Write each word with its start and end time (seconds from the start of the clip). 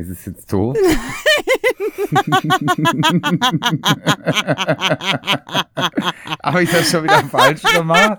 Ist 0.00 0.08
es 0.08 0.24
jetzt 0.24 0.50
doof? 0.50 0.78
Habe 6.42 6.62
ich 6.62 6.70
das 6.70 6.90
schon 6.90 7.04
wieder 7.04 7.22
falsch 7.24 7.62
gemacht? 7.62 8.18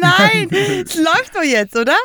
Nein, 0.00 0.48
es 0.50 0.94
läuft 0.94 1.34
doch 1.34 1.42
jetzt, 1.42 1.76
oder? 1.76 1.96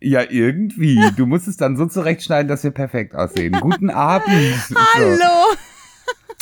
Ja, 0.00 0.22
irgendwie. 0.22 1.00
Du 1.16 1.26
musst 1.26 1.48
es 1.48 1.56
dann 1.56 1.76
so 1.76 1.86
zurechtschneiden, 1.86 2.46
dass 2.46 2.62
wir 2.62 2.70
perfekt 2.70 3.16
aussehen. 3.16 3.58
Guten 3.58 3.90
Abend. 3.90 4.28
Hallo. 4.94 5.16
So. 5.16 5.56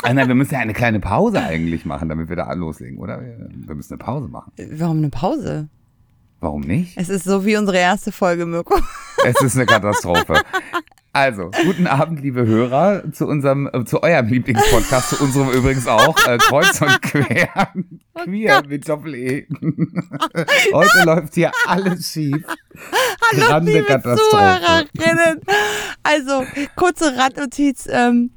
Ah, 0.03 0.13
nein, 0.13 0.29
wir 0.29 0.35
müssen 0.35 0.53
ja 0.53 0.61
eine 0.61 0.75
kleine 0.75 1.01
Pause 1.01 1.41
eigentlich 1.41 1.87
machen, 1.87 2.11
damit 2.11 2.29
wir 2.29 2.37
da 2.37 2.53
loslegen, 2.53 2.99
oder? 2.99 3.23
Wir 3.23 3.75
müssen 3.75 3.95
eine 3.95 4.05
Pause 4.05 4.29
machen. 4.29 4.53
Warum 4.73 4.99
eine 4.99 5.09
Pause? 5.09 5.69
Warum 6.41 6.61
nicht? 6.61 6.99
Es 6.99 7.09
ist 7.09 7.25
so 7.25 7.47
wie 7.47 7.57
unsere 7.57 7.79
erste 7.79 8.13
Folge, 8.13 8.45
Mirko. 8.45 8.79
Es 9.25 9.41
ist 9.41 9.57
eine 9.57 9.65
Katastrophe. 9.65 10.43
Also, 11.15 11.51
guten 11.67 11.87
Abend, 11.87 12.23
liebe 12.23 12.47
Hörer, 12.47 13.03
zu 13.13 13.27
unserem, 13.27 13.69
äh, 13.71 13.85
zu 13.85 14.03
eurem 14.03 14.29
Lieblingspodcast, 14.29 15.11
zu 15.11 15.23
unserem 15.23 15.51
übrigens 15.51 15.87
auch, 15.87 16.17
äh, 16.27 16.39
Kreuz 16.39 16.81
und 16.81 17.03
Quer, 17.03 17.69
Oh 18.15 18.21
Queer 18.25 18.63
mit 18.67 18.89
Doppel-E. 18.89 19.47
Heute 20.73 21.05
läuft 21.05 21.35
hier 21.35 21.53
alles 21.67 22.11
schief. 22.11 22.43
Hallo, 23.31 23.47
Grande 23.47 23.73
liebe. 23.73 24.03
Zuhörerinnen. 24.31 25.41
Also, 26.03 26.47
kurze 26.77 27.15
Randnotiz. 27.17 27.87
Ähm, 27.91 28.31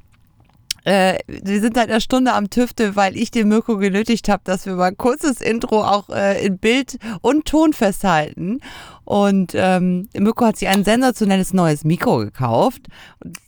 äh, 0.86 1.18
wir 1.26 1.60
sind 1.60 1.74
seit 1.74 1.90
einer 1.90 2.00
Stunde 2.00 2.32
am 2.32 2.48
Tüfte, 2.48 2.94
weil 2.94 3.16
ich 3.16 3.32
den 3.32 3.48
Mirko 3.48 3.76
genötigt 3.76 4.28
habe, 4.28 4.42
dass 4.44 4.66
wir 4.66 4.74
mal 4.74 4.84
ein 4.90 4.96
kurzes 4.96 5.40
Intro 5.40 5.82
auch 5.82 6.10
äh, 6.10 6.46
in 6.46 6.58
Bild 6.58 6.98
und 7.22 7.44
Ton 7.44 7.72
festhalten. 7.72 8.60
Und 9.04 9.52
ähm, 9.56 10.08
Mirko 10.16 10.46
hat 10.46 10.58
sich 10.58 10.68
ein 10.68 10.84
sensationelles 10.84 11.52
neues 11.52 11.82
Mikro 11.82 12.18
gekauft. 12.18 12.86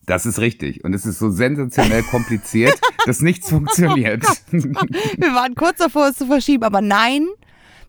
Das 0.05 0.27
ist 0.27 0.41
richtig. 0.41 0.83
Und 0.83 0.95
es 0.95 1.07
ist 1.07 1.21
so 1.21 1.31
sensationell 1.31 2.03
kompliziert, 2.11 2.79
dass 3.07 3.21
nichts 3.21 3.51
funktioniert. 3.51 4.25
Wir 4.51 5.35
waren 5.35 5.55
kurz 5.55 5.79
davor, 5.79 6.09
es 6.09 6.17
zu 6.17 6.27
verschieben, 6.27 6.65
aber 6.65 6.81
nein, 6.81 7.29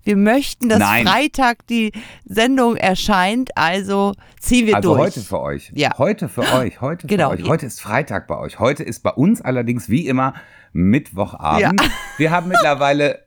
wir 0.03 0.15
möchten, 0.15 0.69
dass 0.69 0.79
Nein. 0.79 1.05
Freitag 1.05 1.67
die 1.67 1.91
Sendung 2.25 2.75
erscheint, 2.77 3.51
also 3.55 4.13
ziehen 4.39 4.65
wir 4.67 4.77
Also 4.77 4.95
durch. 4.95 5.07
heute 5.07 5.19
für 5.21 5.39
euch. 5.41 5.71
Ja. 5.75 5.97
Heute 5.97 6.29
für 6.29 6.41
euch. 6.53 6.81
Heute 6.81 7.07
Genau. 7.07 7.31
für 7.31 7.37
euch. 7.43 7.47
Heute 7.49 7.65
ist 7.65 7.81
Freitag 7.81 8.27
bei 8.27 8.37
euch. 8.37 8.59
Heute 8.59 8.83
ist 8.83 9.01
bei 9.03 9.11
uns 9.11 9.41
allerdings 9.41 9.89
wie 9.89 10.07
immer 10.07 10.33
Mittwochabend. 10.73 11.81
Ja. 11.81 11.89
Wir 12.17 12.31
haben 12.31 12.47
mittlerweile 12.49 13.19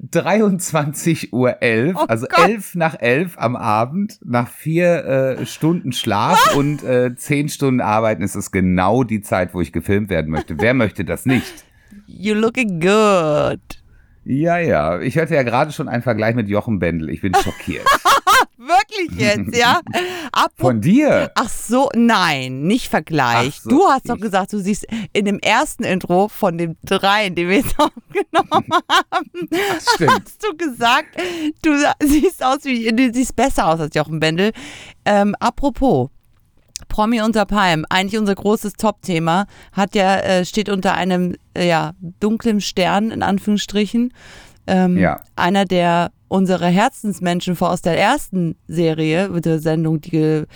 23.11 0.00 1.32
Uhr, 1.32 1.56
Oh 1.96 2.04
also 2.06 2.26
Gott. 2.28 2.48
11 2.48 2.74
nach 2.76 2.94
11 3.00 3.34
am 3.38 3.56
Abend. 3.56 4.18
Nach 4.24 4.48
vier 4.48 5.04
äh, 5.40 5.46
Stunden 5.46 5.92
Schlaf 5.92 6.54
und 6.56 6.82
äh, 6.84 7.14
zehn 7.16 7.48
Stunden 7.48 7.80
Arbeiten 7.80 8.22
ist 8.22 8.34
es 8.36 8.50
genau 8.52 9.02
die 9.04 9.20
Zeit, 9.22 9.54
wo 9.54 9.60
ich 9.60 9.72
gefilmt 9.72 10.08
werden 10.10 10.30
möchte. 10.30 10.54
Wer 10.58 10.74
möchte 10.74 11.04
das 11.04 11.26
nicht? 11.26 11.64
You 12.06 12.34
looking 12.34 12.80
good. 12.80 13.60
Ja, 14.28 14.58
ja. 14.58 15.00
Ich 15.00 15.16
hörte 15.16 15.34
ja 15.34 15.42
gerade 15.42 15.72
schon 15.72 15.88
einen 15.88 16.02
Vergleich 16.02 16.34
mit 16.34 16.48
Jochen 16.48 16.78
Bendel. 16.78 17.08
Ich 17.08 17.22
bin 17.22 17.34
schockiert. 17.42 17.86
Wirklich 18.58 19.18
jetzt, 19.18 19.56
ja? 19.56 19.80
Apropos 20.32 20.66
Von 20.66 20.80
dir? 20.82 21.30
Ach 21.34 21.48
so, 21.48 21.88
nein, 21.94 22.64
nicht 22.64 22.88
Vergleich. 22.88 23.60
So, 23.62 23.70
du 23.70 23.88
hast 23.88 24.10
doch 24.10 24.18
gesagt, 24.18 24.52
du 24.52 24.58
siehst 24.58 24.86
in 25.14 25.24
dem 25.24 25.38
ersten 25.38 25.82
Intro 25.84 26.28
von 26.28 26.58
den 26.58 26.76
dreien, 26.84 27.34
die 27.34 27.48
wir 27.48 27.56
jetzt 27.56 27.74
aufgenommen 27.78 28.68
haben, 29.00 29.48
hast 30.06 30.44
du 30.44 30.56
gesagt, 30.58 31.16
du 31.62 31.70
siehst 32.02 32.44
aus 32.44 32.64
wie, 32.64 32.92
du 32.92 33.10
siehst 33.14 33.34
besser 33.34 33.68
aus 33.68 33.80
als 33.80 33.94
Jochen 33.94 34.20
Bendel. 34.20 34.52
Ähm, 35.06 35.34
apropos, 35.40 36.10
Promi 36.88 37.20
unter 37.20 37.44
Palm, 37.44 37.84
eigentlich 37.88 38.18
unser 38.18 38.34
großes 38.34 38.74
Top-Thema, 38.74 39.46
hat 39.72 39.94
ja, 39.94 40.16
äh, 40.18 40.44
steht 40.44 40.68
unter 40.68 40.94
einem, 40.94 41.36
äh, 41.54 41.68
ja, 41.68 41.92
dunklen 42.20 42.60
Stern, 42.60 43.10
in 43.10 43.22
Anführungsstrichen. 43.22 44.12
Ähm, 44.66 44.96
Ja. 44.96 45.20
Einer 45.36 45.64
der 45.64 46.10
unsere 46.28 46.66
Herzensmenschen 46.66 47.56
vor 47.56 47.70
aus 47.70 47.80
der 47.82 47.98
ersten 47.98 48.56
Serie, 48.68 49.28
mit 49.30 49.46
der 49.46 49.60
Sendung, 49.60 50.00
die 50.00 50.10
ge, 50.10 50.46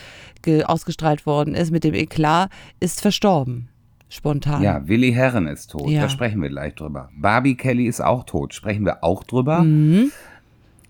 ge, 0.43 0.65
ausgestrahlt 0.65 1.25
worden 1.25 1.55
ist, 1.55 1.71
mit 1.71 1.85
dem 1.85 1.95
Eklat, 1.95 2.51
ist 2.79 3.01
verstorben. 3.01 3.69
Spontan. 4.11 4.63
Ja, 4.63 4.87
Willi 4.87 5.13
Herren 5.13 5.47
ist 5.47 5.71
tot. 5.71 5.89
Ja. 5.89 6.03
Da 6.03 6.09
sprechen 6.11 6.43
wir 6.43 6.51
gleich 6.51 6.75
drüber. 6.75 7.09
Barbie 7.17 7.55
Kelly 7.55 7.87
ist 7.87 8.03
auch 8.03 8.25
tot. 8.25 8.53
Sprechen 8.53 8.85
wir 8.85 9.03
auch 9.03 9.25
drüber. 9.25 9.63
Mhm. 9.63 10.13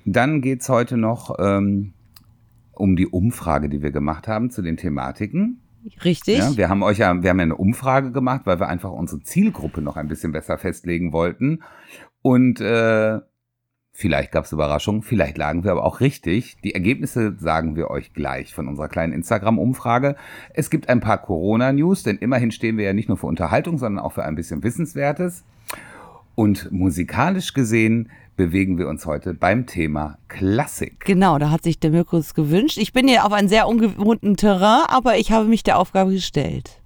Dann 0.05 0.41
geht's 0.41 0.69
heute 0.69 0.97
noch 0.97 1.37
ähm, 1.39 1.93
um 2.75 2.97
die 2.97 3.07
Umfrage, 3.07 3.69
die 3.69 3.83
wir 3.83 3.91
gemacht 3.91 4.29
haben 4.29 4.51
zu 4.51 4.63
den 4.63 4.77
Thematiken. 4.77 5.61
Richtig? 6.05 6.39
Ja, 6.39 6.57
wir 6.57 6.69
haben 6.69 6.83
euch 6.83 6.99
ja, 6.99 7.23
wir 7.23 7.31
haben 7.31 7.39
ja 7.39 7.45
eine 7.45 7.57
Umfrage 7.57 8.13
gemacht, 8.13 8.43
weil 8.45 8.61
wir 8.61 8.69
einfach 8.69 8.93
unsere 8.93 9.23
Zielgruppe 9.23 9.83
noch 9.83 9.97
ein 9.97 10.09
bisschen 10.09 10.33
besser 10.33 10.59
festlegen 10.59 11.13
wollten. 11.13 11.63
Und 12.23 12.61
äh, 12.61 13.19
vielleicht 13.91 14.31
gab's 14.31 14.53
Überraschungen, 14.53 15.03
vielleicht 15.03 15.39
lagen 15.39 15.65
wir 15.65 15.73
aber 15.73 15.85
auch 15.85 16.01
richtig. 16.01 16.57
Die 16.63 16.75
Ergebnisse 16.75 17.37
sagen 17.39 17.75
wir 17.75 17.91
euch 17.91 18.15
gleich 18.15 18.55
von 18.55 18.69
unserer 18.69 18.89
kleinen 18.89 19.13
Instagram-Umfrage. 19.13 20.15
Es 20.55 20.71
gibt 20.71 20.89
ein 20.89 21.01
paar 21.01 21.19
Corona-News, 21.19 22.05
denn 22.05 22.19
immerhin 22.19 22.53
stehen 22.53 22.79
wir 22.79 22.85
ja 22.85 22.93
nicht 22.93 23.09
nur 23.09 23.19
für 23.19 23.27
Unterhaltung, 23.27 23.79
sondern 23.79 24.05
auch 24.05 24.13
für 24.13 24.25
ein 24.25 24.37
bisschen 24.37 24.63
Wissenswertes. 24.63 25.45
Und 26.35 26.71
musikalisch 26.73 27.53
gesehen 27.53 28.11
bewegen 28.37 28.79
wir 28.79 28.89
uns 28.89 29.07
heute 29.07 29.35
beim 29.35 29.67
Thema 29.67 30.19
Klassik. 30.29 31.01
Genau, 31.05 31.39
da 31.39 31.51
hat 31.51 31.63
sich 31.63 31.79
der 31.79 31.91
Mirko 31.91 32.17
es 32.17 32.35
gewünscht. 32.35 32.79
Ich 32.79 32.93
bin 32.93 33.07
hier 33.09 33.25
auf 33.27 33.33
einem 33.33 33.49
sehr 33.49 33.69
ungewohnten 33.69 34.37
Terrain, 34.37 34.85
aber 34.89 35.19
ich 35.19 35.33
habe 35.33 35.47
mich 35.47 35.63
der 35.63 35.79
Aufgabe 35.79 36.13
gestellt. 36.13 36.81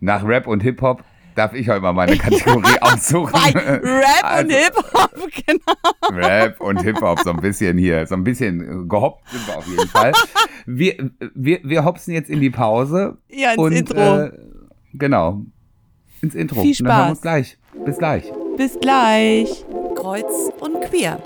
Nach 0.00 0.24
Rap 0.26 0.46
und 0.46 0.62
Hip-Hop 0.62 1.02
darf 1.34 1.54
ich 1.54 1.68
heute 1.68 1.80
mal 1.80 1.92
meine 1.92 2.16
Kategorie 2.18 2.78
aussuchen. 2.80 3.32
Bei 3.32 3.50
Rap 3.60 4.04
Also- 4.22 4.44
und 4.44 4.52
Hip-Hop, 4.52 5.28
genau. 5.46 6.18
Rap 6.18 6.60
und 6.60 6.82
Hip-Hop, 6.82 7.20
so 7.20 7.30
ein 7.30 7.40
bisschen 7.40 7.78
hier, 7.78 8.06
so 8.06 8.14
ein 8.14 8.24
bisschen 8.24 8.88
gehoppt 8.88 9.28
sind 9.30 9.46
wir 9.46 9.56
auf 9.58 9.66
jeden 9.66 9.88
Fall. 9.88 10.12
Wir, 10.66 11.10
wir, 11.34 11.60
wir 11.62 11.84
hopsen 11.84 12.12
jetzt 12.14 12.28
in 12.30 12.40
die 12.40 12.50
Pause. 12.50 13.18
Ja, 13.30 13.50
ins 13.52 13.58
und, 13.58 13.72
Intro. 13.72 14.20
Äh, 14.24 14.32
genau, 14.94 15.42
ins 16.20 16.34
Intro. 16.34 16.60
Viel 16.62 16.76
Und 16.80 16.84
Dann 16.86 16.96
hören 16.96 16.98
wir 16.98 17.04
Spaß. 17.06 17.10
uns 17.10 17.20
gleich. 17.22 17.58
Bis 17.84 17.98
gleich. 17.98 18.43
Bis 18.56 18.78
gleich. 18.78 19.64
Kreuz 19.96 20.50
und 20.60 20.80
Queer, 20.82 21.18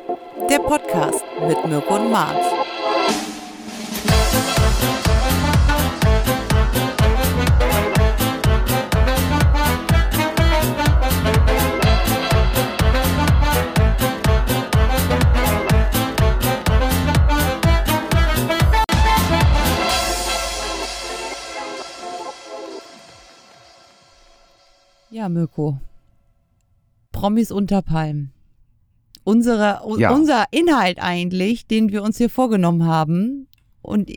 der 0.48 0.60
Podcast 0.60 1.24
mit 1.46 1.64
Mirko 1.66 1.96
und 1.96 2.10
Mars. 2.10 2.46
Ja, 25.10 25.28
Mirko. 25.28 25.87
Promis 27.18 27.50
unter 27.50 27.82
Palmen. 27.82 28.32
Unsere, 29.24 29.82
Ja. 29.98 30.10
Unser 30.14 30.44
Inhalt 30.50 30.98
eigentlich, 31.00 31.66
den 31.66 31.90
wir 31.92 32.02
uns 32.02 32.16
hier 32.16 32.30
vorgenommen 32.30 32.86
haben. 32.86 33.46
Und 33.82 34.10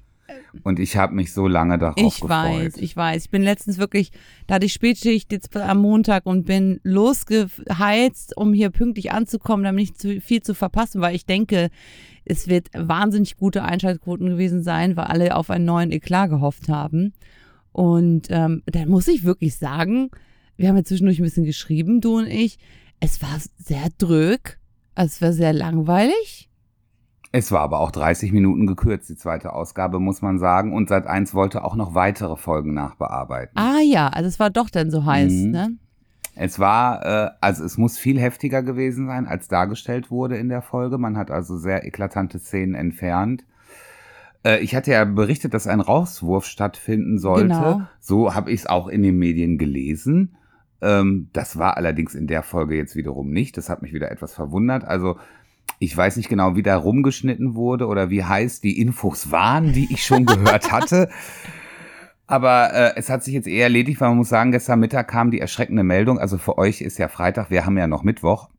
Und 0.63 0.79
ich 0.79 0.95
habe 0.95 1.13
mich 1.13 1.33
so 1.33 1.47
lange 1.47 1.77
darauf 1.77 1.97
ich 1.97 2.21
gefreut. 2.21 2.29
weiß, 2.29 2.77
ich 2.77 2.95
weiß. 2.95 3.25
Ich 3.25 3.29
bin 3.29 3.41
letztens 3.41 3.77
wirklich, 3.77 4.11
da 4.47 4.55
hatte 4.55 4.65
ich 4.65 4.73
Spätschicht 4.73 5.31
jetzt 5.31 5.55
am 5.57 5.79
Montag 5.79 6.25
und 6.25 6.45
bin 6.45 6.79
losgeheizt, 6.83 8.37
um 8.37 8.53
hier 8.53 8.69
pünktlich 8.69 9.11
anzukommen, 9.11 9.63
damit 9.63 9.81
nicht 9.81 9.99
zu 9.99 10.21
viel 10.21 10.41
zu 10.41 10.53
verpassen, 10.53 11.01
weil 11.01 11.15
ich 11.15 11.25
denke, 11.25 11.69
es 12.23 12.47
wird 12.47 12.69
wahnsinnig 12.73 13.35
gute 13.37 13.63
Einschaltquoten 13.63 14.27
gewesen 14.29 14.63
sein, 14.63 14.95
weil 14.95 15.05
alle 15.05 15.35
auf 15.35 15.49
einen 15.49 15.65
neuen 15.65 15.91
Eklat 15.91 16.29
gehofft 16.29 16.69
haben. 16.69 17.13
Und 17.71 18.27
ähm, 18.29 18.63
da 18.65 18.85
muss 18.85 19.07
ich 19.07 19.23
wirklich 19.23 19.55
sagen, 19.55 20.11
wir 20.57 20.69
haben 20.69 20.77
ja 20.77 20.83
zwischendurch 20.83 21.19
ein 21.19 21.23
bisschen 21.23 21.45
geschrieben, 21.45 22.01
du 22.01 22.17
und 22.19 22.27
ich. 22.27 22.57
Es 23.03 23.21
war 23.21 23.37
sehr 23.57 23.89
drög, 23.97 24.59
also 24.95 25.07
es 25.07 25.21
war 25.21 25.33
sehr 25.33 25.53
langweilig. 25.53 26.49
Es 27.33 27.51
war 27.51 27.61
aber 27.61 27.79
auch 27.79 27.91
30 27.91 28.31
Minuten 28.31 28.67
gekürzt, 28.67 29.09
die 29.09 29.15
zweite 29.15 29.53
Ausgabe, 29.53 29.99
muss 29.99 30.21
man 30.21 30.37
sagen. 30.37 30.73
Und 30.73 30.89
Sat 30.89 31.07
1 31.07 31.33
wollte 31.33 31.63
auch 31.63 31.75
noch 31.75 31.95
weitere 31.95 32.35
Folgen 32.35 32.73
nachbearbeiten. 32.73 33.57
Ah 33.57 33.79
ja, 33.83 34.09
also 34.09 34.27
es 34.27 34.39
war 34.39 34.49
doch 34.49 34.69
dann 34.69 34.91
so 34.91 35.05
heiß, 35.05 35.31
Mhm. 35.31 35.51
ne? 35.51 35.71
Es 36.35 36.59
war, 36.59 37.05
äh, 37.05 37.29
also 37.41 37.63
es 37.65 37.77
muss 37.77 37.97
viel 37.97 38.19
heftiger 38.19 38.63
gewesen 38.63 39.07
sein, 39.07 39.27
als 39.27 39.47
dargestellt 39.47 40.11
wurde 40.11 40.37
in 40.37 40.47
der 40.49 40.61
Folge. 40.61 40.97
Man 40.97 41.17
hat 41.17 41.31
also 41.31 41.57
sehr 41.57 41.85
eklatante 41.85 42.39
Szenen 42.39 42.75
entfernt. 42.75 43.43
Äh, 44.45 44.59
ich 44.59 44.75
hatte 44.75 44.91
ja 44.91 45.03
berichtet, 45.05 45.53
dass 45.53 45.67
ein 45.67 45.81
Rauswurf 45.81 46.45
stattfinden 46.45 47.17
sollte. 47.17 47.47
Genau. 47.47 47.81
So 47.99 48.35
habe 48.35 48.51
ich 48.51 48.61
es 48.61 48.67
auch 48.67 48.87
in 48.87 49.03
den 49.03 49.17
Medien 49.17 49.57
gelesen. 49.57 50.35
Ähm, 50.81 51.29
das 51.33 51.57
war 51.57 51.77
allerdings 51.77 52.15
in 52.15 52.27
der 52.27 52.43
Folge 52.43 52.75
jetzt 52.75 52.95
wiederum 52.95 53.31
nicht. 53.31 53.57
Das 53.57 53.69
hat 53.69 53.81
mich 53.81 53.93
wieder 53.93 54.11
etwas 54.11 54.33
verwundert. 54.33 54.83
Also 54.83 55.17
ich 55.79 55.95
weiß 55.95 56.17
nicht 56.17 56.29
genau, 56.29 56.55
wie 56.55 56.63
da 56.63 56.75
rumgeschnitten 56.75 57.55
wurde 57.55 57.87
oder 57.87 58.09
wie 58.09 58.23
heiß 58.23 58.61
die 58.61 58.79
Infos 58.79 59.31
waren, 59.31 59.73
die 59.73 59.91
ich 59.91 60.05
schon 60.05 60.25
gehört 60.25 60.71
hatte. 60.71 61.09
Aber 62.27 62.73
äh, 62.73 62.93
es 62.95 63.09
hat 63.09 63.23
sich 63.23 63.33
jetzt 63.33 63.47
eher 63.47 63.63
erledigt, 63.63 63.99
weil 63.99 64.09
man 64.09 64.17
muss 64.17 64.29
sagen, 64.29 64.51
gestern 64.51 64.79
Mittag 64.79 65.07
kam 65.07 65.31
die 65.31 65.39
erschreckende 65.39 65.83
Meldung. 65.83 66.17
Also 66.17 66.37
für 66.37 66.57
euch 66.57 66.81
ist 66.81 66.97
ja 66.97 67.07
Freitag, 67.07 67.49
wir 67.49 67.65
haben 67.65 67.77
ja 67.77 67.87
noch 67.87 68.03
Mittwoch. 68.03 68.49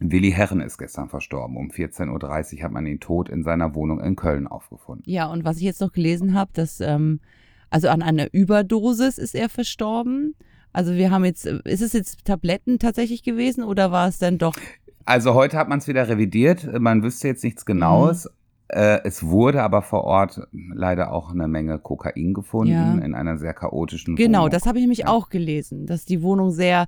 Willi 0.00 0.30
Herren 0.30 0.60
ist 0.60 0.78
gestern 0.78 1.08
verstorben. 1.08 1.56
Um 1.56 1.70
14.30 1.70 2.58
Uhr 2.58 2.62
hat 2.64 2.72
man 2.72 2.86
ihn 2.86 3.00
tot 3.00 3.28
in 3.28 3.42
seiner 3.42 3.74
Wohnung 3.74 4.00
in 4.00 4.14
Köln 4.14 4.46
aufgefunden. 4.46 5.04
Ja, 5.06 5.26
und 5.26 5.44
was 5.44 5.56
ich 5.56 5.62
jetzt 5.62 5.80
noch 5.80 5.92
gelesen 5.92 6.34
habe, 6.34 6.50
dass, 6.54 6.80
ähm, 6.80 7.20
also 7.70 7.88
an 7.88 8.02
einer 8.02 8.32
Überdosis 8.32 9.18
ist 9.18 9.34
er 9.34 9.48
verstorben. 9.48 10.34
Also 10.72 10.94
wir 10.94 11.10
haben 11.10 11.24
jetzt, 11.24 11.46
ist 11.46 11.82
es 11.82 11.92
jetzt 11.92 12.24
Tabletten 12.24 12.78
tatsächlich 12.78 13.22
gewesen 13.22 13.64
oder 13.64 13.90
war 13.90 14.08
es 14.08 14.18
dann 14.18 14.38
doch? 14.38 14.56
Also 15.04 15.34
heute 15.34 15.56
hat 15.56 15.68
man 15.68 15.78
es 15.78 15.88
wieder 15.88 16.08
revidiert. 16.08 16.68
Man 16.80 17.02
wüsste 17.02 17.28
jetzt 17.28 17.42
nichts 17.42 17.64
Genaues. 17.64 18.24
Mhm. 18.24 18.30
Äh, 18.68 19.00
es 19.04 19.22
wurde 19.22 19.62
aber 19.62 19.80
vor 19.80 20.04
Ort 20.04 20.42
leider 20.52 21.12
auch 21.12 21.30
eine 21.30 21.48
Menge 21.48 21.78
Kokain 21.78 22.34
gefunden 22.34 22.72
ja. 22.72 22.98
in 22.98 23.14
einer 23.14 23.38
sehr 23.38 23.54
chaotischen 23.54 24.16
genau, 24.16 24.40
Wohnung. 24.40 24.44
Genau, 24.44 24.48
das 24.50 24.66
habe 24.66 24.78
ich 24.78 24.82
nämlich 24.82 24.98
ja. 25.00 25.08
auch 25.08 25.30
gelesen, 25.30 25.86
dass 25.86 26.04
die 26.04 26.20
Wohnung 26.22 26.50
sehr 26.50 26.86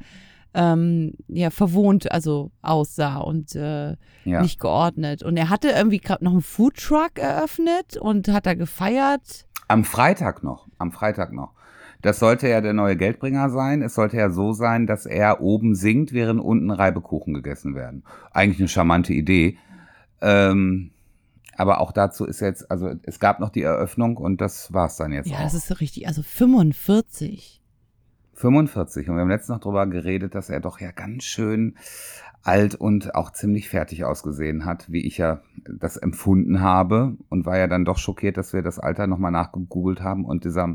ähm, 0.53 1.15
ja, 1.29 1.50
verwohnt 1.50 2.11
also 2.12 2.50
aussah 2.61 3.19
und 3.19 3.55
äh, 3.55 3.97
ja. 4.25 4.43
nicht 4.43 4.61
geordnet. 4.61 5.23
Und 5.23 5.37
er 5.37 5.49
hatte 5.49 5.71
irgendwie 5.71 5.99
gerade 5.99 6.25
noch 6.25 6.33
einen 6.33 6.43
Foodtruck 6.43 7.19
eröffnet 7.19 7.97
und 7.97 8.29
hat 8.29 8.47
da 8.47 8.55
gefeiert. 8.55 9.47
Am 9.69 9.85
Freitag 9.85 10.43
noch, 10.43 10.69
am 10.79 10.93
Freitag 10.93 11.33
noch. 11.33 11.55
Das 12.02 12.19
sollte 12.19 12.49
ja 12.49 12.61
der 12.61 12.73
neue 12.73 12.97
Geldbringer 12.97 13.50
sein. 13.50 13.82
Es 13.82 13.94
sollte 13.94 14.17
ja 14.17 14.31
so 14.31 14.52
sein, 14.52 14.87
dass 14.87 15.06
er 15.06 15.41
oben 15.41 15.75
singt, 15.75 16.12
während 16.12 16.41
unten 16.41 16.70
Reibekuchen 16.70 17.35
gegessen 17.35 17.75
werden. 17.75 18.05
Eigentlich 18.32 18.61
eine 18.61 18.69
charmante 18.69 19.12
Idee. 19.12 19.58
Ähm, 20.20 20.93
aber 21.56 21.81
auch 21.81 21.93
dazu 21.93 22.25
ist 22.25 22.41
jetzt, 22.41 22.70
also 22.70 22.94
es 23.02 23.20
gab 23.20 23.38
noch 23.38 23.50
die 23.50 23.62
Eröffnung 23.62 24.17
und 24.17 24.41
das 24.41 24.73
war 24.73 24.87
es 24.87 24.97
dann 24.97 25.12
jetzt. 25.12 25.29
Ja, 25.29 25.38
auch. 25.38 25.43
das 25.43 25.55
ist 25.55 25.67
so 25.67 25.75
richtig. 25.75 26.06
Also 26.06 26.23
45. 26.23 27.61
45. 28.35 29.08
Und 29.08 29.17
wir 29.17 29.20
haben 29.20 29.29
letztens 29.29 29.56
noch 29.56 29.61
darüber 29.61 29.87
geredet, 29.87 30.35
dass 30.35 30.49
er 30.49 30.61
doch 30.61 30.81
ja 30.81 30.91
ganz 30.93 31.25
schön 31.25 31.76
alt 32.43 32.75
und 32.75 33.14
auch 33.14 33.32
ziemlich 33.32 33.69
fertig 33.69 34.05
ausgesehen 34.05 34.64
hat, 34.64 34.91
wie 34.91 35.06
ich 35.06 35.19
ja 35.19 35.43
das 35.69 35.99
empfunden 35.99 36.61
habe 36.61 37.17
und 37.29 37.44
war 37.44 37.58
ja 37.58 37.67
dann 37.67 37.85
doch 37.85 37.99
schockiert, 37.99 38.38
dass 38.38 38.55
wir 38.55 38.62
das 38.62 38.79
Alter 38.79 39.06
nochmal 39.06 39.31
nachgegoogelt 39.31 40.00
haben 40.00 40.25
und 40.25 40.44
dieser 40.44 40.75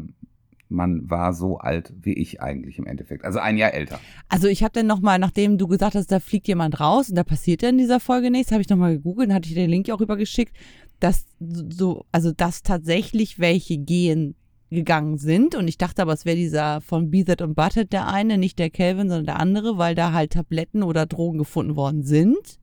man 0.70 1.10
war 1.10 1.34
so 1.34 1.58
alt 1.58 1.94
wie 2.02 2.14
ich 2.14 2.42
eigentlich 2.42 2.78
im 2.78 2.88
Endeffekt. 2.88 3.24
Also 3.24 3.40
ein 3.40 3.58
Jahr 3.58 3.74
älter. 3.74 4.00
Also 4.30 4.48
ich 4.48 4.64
habe 4.64 4.74
dann 4.74 4.88
nochmal, 4.88 5.20
nachdem 5.20 5.58
du 5.58 5.68
gesagt 5.68 5.96
hast, 5.96 6.12
da 6.12 6.20
fliegt 6.20 6.48
jemand 6.48 6.80
raus 6.80 7.10
und 7.10 7.16
da 7.16 7.24
passiert 7.24 7.62
ja 7.62 7.70
in 7.70 7.78
dieser 7.78 8.00
Folge 8.00 8.32
nichts, 8.32 8.52
habe 8.52 8.62
ich 8.62 8.70
nochmal 8.70 8.96
gegoogelt 8.96 9.30
und 9.30 9.36
hatte 9.36 9.50
ich 9.50 9.56
den 9.56 9.70
Link 9.70 9.90
auch 9.90 10.00
rübergeschickt, 10.00 10.56
dass 11.00 11.26
so, 11.40 12.06
also 12.12 12.32
dass 12.32 12.64
tatsächlich 12.64 13.40
welche 13.40 13.78
gehen 13.78 14.36
gegangen 14.72 15.18
sind 15.20 15.56
und 15.56 15.68
ich 15.68 15.78
dachte 15.78 16.02
aber, 16.02 16.14
es 16.14 16.26
wäre 16.26 16.36
dieser 16.36 16.82
von 16.82 17.12
Beathed 17.12 17.42
und 17.42 17.56
Butted 17.56 17.94
der 17.94 18.08
eine, 18.08 18.38
nicht 18.38 18.58
der 18.58 18.72
Kelvin, 18.72 19.10
sondern 19.10 19.26
der 19.26 19.40
andere, 19.40 19.78
weil 19.78 19.94
da 19.94 20.12
halt 20.12 20.34
Tabletten 20.34 20.82
oder 20.82 21.06
Drogen 21.06 21.38
gefunden 21.38 21.76
worden 21.76 22.04
sind 22.04 22.60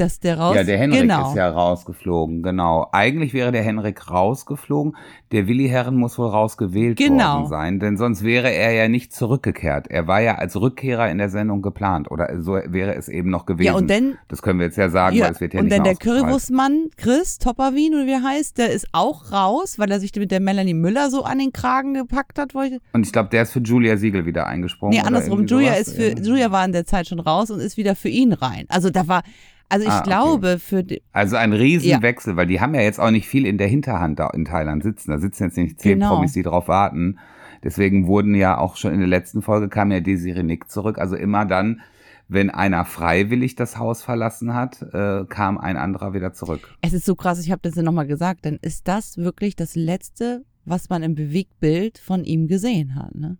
dass 0.00 0.18
der 0.18 0.38
raus. 0.38 0.56
Ja, 0.56 0.64
der 0.64 0.78
Henrik 0.78 1.02
genau. 1.02 1.28
ist 1.28 1.36
ja 1.36 1.50
rausgeflogen, 1.50 2.42
genau. 2.42 2.88
Eigentlich 2.92 3.34
wäre 3.34 3.52
der 3.52 3.62
Henrik 3.62 4.10
rausgeflogen. 4.10 4.96
Der 5.32 5.46
Willi 5.46 5.68
Herren 5.68 5.96
muss 5.96 6.18
wohl 6.18 6.28
rausgewählt 6.28 6.98
genau. 6.98 7.34
worden 7.34 7.48
sein, 7.48 7.80
denn 7.80 7.96
sonst 7.96 8.24
wäre 8.24 8.50
er 8.50 8.72
ja 8.72 8.88
nicht 8.88 9.12
zurückgekehrt. 9.12 9.86
Er 9.88 10.06
war 10.06 10.20
ja 10.20 10.36
als 10.36 10.60
Rückkehrer 10.60 11.10
in 11.10 11.18
der 11.18 11.28
Sendung 11.28 11.62
geplant 11.62 12.10
oder 12.10 12.40
so 12.40 12.54
wäre 12.54 12.94
es 12.94 13.08
eben 13.08 13.30
noch 13.30 13.46
gewesen. 13.46 13.66
Ja, 13.66 13.74
und 13.74 13.90
dann, 13.90 14.18
das 14.28 14.42
können 14.42 14.58
wir 14.58 14.66
jetzt 14.66 14.78
ja 14.78 14.88
sagen, 14.88 15.16
ja, 15.16 15.26
weil 15.26 15.32
es 15.32 15.40
wird 15.40 15.54
ja 15.54 15.60
und 15.60 15.66
nicht 15.66 15.78
Und 15.78 15.86
dann 15.86 15.96
der 15.96 15.96
Currywurstmann, 15.96 16.88
Chris 16.96 17.38
Topperwien 17.38 17.94
oder 17.94 18.06
wie 18.06 18.12
er 18.12 18.22
heißt, 18.22 18.58
der 18.58 18.70
ist 18.70 18.88
auch 18.92 19.30
raus, 19.30 19.78
weil 19.78 19.90
er 19.90 20.00
sich 20.00 20.14
mit 20.16 20.30
der 20.30 20.40
Melanie 20.40 20.74
Müller 20.74 21.10
so 21.10 21.24
an 21.24 21.38
den 21.38 21.52
Kragen 21.52 21.94
gepackt 21.94 22.38
hat. 22.38 22.54
und 22.54 23.06
ich 23.06 23.12
glaube, 23.12 23.28
der 23.28 23.42
ist 23.42 23.52
für 23.52 23.60
Julia 23.60 23.96
Siegel 23.96 24.26
wieder 24.26 24.46
eingesprungen. 24.46 24.96
Nee, 24.96 25.04
andersrum. 25.06 25.46
Julia 25.46 25.74
ist 25.74 25.94
für, 25.94 26.18
Julia 26.18 26.50
war 26.50 26.64
in 26.64 26.72
der 26.72 26.84
Zeit 26.84 27.06
schon 27.06 27.20
raus 27.20 27.50
und 27.50 27.60
ist 27.60 27.76
wieder 27.76 27.94
für 27.94 28.08
ihn 28.08 28.32
rein. 28.32 28.64
Also 28.68 28.90
da 28.90 29.06
war, 29.06 29.22
also 29.70 29.86
ich 29.86 29.92
ah, 29.92 30.02
glaube 30.02 30.58
für 30.58 30.82
die, 30.82 31.00
Also 31.12 31.36
ein 31.36 31.52
Riesenwechsel, 31.52 32.32
ja. 32.32 32.36
weil 32.36 32.46
die 32.48 32.60
haben 32.60 32.74
ja 32.74 32.82
jetzt 32.82 32.98
auch 32.98 33.10
nicht 33.10 33.28
viel 33.28 33.46
in 33.46 33.56
der 33.56 33.68
Hinterhand 33.68 34.18
da 34.18 34.28
in 34.30 34.44
Thailand 34.44 34.82
sitzen. 34.82 35.12
Da 35.12 35.18
sitzen 35.18 35.44
jetzt 35.44 35.56
nicht 35.56 35.80
zehn 35.80 36.00
genau. 36.00 36.14
Promis, 36.14 36.32
die 36.32 36.42
drauf 36.42 36.66
warten. 36.66 37.18
Deswegen 37.62 38.06
wurden 38.06 38.34
ja 38.34 38.58
auch 38.58 38.76
schon 38.76 38.92
in 38.92 38.98
der 38.98 39.08
letzten 39.08 39.42
Folge 39.42 39.68
kam 39.68 39.92
ja 39.92 40.00
Desiree 40.00 40.42
Nick 40.42 40.70
zurück. 40.70 40.98
Also 40.98 41.14
immer 41.14 41.44
dann, 41.44 41.82
wenn 42.26 42.50
einer 42.50 42.84
freiwillig 42.84 43.54
das 43.54 43.78
Haus 43.78 44.02
verlassen 44.02 44.54
hat, 44.54 44.82
äh, 44.92 45.24
kam 45.28 45.56
ein 45.58 45.76
anderer 45.76 46.14
wieder 46.14 46.32
zurück. 46.32 46.74
Es 46.80 46.92
ist 46.92 47.04
so 47.04 47.14
krass, 47.14 47.40
ich 47.40 47.52
habe 47.52 47.62
das 47.62 47.76
ja 47.76 47.82
nochmal 47.82 48.08
gesagt, 48.08 48.46
dann 48.46 48.58
ist 48.62 48.88
das 48.88 49.18
wirklich 49.18 49.54
das 49.54 49.76
Letzte, 49.76 50.44
was 50.64 50.88
man 50.88 51.04
im 51.04 51.14
Bewegtbild 51.14 51.98
von 51.98 52.24
ihm 52.24 52.48
gesehen 52.48 52.96
hat, 52.96 53.14
ne? 53.14 53.36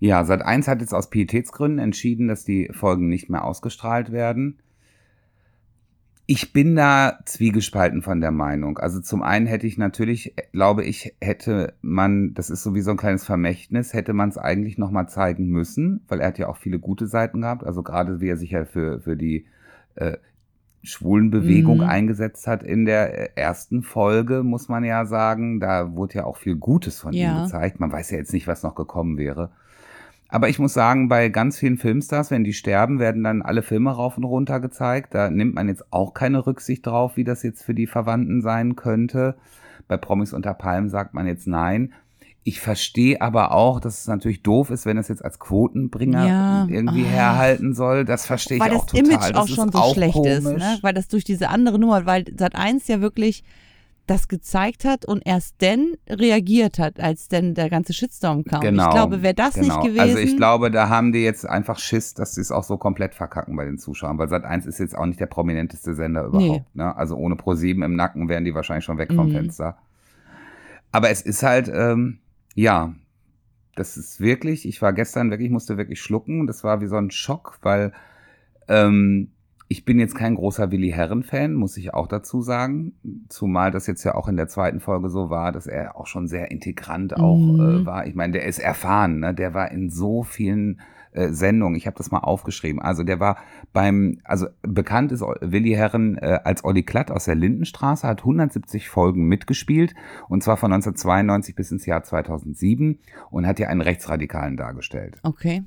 Ja, 0.00 0.24
seit 0.24 0.42
eins 0.42 0.68
hat 0.68 0.80
jetzt 0.80 0.92
aus 0.92 1.08
Pietätsgründen 1.08 1.78
entschieden, 1.78 2.28
dass 2.28 2.44
die 2.44 2.68
Folgen 2.72 3.08
nicht 3.08 3.30
mehr 3.30 3.44
ausgestrahlt 3.44 4.12
werden. 4.12 4.58
Ich 6.26 6.54
bin 6.54 6.74
da 6.74 7.18
zwiegespalten 7.26 8.00
von 8.00 8.22
der 8.22 8.30
Meinung. 8.30 8.78
Also 8.78 9.00
zum 9.00 9.22
einen 9.22 9.46
hätte 9.46 9.66
ich 9.66 9.76
natürlich, 9.76 10.34
glaube 10.52 10.82
ich, 10.82 11.14
hätte 11.20 11.74
man, 11.82 12.32
das 12.32 12.48
ist 12.48 12.62
so 12.62 12.74
wie 12.74 12.80
so 12.80 12.92
ein 12.92 12.96
kleines 12.96 13.24
Vermächtnis, 13.24 13.92
hätte 13.92 14.14
man 14.14 14.30
es 14.30 14.38
eigentlich 14.38 14.78
nochmal 14.78 15.06
zeigen 15.08 15.48
müssen, 15.48 16.00
weil 16.08 16.20
er 16.20 16.28
hat 16.28 16.38
ja 16.38 16.48
auch 16.48 16.56
viele 16.56 16.78
gute 16.78 17.06
Seiten 17.06 17.42
gehabt. 17.42 17.64
Also 17.64 17.82
gerade 17.82 18.22
wie 18.22 18.28
er 18.28 18.38
sich 18.38 18.52
ja 18.52 18.64
für, 18.64 19.00
für 19.00 19.16
die 19.16 19.46
äh, 19.96 20.16
Schwulenbewegung 20.82 21.78
mhm. 21.78 21.84
eingesetzt 21.84 22.46
hat 22.46 22.62
in 22.62 22.86
der 22.86 23.36
äh, 23.36 23.40
ersten 23.40 23.82
Folge, 23.82 24.42
muss 24.42 24.68
man 24.68 24.84
ja 24.84 25.04
sagen. 25.04 25.60
Da 25.60 25.94
wurde 25.94 26.14
ja 26.14 26.24
auch 26.24 26.38
viel 26.38 26.56
Gutes 26.56 27.00
von 27.00 27.12
ja. 27.12 27.36
ihm 27.36 27.44
gezeigt. 27.44 27.80
Man 27.80 27.92
weiß 27.92 28.10
ja 28.10 28.18
jetzt 28.18 28.32
nicht, 28.32 28.46
was 28.46 28.62
noch 28.62 28.74
gekommen 28.74 29.18
wäre. 29.18 29.50
Aber 30.34 30.48
ich 30.48 30.58
muss 30.58 30.74
sagen, 30.74 31.08
bei 31.08 31.28
ganz 31.28 31.60
vielen 31.60 31.78
Filmstars, 31.78 32.32
wenn 32.32 32.42
die 32.42 32.54
sterben, 32.54 32.98
werden 32.98 33.22
dann 33.22 33.40
alle 33.40 33.62
Filme 33.62 33.92
rauf 33.92 34.16
und 34.16 34.24
runter 34.24 34.58
gezeigt. 34.58 35.14
Da 35.14 35.30
nimmt 35.30 35.54
man 35.54 35.68
jetzt 35.68 35.92
auch 35.92 36.12
keine 36.12 36.44
Rücksicht 36.44 36.84
drauf, 36.84 37.16
wie 37.16 37.22
das 37.22 37.44
jetzt 37.44 37.62
für 37.62 37.72
die 37.72 37.86
Verwandten 37.86 38.42
sein 38.42 38.74
könnte. 38.74 39.36
Bei 39.86 39.96
Promis 39.96 40.32
unter 40.32 40.52
Palmen 40.52 40.90
sagt 40.90 41.14
man 41.14 41.28
jetzt 41.28 41.46
nein. 41.46 41.92
Ich 42.42 42.60
verstehe 42.60 43.20
aber 43.20 43.52
auch, 43.52 43.78
dass 43.78 44.00
es 44.00 44.06
natürlich 44.08 44.42
doof 44.42 44.70
ist, 44.70 44.86
wenn 44.86 44.98
es 44.98 45.06
jetzt 45.06 45.24
als 45.24 45.38
Quotenbringer 45.38 46.26
ja. 46.26 46.66
irgendwie 46.68 47.04
oh. 47.04 47.10
herhalten 47.10 47.72
soll. 47.72 48.04
Das 48.04 48.26
verstehe 48.26 48.56
ich 48.56 48.62
auch 48.64 48.86
total. 48.86 49.04
Weil 49.04 49.16
das 49.18 49.30
Image 49.30 49.36
auch 49.36 49.46
schon 49.46 49.70
so 49.70 49.94
schlecht 49.94 50.14
komisch. 50.14 50.32
ist, 50.32 50.44
ne? 50.44 50.78
Weil 50.82 50.94
das 50.94 51.06
durch 51.06 51.22
diese 51.22 51.48
andere 51.48 51.78
Nummer, 51.78 52.06
weil 52.06 52.24
Sat 52.36 52.56
1 52.56 52.88
ja 52.88 53.00
wirklich 53.00 53.44
das 54.06 54.28
gezeigt 54.28 54.84
hat 54.84 55.04
und 55.04 55.22
erst 55.24 55.56
dann 55.62 55.94
reagiert 56.08 56.78
hat, 56.78 57.00
als 57.00 57.28
denn 57.28 57.54
der 57.54 57.70
ganze 57.70 57.92
Shitstorm 57.92 58.44
kam. 58.44 58.60
Genau, 58.60 58.88
ich 58.88 58.94
glaube, 58.94 59.22
wäre 59.22 59.34
das 59.34 59.54
genau. 59.54 59.76
nicht 59.76 59.86
gewesen. 59.86 60.00
Also 60.00 60.18
ich 60.18 60.36
glaube, 60.36 60.70
da 60.70 60.88
haben 60.88 61.12
die 61.12 61.22
jetzt 61.22 61.48
einfach 61.48 61.78
Schiss, 61.78 62.14
dass 62.14 62.34
sie 62.34 62.40
es 62.40 62.52
auch 62.52 62.64
so 62.64 62.76
komplett 62.76 63.14
verkacken 63.14 63.56
bei 63.56 63.64
den 63.64 63.78
Zuschauern, 63.78 64.18
weil 64.18 64.28
Sat1 64.28 64.66
ist 64.66 64.78
jetzt 64.78 64.96
auch 64.96 65.06
nicht 65.06 65.20
der 65.20 65.26
prominenteste 65.26 65.94
Sender 65.94 66.24
überhaupt. 66.24 66.64
Nee. 66.74 66.82
Ne? 66.82 66.96
Also 66.96 67.16
ohne 67.16 67.34
Pro7 67.36 67.84
im 67.84 67.96
Nacken 67.96 68.28
wären 68.28 68.44
die 68.44 68.54
wahrscheinlich 68.54 68.84
schon 68.84 68.98
weg 68.98 69.12
vom 69.12 69.28
mhm. 69.28 69.32
Fenster. 69.32 69.78
Aber 70.92 71.10
es 71.10 71.22
ist 71.22 71.42
halt, 71.42 71.70
ähm, 71.74 72.18
ja, 72.54 72.94
das 73.74 73.96
ist 73.96 74.20
wirklich, 74.20 74.68
ich 74.68 74.80
war 74.82 74.92
gestern 74.92 75.30
wirklich, 75.30 75.50
musste 75.50 75.76
wirklich 75.76 76.00
schlucken. 76.00 76.46
Das 76.46 76.62
war 76.62 76.80
wie 76.80 76.86
so 76.86 76.96
ein 76.96 77.10
Schock, 77.10 77.58
weil 77.62 77.92
ähm, 78.68 79.32
ich 79.74 79.84
bin 79.84 79.98
jetzt 79.98 80.14
kein 80.14 80.36
großer 80.36 80.70
Willi 80.70 80.90
Herren-Fan, 80.90 81.52
muss 81.52 81.76
ich 81.76 81.92
auch 81.92 82.06
dazu 82.06 82.42
sagen. 82.42 82.92
Zumal 83.28 83.72
das 83.72 83.88
jetzt 83.88 84.04
ja 84.04 84.14
auch 84.14 84.28
in 84.28 84.36
der 84.36 84.46
zweiten 84.46 84.78
Folge 84.78 85.08
so 85.08 85.30
war, 85.30 85.50
dass 85.50 85.66
er 85.66 85.96
auch 85.96 86.06
schon 86.06 86.28
sehr 86.28 86.52
integrant 86.52 87.18
auch 87.18 87.36
mhm. 87.36 87.82
äh, 87.82 87.84
war. 87.84 88.06
Ich 88.06 88.14
meine, 88.14 88.34
der 88.34 88.44
ist 88.44 88.60
erfahren, 88.60 89.18
ne? 89.18 89.34
der 89.34 89.52
war 89.52 89.72
in 89.72 89.90
so 89.90 90.22
vielen 90.22 90.80
äh, 91.10 91.30
Sendungen. 91.30 91.74
Ich 91.74 91.88
habe 91.88 91.96
das 91.96 92.12
mal 92.12 92.20
aufgeschrieben. 92.20 92.80
Also 92.80 93.02
der 93.02 93.18
war 93.18 93.38
beim, 93.72 94.20
also 94.22 94.46
bekannt 94.62 95.10
ist 95.10 95.22
Willi 95.22 95.72
Herren 95.72 96.18
äh, 96.18 96.38
als 96.44 96.62
Olli 96.62 96.84
Klatt 96.84 97.10
aus 97.10 97.24
der 97.24 97.34
Lindenstraße, 97.34 98.06
hat 98.06 98.20
170 98.20 98.88
Folgen 98.88 99.26
mitgespielt 99.26 99.96
und 100.28 100.44
zwar 100.44 100.56
von 100.56 100.72
1992 100.72 101.56
bis 101.56 101.72
ins 101.72 101.84
Jahr 101.84 102.04
2007 102.04 103.00
und 103.32 103.44
hat 103.44 103.58
ja 103.58 103.66
einen 103.66 103.80
Rechtsradikalen 103.80 104.56
dargestellt. 104.56 105.18
Okay. 105.24 105.64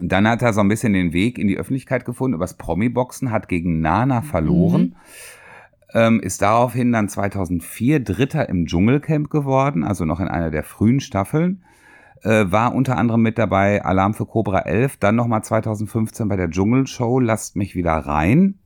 Dann 0.00 0.28
hat 0.28 0.42
er 0.42 0.52
so 0.52 0.60
ein 0.60 0.68
bisschen 0.68 0.92
den 0.92 1.12
Weg 1.12 1.38
in 1.38 1.48
die 1.48 1.56
Öffentlichkeit 1.56 2.04
gefunden 2.04 2.34
übers 2.34 2.54
Promi-Boxen, 2.54 3.30
hat 3.30 3.48
gegen 3.48 3.80
Nana 3.80 4.22
verloren. 4.22 4.82
Mhm. 4.82 4.94
Ähm, 5.94 6.20
ist 6.20 6.42
daraufhin 6.42 6.90
dann 6.90 7.08
2004 7.08 8.00
Dritter 8.00 8.48
im 8.48 8.66
Dschungelcamp 8.66 9.30
geworden, 9.30 9.84
also 9.84 10.04
noch 10.04 10.18
in 10.18 10.26
einer 10.26 10.50
der 10.50 10.64
frühen 10.64 11.00
Staffeln. 11.00 11.62
Äh, 12.22 12.50
war 12.50 12.74
unter 12.74 12.96
anderem 12.96 13.22
mit 13.22 13.38
dabei 13.38 13.84
Alarm 13.84 14.14
für 14.14 14.26
Cobra 14.26 14.60
11, 14.60 14.96
dann 14.96 15.14
nochmal 15.14 15.44
2015 15.44 16.26
bei 16.26 16.36
der 16.36 16.50
Dschungelshow 16.50 17.20
Lasst 17.20 17.54
mich 17.54 17.74
wieder 17.76 17.92
rein. 17.92 18.58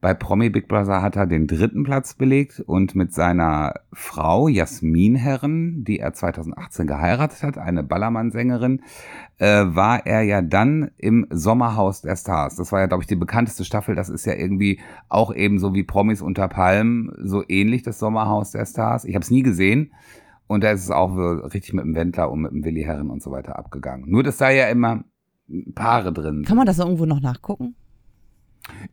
Bei 0.00 0.14
Promi 0.14 0.50
Big 0.50 0.68
Brother 0.68 1.02
hat 1.02 1.16
er 1.16 1.26
den 1.26 1.46
dritten 1.46 1.82
Platz 1.82 2.14
belegt 2.14 2.60
und 2.60 2.94
mit 2.94 3.12
seiner 3.14 3.74
Frau 3.92 4.48
Jasmin 4.48 5.16
Herren, 5.16 5.84
die 5.84 5.98
er 5.98 6.12
2018 6.12 6.86
geheiratet 6.86 7.42
hat, 7.42 7.58
eine 7.58 7.82
Ballermann-Sängerin, 7.82 8.82
äh, 9.38 9.64
war 9.66 10.06
er 10.06 10.22
ja 10.22 10.42
dann 10.42 10.90
im 10.98 11.26
Sommerhaus 11.30 12.02
der 12.02 12.16
Stars. 12.16 12.56
Das 12.56 12.72
war 12.72 12.80
ja, 12.80 12.86
glaube 12.86 13.02
ich, 13.02 13.06
die 13.06 13.16
bekannteste 13.16 13.64
Staffel. 13.64 13.94
Das 13.94 14.08
ist 14.08 14.26
ja 14.26 14.34
irgendwie 14.34 14.80
auch 15.08 15.34
eben 15.34 15.58
so 15.58 15.74
wie 15.74 15.82
Promis 15.82 16.20
unter 16.20 16.48
Palmen, 16.48 17.12
so 17.22 17.42
ähnlich 17.48 17.82
das 17.82 17.98
Sommerhaus 17.98 18.50
der 18.50 18.66
Stars. 18.66 19.04
Ich 19.04 19.14
habe 19.14 19.22
es 19.22 19.30
nie 19.30 19.42
gesehen 19.42 19.92
Und 20.46 20.62
da 20.62 20.70
ist 20.70 20.84
es 20.84 20.90
auch 20.90 21.16
richtig 21.16 21.72
mit 21.72 21.84
dem 21.84 21.94
Wendler 21.94 22.30
und 22.30 22.42
mit 22.42 22.52
dem 22.52 22.64
Willi 22.64 22.82
Herren 22.82 23.10
und 23.10 23.22
so 23.22 23.30
weiter 23.30 23.58
abgegangen. 23.58 24.08
Nur, 24.08 24.22
dass 24.22 24.36
da 24.36 24.50
ja 24.50 24.68
immer 24.68 25.04
Paare 25.74 26.12
drin 26.12 26.44
Kann 26.44 26.56
man 26.56 26.66
das 26.66 26.78
irgendwo 26.78 27.06
noch 27.06 27.20
nachgucken? 27.20 27.76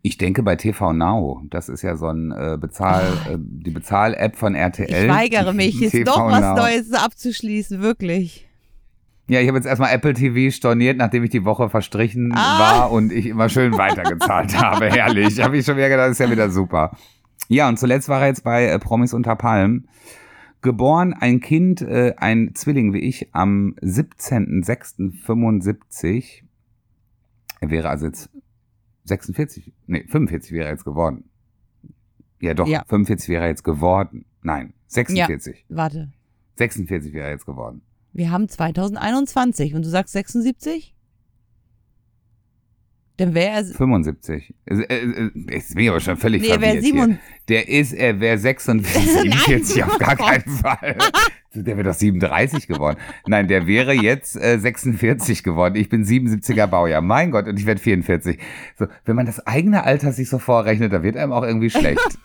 Ich 0.01 0.17
denke 0.17 0.43
bei 0.43 0.55
TV 0.55 0.93
Now, 0.93 1.41
das 1.49 1.69
ist 1.69 1.81
ja 1.81 1.95
so 1.95 2.07
ein 2.07 2.31
äh, 2.31 2.57
Bezahl, 2.59 3.03
äh, 3.29 3.37
die 3.39 3.71
Bezahl-App 3.71 4.35
von 4.35 4.55
RTL. 4.55 5.05
Ich 5.05 5.09
weigere 5.09 5.53
mich, 5.53 5.79
jetzt 5.79 5.91
TV 5.91 6.11
doch 6.11 6.25
was 6.27 6.41
Now. 6.41 6.55
Neues 6.55 6.91
abzuschließen, 6.93 7.81
wirklich. 7.81 8.47
Ja, 9.29 9.39
ich 9.39 9.47
habe 9.47 9.57
jetzt 9.57 9.65
erstmal 9.65 9.93
Apple 9.93 10.13
TV 10.13 10.53
storniert, 10.53 10.97
nachdem 10.97 11.23
ich 11.23 11.29
die 11.29 11.45
Woche 11.45 11.69
verstrichen 11.69 12.33
Ah. 12.35 12.59
war 12.59 12.91
und 12.91 13.11
ich 13.13 13.27
immer 13.27 13.47
schön 13.49 13.77
weitergezahlt 13.77 14.55
habe. 14.61 14.89
Herrlich. 14.91 15.41
Habe 15.41 15.57
ich 15.57 15.65
schon 15.65 15.77
wieder 15.77 15.87
gedacht, 15.89 16.07
das 16.09 16.19
ist 16.19 16.19
ja 16.19 16.29
wieder 16.29 16.49
super. 16.49 16.91
Ja, 17.47 17.69
und 17.69 17.79
zuletzt 17.79 18.09
war 18.09 18.19
er 18.21 18.27
jetzt 18.27 18.43
bei 18.43 18.65
äh, 18.65 18.77
Promis 18.79 19.13
unter 19.13 19.35
Palmen. 19.37 19.87
Geboren 20.61 21.13
ein 21.13 21.39
Kind, 21.39 21.81
äh, 21.81 22.13
ein 22.17 22.51
Zwilling 22.53 22.91
wie 22.93 22.99
ich, 22.99 23.29
am 23.33 23.75
17.06.75. 23.81 26.43
Er 27.59 27.69
wäre 27.69 27.89
also 27.89 28.05
jetzt 28.07 28.29
46, 29.05 29.73
nee, 29.87 30.05
45 30.07 30.51
wäre 30.51 30.69
jetzt 30.69 30.85
geworden. 30.85 31.29
Ja, 32.41 32.53
doch, 32.53 32.67
Ja. 32.67 32.83
45 32.87 33.29
wäre 33.29 33.47
jetzt 33.47 33.63
geworden. 33.63 34.25
Nein, 34.41 34.73
46. 34.87 35.65
Warte, 35.69 36.11
46 36.55 37.13
wäre 37.13 37.29
jetzt 37.31 37.45
geworden. 37.45 37.81
wir 38.11 38.29
haben 38.31 38.47
2021 38.47 39.73
und 39.75 39.83
du 39.85 39.89
sagst 39.89 40.13
76? 40.13 40.93
Dann 43.17 43.33
wäre 43.35 43.57
er. 43.57 43.65
75. 43.65 44.53
Äh, 44.65 44.75
äh, 44.75 45.31
Jetzt 45.51 45.75
bin 45.75 45.83
ich 45.83 45.89
aber 45.89 45.99
schon 45.99 46.17
völlig 46.17 46.41
Nee, 46.41 46.47
er 46.49 46.59
verwirrt 46.59 46.83
hier. 46.83 46.93
47. 46.93 47.19
Der 47.49 47.69
ist, 47.69 47.93
er 47.93 48.19
wäre 48.19 48.37
46, 48.37 49.03
47 49.03 49.83
auf 49.83 49.97
gar 49.99 50.15
keinen 50.15 50.49
Fall. 50.49 50.97
Der 51.55 51.77
wäre 51.77 51.89
doch 51.89 51.93
37 51.93 52.65
geworden. 52.65 52.97
Nein, 53.27 53.47
der 53.47 53.67
wäre 53.67 53.93
jetzt 53.93 54.35
äh, 54.35 54.57
46 54.57 55.43
geworden. 55.43 55.75
Ich 55.75 55.87
bin 55.87 56.03
77er 56.03 56.65
Baujahr. 56.65 57.01
Mein 57.01 57.29
Gott, 57.29 57.47
und 57.47 57.59
ich 57.59 57.67
werde 57.67 57.79
44. 57.79 58.39
So, 58.79 58.87
wenn 59.05 59.15
man 59.15 59.27
das 59.27 59.45
eigene 59.45 59.83
Alter 59.83 60.13
sich 60.13 60.29
so 60.29 60.39
vorrechnet, 60.39 60.91
da 60.91 61.03
wird 61.03 61.15
einem 61.15 61.31
auch 61.31 61.43
irgendwie 61.43 61.69
schlecht. 61.69 61.99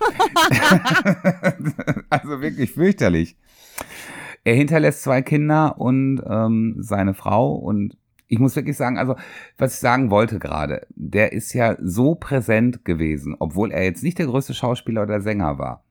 also 2.08 2.40
wirklich 2.40 2.72
fürchterlich. 2.72 3.36
Er 4.44 4.54
hinterlässt 4.54 5.02
zwei 5.02 5.20
Kinder 5.20 5.78
und 5.78 6.22
ähm, 6.26 6.76
seine 6.78 7.12
Frau 7.12 7.52
und 7.52 7.97
ich 8.28 8.38
muss 8.38 8.56
wirklich 8.56 8.76
sagen, 8.76 8.98
also 8.98 9.16
was 9.56 9.74
ich 9.74 9.80
sagen 9.80 10.10
wollte 10.10 10.38
gerade, 10.38 10.86
der 10.90 11.32
ist 11.32 11.54
ja 11.54 11.76
so 11.80 12.14
präsent 12.14 12.84
gewesen, 12.84 13.34
obwohl 13.38 13.72
er 13.72 13.84
jetzt 13.84 14.02
nicht 14.02 14.18
der 14.18 14.26
größte 14.26 14.54
Schauspieler 14.54 15.02
oder 15.02 15.20
Sänger 15.20 15.58
war. 15.58 15.82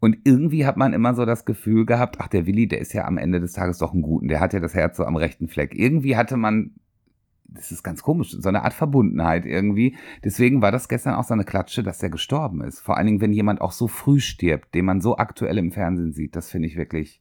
Und 0.00 0.18
irgendwie 0.24 0.64
hat 0.64 0.76
man 0.76 0.92
immer 0.92 1.14
so 1.14 1.24
das 1.24 1.44
Gefühl 1.44 1.84
gehabt, 1.84 2.16
ach, 2.20 2.28
der 2.28 2.46
Willi, 2.46 2.68
der 2.68 2.78
ist 2.80 2.92
ja 2.92 3.04
am 3.04 3.18
Ende 3.18 3.40
des 3.40 3.52
Tages 3.52 3.78
doch 3.78 3.92
ein 3.92 4.02
Guten, 4.02 4.28
der 4.28 4.40
hat 4.40 4.52
ja 4.52 4.60
das 4.60 4.74
Herz 4.74 4.96
so 4.96 5.04
am 5.04 5.16
rechten 5.16 5.48
Fleck. 5.48 5.74
Irgendwie 5.74 6.16
hatte 6.16 6.36
man, 6.36 6.72
das 7.44 7.72
ist 7.72 7.82
ganz 7.82 8.02
komisch, 8.02 8.30
so 8.30 8.48
eine 8.48 8.62
Art 8.62 8.74
Verbundenheit 8.74 9.44
irgendwie. 9.44 9.96
Deswegen 10.24 10.62
war 10.62 10.70
das 10.70 10.88
gestern 10.88 11.14
auch 11.14 11.24
so 11.24 11.34
eine 11.34 11.44
Klatsche, 11.44 11.82
dass 11.82 11.98
der 11.98 12.10
gestorben 12.10 12.62
ist. 12.62 12.80
Vor 12.80 12.96
allen 12.96 13.06
Dingen, 13.06 13.20
wenn 13.20 13.32
jemand 13.32 13.60
auch 13.60 13.72
so 13.72 13.88
früh 13.88 14.20
stirbt, 14.20 14.74
den 14.74 14.84
man 14.84 15.00
so 15.00 15.16
aktuell 15.16 15.58
im 15.58 15.72
Fernsehen 15.72 16.12
sieht, 16.12 16.36
das 16.36 16.48
finde 16.48 16.68
ich 16.68 16.76
wirklich, 16.76 17.20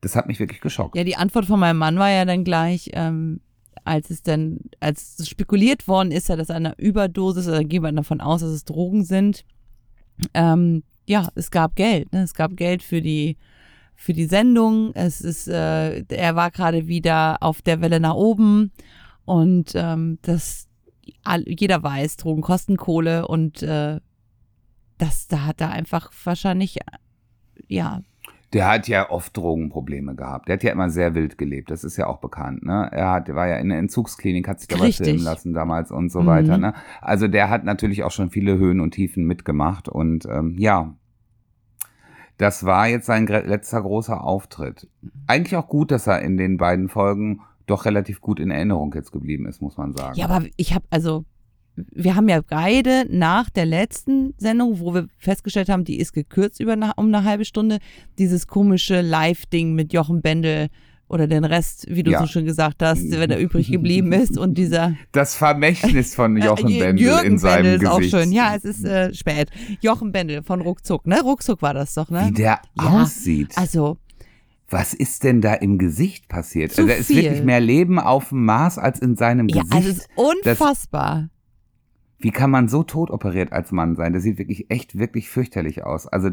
das 0.00 0.16
hat 0.16 0.26
mich 0.26 0.40
wirklich 0.40 0.60
geschockt. 0.60 0.96
Ja, 0.96 1.04
die 1.04 1.16
Antwort 1.16 1.46
von 1.46 1.60
meinem 1.60 1.78
Mann 1.78 1.98
war 1.98 2.10
ja 2.10 2.24
dann 2.24 2.44
gleich, 2.44 2.90
ähm, 2.94 3.40
als 3.84 4.10
es 4.10 4.22
dann, 4.22 4.60
als 4.80 5.28
spekuliert 5.28 5.88
worden 5.88 6.10
ist, 6.10 6.28
ja, 6.28 6.36
dass 6.36 6.50
eine 6.50 6.74
Überdosis, 6.78 7.48
oder 7.48 7.64
geht 7.64 7.82
man 7.82 7.96
davon 7.96 8.20
aus, 8.20 8.40
dass 8.40 8.50
es 8.50 8.64
Drogen 8.64 9.04
sind. 9.04 9.44
Ähm, 10.34 10.82
ja, 11.06 11.28
es 11.34 11.50
gab 11.50 11.76
Geld, 11.76 12.12
ne? 12.12 12.22
Es 12.22 12.34
gab 12.34 12.56
Geld 12.56 12.82
für 12.82 13.00
die 13.00 13.36
für 13.96 14.14
die 14.14 14.26
Sendung. 14.26 14.92
Es 14.94 15.20
ist, 15.20 15.46
äh, 15.46 16.02
er 16.08 16.34
war 16.34 16.50
gerade 16.50 16.86
wieder 16.86 17.36
auf 17.42 17.60
der 17.60 17.82
Welle 17.82 18.00
nach 18.00 18.14
oben 18.14 18.72
und 19.26 19.72
ähm, 19.74 20.18
das 20.22 20.68
jeder 21.46 21.82
weiß, 21.82 22.16
Drogen 22.16 22.40
kosten 22.40 22.76
Kohle 22.78 23.28
und 23.28 23.62
äh, 23.62 24.00
das 24.96 25.28
da 25.28 25.44
hat 25.44 25.60
er 25.60 25.70
einfach 25.70 26.10
wahrscheinlich 26.24 26.78
ja 27.68 28.00
Der 28.52 28.68
hat 28.68 28.88
ja 28.88 29.10
oft 29.10 29.36
Drogenprobleme 29.36 30.16
gehabt. 30.16 30.48
Der 30.48 30.54
hat 30.54 30.64
ja 30.64 30.72
immer 30.72 30.90
sehr 30.90 31.14
wild 31.14 31.38
gelebt. 31.38 31.70
Das 31.70 31.84
ist 31.84 31.96
ja 31.96 32.08
auch 32.08 32.18
bekannt. 32.18 32.64
Ne? 32.64 32.88
Er 32.92 33.12
hat, 33.12 33.28
war 33.32 33.46
ja 33.46 33.56
in 33.58 33.68
der 33.68 33.78
Entzugsklinik, 33.78 34.48
hat 34.48 34.58
sich 34.58 34.66
dabei 34.68 34.90
filmen 34.90 35.22
lassen 35.22 35.52
damals 35.54 35.92
und 35.92 36.10
so 36.10 36.22
Mhm. 36.22 36.26
weiter. 36.26 36.58
Ne? 36.58 36.74
Also 37.00 37.28
der 37.28 37.48
hat 37.48 37.62
natürlich 37.64 38.02
auch 38.02 38.10
schon 38.10 38.30
viele 38.30 38.58
Höhen 38.58 38.80
und 38.80 38.90
Tiefen 38.92 39.24
mitgemacht. 39.24 39.88
Und 39.88 40.26
ähm, 40.26 40.56
ja, 40.58 40.94
das 42.38 42.64
war 42.64 42.88
jetzt 42.88 43.06
sein 43.06 43.26
letzter 43.26 43.82
großer 43.82 44.24
Auftritt. 44.24 44.88
Eigentlich 45.26 45.56
auch 45.56 45.68
gut, 45.68 45.90
dass 45.92 46.06
er 46.06 46.22
in 46.22 46.36
den 46.36 46.56
beiden 46.56 46.88
Folgen 46.88 47.42
doch 47.66 47.84
relativ 47.84 48.20
gut 48.20 48.40
in 48.40 48.50
Erinnerung 48.50 48.92
jetzt 48.94 49.12
geblieben 49.12 49.46
ist, 49.46 49.62
muss 49.62 49.76
man 49.76 49.92
sagen. 49.92 50.18
Ja, 50.18 50.28
aber 50.28 50.44
ich 50.56 50.74
habe, 50.74 50.84
also, 50.90 51.24
wir 51.92 52.16
haben 52.16 52.28
ja 52.28 52.40
beide 52.48 53.06
nach 53.10 53.50
der 53.50 53.66
letzten 53.66 54.34
Sendung, 54.38 54.80
wo 54.80 54.94
wir 54.94 55.06
festgestellt 55.18 55.68
haben, 55.68 55.84
die 55.84 55.98
ist 55.98 56.12
gekürzt 56.12 56.60
über 56.60 56.72
eine, 56.72 56.92
um 56.96 57.06
eine 57.06 57.24
halbe 57.24 57.44
Stunde, 57.44 57.78
dieses 58.18 58.46
komische 58.46 59.00
Live-Ding 59.00 59.74
mit 59.74 59.92
Jochen 59.92 60.22
Bendel 60.22 60.68
oder 61.08 61.26
den 61.26 61.44
Rest, 61.44 61.86
wie 61.88 62.04
du 62.04 62.12
Ja. 62.12 62.20
so 62.20 62.26
schön 62.26 62.44
gesagt 62.44 62.82
hast, 62.84 63.10
wenn 63.10 63.30
er 63.30 63.38
übrig 63.40 63.68
geblieben 63.70 64.12
ist 64.22 64.38
und 64.38 64.56
dieser 64.56 64.94
Das 65.10 65.34
Vermächtnis 65.34 66.14
von 66.14 66.36
Jochen 66.40 66.70
Äh, 66.70 66.78
Bendel 66.78 67.04
Jürgen 67.06 67.26
in 67.26 67.38
seinem 67.38 67.62
Bendel 67.64 67.82
ist 67.82 67.88
auch 67.88 67.98
Gesicht. 67.98 68.16
schön. 68.16 68.32
Ja, 68.32 68.54
es 68.54 68.64
ist 68.64 68.84
äh, 68.84 69.12
spät. 69.12 69.50
Jochen 69.80 70.12
Bendel 70.12 70.42
von 70.44 70.60
Ruckzuck, 70.60 71.06
ne? 71.08 71.20
Ruckzuck 71.20 71.62
war 71.62 71.74
das 71.74 71.94
doch, 71.94 72.10
ne? 72.10 72.26
Wie 72.28 72.32
der 72.34 72.60
Ja, 72.80 73.02
aussieht. 73.02 73.52
Also, 73.56 73.96
Was 74.68 74.94
ist 74.94 75.24
denn 75.24 75.40
da 75.40 75.54
im 75.54 75.78
Gesicht 75.78 76.28
passiert? 76.28 76.70
Zu 76.70 76.82
also 76.82 76.92
da 76.92 76.98
ist 77.00 77.08
viel. 77.08 77.24
wirklich 77.24 77.42
mehr 77.42 77.58
Leben 77.58 77.98
auf 77.98 78.28
dem 78.28 78.44
Mars 78.44 78.78
als 78.78 79.00
in 79.00 79.16
seinem 79.16 79.48
ja, 79.48 79.62
Gesicht. 79.62 79.74
also 79.74 79.88
es 79.88 79.98
ist 79.98 80.08
unfassbar. 80.14 81.28
Wie 82.20 82.30
kann 82.30 82.50
man 82.50 82.68
so 82.68 82.82
tot 82.82 83.10
operiert 83.10 83.52
als 83.52 83.72
Mann 83.72 83.96
sein? 83.96 84.12
Das 84.12 84.22
sieht 84.22 84.38
wirklich 84.38 84.70
echt, 84.70 84.98
wirklich 84.98 85.28
fürchterlich 85.28 85.84
aus. 85.84 86.06
Also, 86.06 86.30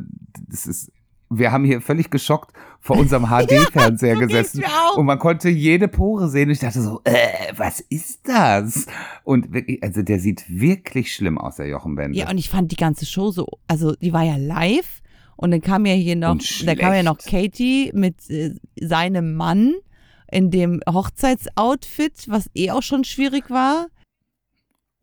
das 0.48 0.68
ist. 0.68 0.92
Wir 1.30 1.52
haben 1.52 1.66
hier 1.66 1.82
völlig 1.82 2.10
geschockt 2.10 2.54
vor 2.80 2.98
unserem 2.98 3.26
HD-Fernseher 3.30 4.16
geht's 4.16 4.28
gesessen. 4.28 4.64
Und 4.96 5.06
man 5.06 5.20
konnte 5.20 5.50
jede 5.50 5.90
Pore 5.90 6.30
sehen. 6.30 6.48
Und 6.48 6.54
ich 6.54 6.60
dachte 6.60 6.82
so, 6.82 7.02
äh, 7.04 7.52
was 7.58 7.82
ist 7.82 8.22
das? 8.30 8.86
Und 9.26 9.52
wirklich, 9.52 9.84
also 9.84 10.04
der 10.04 10.22
sieht 10.22 10.46
wirklich 10.48 11.14
schlimm 11.14 11.38
aus, 11.38 11.58
der 11.58 11.68
Jochen 11.68 11.96
Bendel. 11.96 12.18
Ja, 12.18 12.30
und 12.30 12.38
ich 12.38 12.50
fand 12.50 12.72
die 12.72 12.78
ganze 12.78 13.06
Show 13.06 13.32
so, 13.32 13.46
also 13.68 13.94
die 13.96 14.14
war 14.14 14.24
ja 14.24 14.38
live 14.38 15.02
und 15.36 15.52
dann 15.52 15.62
kam 15.62 15.86
ja 15.86 15.94
hier 15.94 16.16
noch, 16.16 16.38
da 16.66 16.76
kam 16.76 16.94
ja 16.94 17.04
noch. 17.04 17.18
Katie 17.18 17.92
mit 17.94 18.30
äh, 18.30 18.56
seinem 18.80 19.36
Mann 19.36 19.76
in 20.32 20.52
dem 20.52 20.82
Hochzeitsoutfit, 20.90 22.28
was 22.28 22.50
eh 22.56 22.72
auch 22.72 22.84
schon 22.84 23.04
schwierig 23.04 23.50
war. 23.50 23.88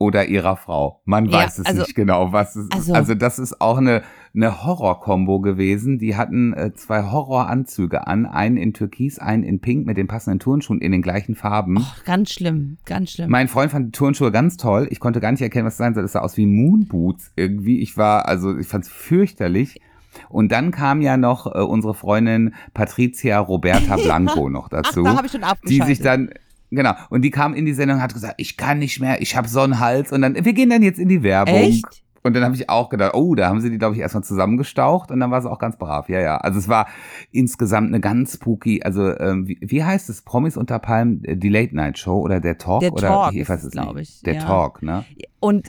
Oder 0.04 0.26
ihrer 0.28 0.56
Frau. 0.56 1.00
Man 1.04 1.26
Ja, 1.26 1.38
weiß 1.38 1.58
es 1.60 1.66
also- 1.66 1.82
nicht 1.82 1.94
genau, 1.94 2.32
was 2.32 2.56
es 2.56 2.64
ist. 2.66 2.74
also- 2.74 2.92
Also 2.94 3.14
das 3.14 3.38
ist 3.38 3.60
auch 3.60 3.78
eine, 3.78 4.02
eine 4.34 4.64
Horror-Kombo 4.64 5.40
gewesen. 5.40 5.98
Die 5.98 6.16
hatten 6.16 6.52
äh, 6.54 6.72
zwei 6.74 7.04
Horroranzüge 7.04 8.06
an, 8.06 8.26
einen 8.26 8.56
in 8.56 8.72
Türkis, 8.74 9.18
einen 9.18 9.42
in 9.44 9.60
Pink 9.60 9.86
mit 9.86 9.96
den 9.96 10.06
passenden 10.08 10.40
Turnschuhen 10.40 10.80
in 10.80 10.92
den 10.92 11.02
gleichen 11.02 11.34
Farben. 11.34 11.78
Och, 11.78 12.04
ganz 12.04 12.32
schlimm, 12.32 12.78
ganz 12.84 13.12
schlimm. 13.12 13.30
Mein 13.30 13.48
Freund 13.48 13.70
fand 13.72 13.86
die 13.86 13.92
Turnschuhe 13.92 14.30
ganz 14.32 14.56
toll. 14.56 14.88
Ich 14.90 15.00
konnte 15.00 15.20
gar 15.20 15.30
nicht 15.32 15.40
erkennen, 15.42 15.66
was 15.66 15.74
es 15.74 15.78
sein 15.78 15.94
soll. 15.94 16.04
Es 16.04 16.12
sah 16.12 16.20
aus 16.20 16.36
wie 16.36 16.46
Moonboots 16.46 17.32
irgendwie. 17.36 17.80
Ich 17.80 17.96
war, 17.96 18.26
also 18.28 18.56
ich 18.58 18.66
fand 18.66 18.84
es 18.84 18.90
fürchterlich. 18.90 19.80
Und 20.28 20.52
dann 20.52 20.70
kam 20.70 21.00
ja 21.00 21.16
noch 21.16 21.46
äh, 21.46 21.58
unsere 21.60 21.94
Freundin 21.94 22.54
Patricia 22.72 23.38
Roberta 23.40 23.96
Blanco 24.04 24.48
noch 24.48 24.66
Ach, 24.66 24.82
dazu. 24.82 25.02
da 25.02 25.16
habe 25.16 25.26
ich 25.26 25.32
schon 25.32 25.42
die 25.68 25.80
sich 25.82 26.00
dann, 26.00 26.30
genau, 26.74 26.92
und 27.10 27.22
die 27.22 27.30
kam 27.30 27.54
in 27.54 27.64
die 27.64 27.74
Sendung 27.74 27.98
und 27.98 28.02
hat 28.02 28.14
gesagt, 28.14 28.34
ich 28.38 28.56
kann 28.56 28.78
nicht 28.78 29.00
mehr, 29.00 29.20
ich 29.20 29.36
habe 29.36 29.48
so 29.48 29.60
einen 29.60 29.80
Hals. 29.80 30.12
Und 30.12 30.22
dann, 30.22 30.34
wir 30.44 30.52
gehen 30.52 30.70
dann 30.70 30.82
jetzt 30.82 30.98
in 30.98 31.08
die 31.08 31.22
Werbung. 31.22 31.54
Echt? 31.54 32.04
Und 32.26 32.32
dann 32.34 32.42
habe 32.42 32.54
ich 32.54 32.70
auch 32.70 32.88
gedacht, 32.88 33.12
oh, 33.12 33.34
da 33.34 33.48
haben 33.48 33.60
sie 33.60 33.68
die, 33.68 33.76
glaube 33.76 33.96
ich, 33.96 34.00
erstmal 34.00 34.24
zusammengestaucht 34.24 35.10
und 35.10 35.20
dann 35.20 35.30
war 35.30 35.42
sie 35.42 35.50
auch 35.50 35.58
ganz 35.58 35.76
brav. 35.76 36.08
Ja, 36.08 36.20
ja. 36.20 36.38
Also 36.38 36.58
es 36.58 36.68
war 36.68 36.86
insgesamt 37.32 37.88
eine 37.88 38.00
ganz 38.00 38.32
spooky, 38.34 38.82
also 38.82 39.14
ähm, 39.18 39.46
wie, 39.46 39.58
wie 39.60 39.84
heißt 39.84 40.08
es? 40.08 40.22
Promis 40.22 40.56
unter 40.56 40.78
Palmen, 40.78 41.22
äh, 41.24 41.36
die 41.36 41.50
Late 41.50 41.76
Night 41.76 41.98
Show 41.98 42.18
oder 42.18 42.40
der 42.40 42.56
Talk? 42.56 42.80
Der 42.80 42.94
oder 42.94 43.08
Talk 43.08 43.34
ich 43.34 43.46
weiß 43.46 43.58
es, 43.60 43.66
es 43.66 43.72
glaub 43.72 43.94
nicht. 43.94 44.10
ich, 44.10 44.22
Der 44.22 44.34
ja. 44.36 44.40
Talk, 44.40 44.82
ne? 44.82 45.04
Und 45.38 45.68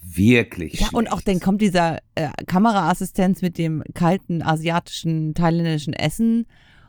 Wirklich. 0.00 0.78
ja, 0.80 0.88
und 0.92 1.08
auch 1.08 1.20
dann 1.20 1.34
schlecht. 1.34 1.42
kommt 1.42 1.60
dieser 1.60 1.98
äh, 2.14 2.28
Kameraassistenz 2.46 3.42
mit 3.42 3.58
dem 3.58 3.82
kalten 3.92 4.42
asiatischen, 4.42 5.34
thailändischen 5.34 5.92
Essen 5.92 6.46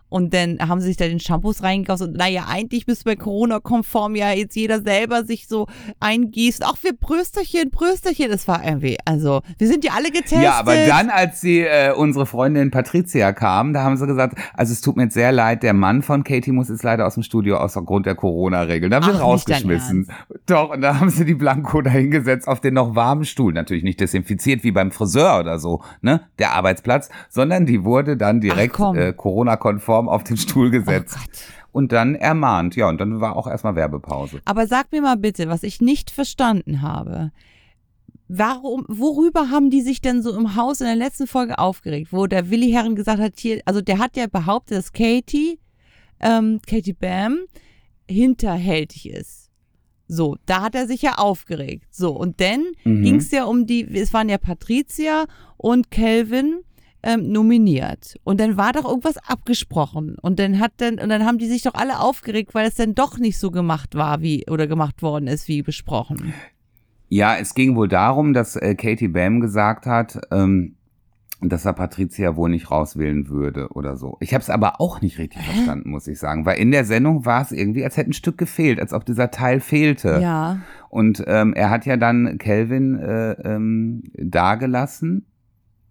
Und 0.10 0.34
dann 0.34 0.60
haben 0.60 0.80
sie 0.80 0.88
sich 0.88 0.98
da 0.98 1.08
den 1.08 1.20
Shampoos 1.20 1.64
reingekauft 1.64 2.02
und 2.02 2.16
naja, 2.16 2.46
eigentlich 2.48 2.88
müsste 2.88 3.06
bei 3.06 3.16
Corona-konform 3.16 4.16
ja 4.16 4.32
jetzt 4.32 4.56
jeder 4.56 4.82
selber 4.82 5.26
sich 5.26 5.48
so 5.48 5.68
eingießen. 6.00 6.66
Ach, 6.68 6.78
wir 6.82 6.94
Brösterchen, 6.94 7.70
Brösterchen. 7.70 8.30
Das 8.30 8.48
war 8.48 8.64
irgendwie, 8.64 8.98
also, 9.06 9.42
wir 9.58 9.68
sind 9.68 9.84
ja 9.84 9.92
alle 9.96 10.12
getestet. 10.12 10.44
Ja, 10.44 10.54
aber 10.54 10.76
dann, 10.86 11.10
als 11.10 11.42
sie, 11.42 11.62
äh, 11.62 11.94
unsere 11.94 12.26
Freundin 12.26 12.72
Patricia 12.72 13.34
kam, 13.34 13.74
da 13.74 13.84
haben 13.84 13.98
sie 13.98 14.08
gesagt, 14.08 14.38
also 14.54 14.72
es 14.72 14.82
tut 14.82 14.98
mir 14.98 15.04
jetzt 15.04 15.14
sehr 15.14 15.32
leid, 15.32 15.64
der 15.64 15.74
Mann 15.74 16.02
von 16.02 16.24
Katie 16.24 16.52
muss 16.52 16.70
jetzt 16.70 16.84
leider 16.84 17.06
aus 17.06 17.16
dem 17.16 17.24
Studio 17.24 17.58
aus 17.58 17.74
Grund 17.74 18.06
der 18.06 18.16
Corona-Regeln. 18.16 18.92
Da 18.92 18.98
haben 18.98 19.14
sie 19.14 19.20
rausgeschmissen. 19.20 20.10
Doch, 20.46 20.72
und 20.72 20.82
da 20.82 21.00
haben 21.00 21.10
sie 21.10 21.26
die 21.26 21.36
Blanco 21.36 21.82
da 21.82 21.90
hingesetzt 21.90 22.48
auf 22.48 22.60
den 22.60 22.74
noch 22.74 22.96
warmen 22.96 23.26
Stuhl. 23.26 23.54
Natürlich 23.54 23.84
nicht 23.84 24.00
desinfiziert 24.00 24.64
wie 24.64 24.72
beim 24.72 24.92
Friseur 24.92 25.40
oder 25.40 25.60
so, 25.60 25.82
ne, 26.02 26.22
der 26.40 26.54
Arbeitsplatz, 26.54 27.10
sondern 27.30 27.66
die 27.66 27.84
wurde 27.84 28.18
dann 28.18 28.42
direkt 28.42 28.80
äh, 28.80 29.14
Corona-konform 29.14 29.97
auf 30.06 30.24
den 30.24 30.38
Stuhl 30.38 30.68
Oh 30.68 30.72
gesetzt. 30.72 31.16
Gott. 31.20 31.30
und 31.72 31.92
dann 31.92 32.16
ermahnt. 32.16 32.76
Ja, 32.76 32.90
und 32.90 33.00
dann 33.00 33.20
war 33.22 33.36
auch 33.36 33.48
erstmal 33.48 33.76
Werbepause. 33.76 34.40
Aber 34.46 34.68
sag 34.68 34.92
mir 34.92 35.02
mal 35.02 35.18
bitte, 35.18 35.48
was 35.50 35.64
ich 35.64 35.82
nicht 35.82 36.10
verstanden 36.12 36.82
habe. 36.82 37.32
Warum, 38.30 38.84
worüber 38.90 39.50
haben 39.50 39.70
die 39.70 39.82
sich 39.82 40.02
denn 40.02 40.22
so 40.22 40.36
im 40.38 40.56
Haus 40.56 40.82
in 40.82 40.88
der 40.88 40.96
letzten 40.98 41.28
Folge 41.28 41.60
aufgeregt, 41.60 42.10
wo 42.12 42.28
der 42.28 42.50
Willi 42.50 42.72
Herren 42.72 42.96
gesagt 42.96 43.20
hat, 43.22 43.34
hier, 43.40 43.62
also 43.66 43.80
der 43.82 44.00
hat 44.00 44.18
ja 44.18 44.28
behauptet, 44.28 44.78
dass 44.78 44.92
Katie, 44.92 45.60
ähm, 46.20 46.60
Katie 46.68 46.92
Bam, 46.94 47.40
hinterhältig 48.10 49.10
ist. 49.10 49.50
So, 50.10 50.38
da 50.46 50.62
hat 50.62 50.76
er 50.76 50.88
sich 50.88 51.02
ja 51.02 51.16
aufgeregt. 51.18 51.86
So, 51.94 52.12
und 52.16 52.40
dann 52.42 52.64
Mhm. 52.86 53.04
ging 53.04 53.16
es 53.18 53.32
ja 53.32 53.44
um 53.46 53.66
die, 53.66 53.84
es 53.98 54.14
waren 54.14 54.30
ja 54.30 54.38
Patricia 54.38 55.26
und 55.58 55.92
Kelvin 55.92 56.62
ähm, 57.08 57.32
nominiert. 57.32 58.18
Und 58.26 58.42
dann 58.42 58.58
war 58.58 58.74
doch 58.74 58.84
irgendwas 58.84 59.16
abgesprochen. 59.18 60.18
Und 60.22 60.40
dann 60.40 60.60
hat 60.60 60.74
dann, 60.78 61.00
und 61.00 61.08
dann 61.08 61.26
haben 61.26 61.38
die 61.38 61.48
sich 61.48 61.64
doch 61.64 61.74
alle 61.74 62.00
aufgeregt, 62.02 62.54
weil 62.54 62.68
es 62.68 62.76
dann 62.76 62.96
doch 62.96 63.18
nicht 63.18 63.40
so 63.40 63.50
gemacht 63.50 63.96
war, 63.96 64.22
wie, 64.22 64.46
oder 64.50 64.68
gemacht 64.68 65.02
worden 65.02 65.28
ist, 65.28 65.48
wie 65.48 65.62
besprochen. 65.62 66.34
Ja, 67.08 67.38
es 67.38 67.56
ging 67.56 67.78
wohl 67.78 67.88
darum, 67.88 68.34
dass 68.34 68.58
äh, 68.58 68.76
Katie 68.76 69.08
Bam 69.08 69.40
gesagt 69.40 69.86
hat, 69.86 70.20
ähm, 70.30 70.76
dass 71.40 71.64
er 71.64 71.72
Patricia 71.74 72.36
wohl 72.36 72.50
nicht 72.50 72.72
rauswählen 72.72 73.30
würde 73.30 73.70
oder 73.70 73.96
so. 73.96 74.18
Ich 74.20 74.34
habe 74.34 74.42
es 74.42 74.50
aber 74.50 74.82
auch 74.82 75.00
nicht 75.00 75.18
richtig 75.18 75.44
verstanden, 75.44 75.90
muss 75.92 76.08
ich 76.08 76.20
sagen, 76.20 76.46
weil 76.46 76.58
in 76.58 76.72
der 76.72 76.84
Sendung 76.84 77.26
war 77.26 77.42
es 77.42 77.54
irgendwie, 77.54 77.86
als 77.86 77.96
hätte 77.96 78.10
ein 78.10 78.14
Stück 78.14 78.38
gefehlt, 78.38 78.82
als 78.82 78.92
ob 78.92 79.06
dieser 79.06 79.32
Teil 79.32 79.62
fehlte. 79.62 80.20
Ja. 80.22 80.60
Und 80.90 81.24
ähm, 81.28 81.54
er 81.54 81.70
hat 81.70 81.86
ja 81.86 81.96
dann 81.96 82.38
Kelvin 82.40 83.00
äh, 83.00 83.32
ähm, 83.44 84.04
dagelassen. 84.16 85.28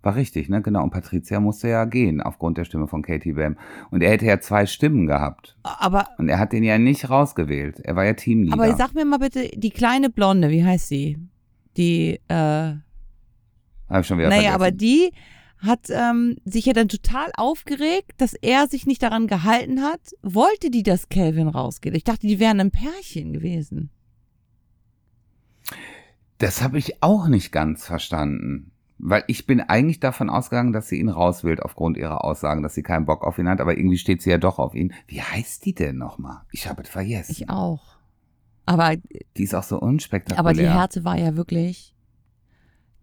War 0.06 0.14
richtig, 0.14 0.48
ne? 0.48 0.62
Genau. 0.62 0.84
Und 0.84 0.90
Patricia 0.90 1.40
musste 1.40 1.66
ja 1.66 1.84
gehen 1.84 2.20
aufgrund 2.20 2.58
der 2.58 2.64
Stimme 2.64 2.86
von 2.86 3.02
Katie 3.02 3.32
Bam. 3.32 3.56
Und 3.90 4.04
er 4.04 4.10
hätte 4.12 4.24
ja 4.24 4.38
zwei 4.38 4.64
Stimmen 4.64 5.08
gehabt. 5.08 5.58
Aber, 5.64 6.06
Und 6.16 6.28
er 6.28 6.38
hat 6.38 6.52
den 6.52 6.62
ja 6.62 6.78
nicht 6.78 7.10
rausgewählt. 7.10 7.80
Er 7.80 7.96
war 7.96 8.04
ja 8.04 8.12
Teamleader. 8.12 8.62
aber 8.62 8.76
sag 8.76 8.94
mir 8.94 9.04
mal 9.04 9.18
bitte, 9.18 9.48
die 9.56 9.70
kleine 9.70 10.08
Blonde, 10.08 10.48
wie 10.50 10.64
heißt 10.64 10.86
sie? 10.86 11.18
Die, 11.76 12.20
äh, 12.28 12.34
Hab 13.88 14.00
ich 14.00 14.06
schon 14.06 14.18
wieder 14.18 14.28
naja, 14.28 14.42
vergessen. 14.42 14.54
aber 14.54 14.70
die 14.70 15.10
hat 15.58 15.88
ähm, 15.90 16.36
sich 16.44 16.66
ja 16.66 16.72
dann 16.72 16.86
total 16.86 17.32
aufgeregt, 17.36 18.12
dass 18.18 18.34
er 18.34 18.68
sich 18.68 18.86
nicht 18.86 19.02
daran 19.02 19.26
gehalten 19.26 19.82
hat. 19.82 20.12
Wollte 20.22 20.70
die, 20.70 20.84
dass 20.84 21.08
Calvin 21.08 21.48
rausgeht? 21.48 21.96
Ich 21.96 22.04
dachte, 22.04 22.28
die 22.28 22.38
wären 22.38 22.60
ein 22.60 22.70
Pärchen 22.70 23.32
gewesen. 23.32 23.90
Das 26.38 26.62
habe 26.62 26.78
ich 26.78 27.02
auch 27.02 27.26
nicht 27.26 27.50
ganz 27.50 27.84
verstanden. 27.84 28.70
Weil 28.98 29.24
ich 29.26 29.46
bin 29.46 29.60
eigentlich 29.60 30.00
davon 30.00 30.30
ausgegangen, 30.30 30.72
dass 30.72 30.88
sie 30.88 30.98
ihn 30.98 31.10
rauswählt 31.10 31.62
aufgrund 31.62 31.98
ihrer 31.98 32.24
Aussagen, 32.24 32.62
dass 32.62 32.74
sie 32.74 32.82
keinen 32.82 33.04
Bock 33.04 33.24
auf 33.24 33.38
ihn 33.38 33.48
hat, 33.48 33.60
aber 33.60 33.76
irgendwie 33.76 33.98
steht 33.98 34.22
sie 34.22 34.30
ja 34.30 34.38
doch 34.38 34.58
auf 34.58 34.74
ihn. 34.74 34.94
Wie 35.06 35.20
heißt 35.20 35.64
die 35.66 35.74
denn 35.74 35.98
nochmal? 35.98 36.42
Ich 36.50 36.66
habe 36.66 36.82
es 36.82 36.88
vergessen. 36.88 37.32
Ich 37.32 37.50
auch. 37.50 37.96
Aber, 38.64 38.96
die 39.36 39.42
ist 39.42 39.54
auch 39.54 39.62
so 39.62 39.78
unspektakulär. 39.78 40.40
aber 40.40 40.52
die 40.54 40.66
Härte 40.66 41.04
war 41.04 41.16
ja 41.16 41.36
wirklich 41.36 41.94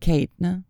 Kate, 0.02 0.32
ne? 0.38 0.64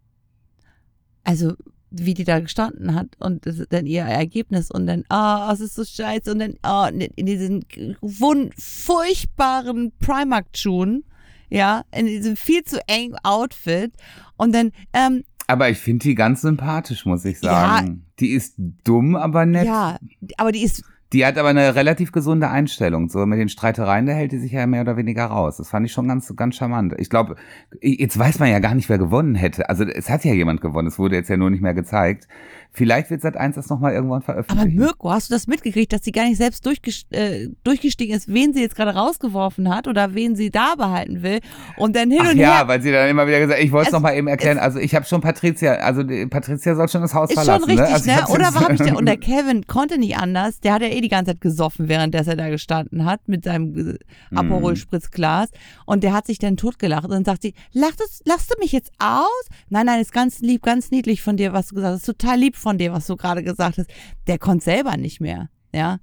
Also, 1.24 1.54
wie 1.90 2.14
die 2.14 2.26
da 2.26 2.40
gestanden 2.40 2.94
hat 2.94 3.08
und 3.20 3.46
dann 3.70 3.86
ihr 3.86 4.02
Ergebnis 4.02 4.70
und 4.70 4.88
dann, 4.88 5.04
ah, 5.10 5.52
es 5.54 5.62
ist 5.62 5.76
so 5.76 5.86
scheiße 5.86 6.32
und 6.32 6.40
dann, 6.40 6.56
ah, 6.64 6.90
in 6.90 7.26
diesen 7.26 7.66
wund 8.02 8.54
furchtbaren 8.60 9.94
Primark-Schuhen, 10.00 11.06
ja, 11.54 11.84
in 11.96 12.08
diesem 12.08 12.36
viel 12.36 12.64
zu 12.64 12.80
engen 12.88 13.16
Outfit 13.24 13.94
und 14.38 14.54
dann, 14.56 14.72
ähm, 14.94 15.24
Aber 15.48 15.70
ich 15.70 15.78
finde 15.78 16.04
die 16.04 16.16
ganz 16.16 16.42
sympathisch, 16.42 17.06
muss 17.06 17.24
ich 17.26 17.42
Ja. 17.42 17.52
sagen. 17.52 18.06
Die 18.20 18.30
ist 18.32 18.56
dumm, 18.58 19.16
aber 19.16 19.46
nett. 19.46 19.66
ja, 19.68 19.98
aber 20.38 20.52
die 20.52 20.64
ist, 20.64 20.84
Die 21.12 21.24
hat 21.28 21.38
aber 21.38 21.50
eine 21.50 21.76
relativ 21.76 22.12
gesunde 22.12 22.50
Einstellung. 22.50 23.08
So 23.08 23.24
mit 23.28 23.38
den 23.38 23.48
Streitereien, 23.50 24.08
da 24.08 24.14
hält 24.14 24.32
die 24.32 24.40
sich 24.40 24.52
ja 24.52 24.66
mehr 24.66 24.82
oder 24.82 24.98
weniger 24.98 25.26
raus. 25.26 25.58
Das 25.58 25.70
fand 25.70 25.86
ich 25.86 25.92
schon 25.92 26.08
ganz, 26.08 26.34
ganz 26.36 26.56
charmant. 26.56 26.96
Ich 26.98 27.08
glaube, 27.12 27.36
jetzt 27.82 28.18
weiß 28.18 28.40
man 28.40 28.50
ja 28.50 28.58
gar 28.58 28.74
nicht, 28.74 28.90
wer 28.90 28.98
gewonnen 28.98 29.36
hätte. 29.36 29.70
Also 29.70 29.84
es 29.84 30.10
hat 30.10 30.26
ja 30.26 30.34
jemand 30.34 30.62
gewonnen. 30.62 30.88
Es 30.88 30.98
wurde 30.98 31.16
jetzt 31.16 31.30
ja 31.30 31.38
nur 31.38 31.52
nicht 31.52 31.62
mehr 31.62 31.76
gezeigt. 31.76 32.28
Vielleicht 32.76 33.10
wird 33.12 33.22
Sat 33.22 33.38
1 33.38 33.56
das 33.56 33.70
nochmal 33.70 33.94
irgendwann 33.94 34.18
aber 34.24 34.26
veröffentlichen. 34.44 34.78
Mirko, 34.80 35.12
hast 35.12 35.30
du 35.30 35.34
das 35.36 35.46
mitgekriegt, 35.48 35.94
dass 35.94 36.04
sie 36.04 36.12
gar 36.12 36.26
nicht 36.26 36.38
selbst 36.38 36.66
durchges 36.66 37.04
äh, 37.12 37.50
durchgestiegen 37.64 38.16
ist, 38.16 38.28
wen 38.34 38.52
sie 38.54 38.62
jetzt 38.62 38.76
gerade 38.76 38.96
rausgeworfen 38.96 39.74
hat 39.74 39.88
oder 39.88 40.16
wen 40.16 40.36
sie 40.36 40.50
da 40.50 40.74
behalten 40.76 41.22
will 41.22 41.40
und 41.78 41.96
dann 41.96 42.10
hin 42.10 42.20
Ach 42.24 42.32
und 42.32 42.38
ja, 42.38 42.58
her. 42.60 42.68
weil 42.68 42.82
sie 42.82 42.92
dann 42.92 43.08
immer 43.10 43.28
wieder 43.28 43.40
gesagt, 43.40 43.62
ich 43.62 43.72
wollte 43.72 43.84
es 43.84 43.88
Es- 43.90 43.94
noch 43.94 44.02
mal 44.02 44.16
eben 44.16 44.28
erklären. 44.28 44.58
Also 44.58 44.80
ich 44.80 44.96
habe 44.96 45.06
schon 45.06 45.22
Patricia, 45.22 45.74
also 45.76 46.02
die, 46.04 46.26
Patricia 46.26 46.76
soll 46.76 46.90
schon 46.90 47.02
das 47.02 47.14
Haus 47.14 47.30
Ist 47.30 47.36
schon 47.36 47.44
verlassen. 47.46 47.66
richtig, 47.66 47.88
ne? 47.88 47.94
Also 47.94 48.06
ich 48.10 48.16
ne? 48.16 48.22
hab's 48.22 48.32
Oder 48.32 48.44
jetzt- 48.46 48.56
war 48.56 48.70
ich 48.72 48.78
der, 48.82 48.98
und 48.98 49.06
der 49.06 49.18
Kevin 49.30 49.68
konnte 49.68 49.98
nicht 50.00 50.18
anders. 50.18 50.60
Der 50.60 50.74
hat 50.74 50.82
ja 50.82 50.88
eh 50.88 51.02
die 51.02 51.10
ganze 51.10 51.32
Zeit 51.32 51.42
gesoffen, 51.42 51.88
während 51.90 52.16
er 52.16 52.24
da 52.24 52.50
gestanden 52.50 53.06
hat 53.06 53.22
mit 53.28 53.44
seinem 53.44 53.78
äh, 53.78 53.94
Mhm. 54.32 54.38
Aperol-Spritzglas. 54.38 55.50
Und 55.86 56.04
der 56.04 56.14
hat 56.14 56.26
sich 56.26 56.40
dann 56.40 56.58
totgelacht. 56.58 57.04
Und 57.06 57.12
dann 57.12 57.26
sagt 57.26 57.42
sie, 57.44 57.54
lachst 57.72 58.00
du, 58.00 58.04
lachst 58.26 58.52
du 58.52 58.56
mich 58.60 58.72
jetzt 58.72 58.92
aus? 59.00 59.28
Nein, 59.70 59.86
nein, 59.86 60.02
ist 60.02 60.12
ganz 60.14 60.40
lieb, 60.40 60.64
ganz 60.64 60.92
niedlich 60.92 61.22
von 61.22 61.38
dir, 61.38 61.54
was 61.54 61.68
du 61.68 61.76
gesagt 61.76 61.94
hast. 61.94 62.00
Ist 62.08 62.18
total 62.20 62.40
lieb 62.40 62.56
von 62.64 62.78
dir, 62.78 62.92
was 62.92 63.06
du 63.06 63.16
gerade 63.16 63.44
gesagt 63.44 63.78
hast. 63.78 63.92
Der 64.28 64.40
konnte 64.40 64.66
selber 64.66 64.98
nicht 64.98 65.22
mehr, 65.22 65.50
ja. 65.72 66.00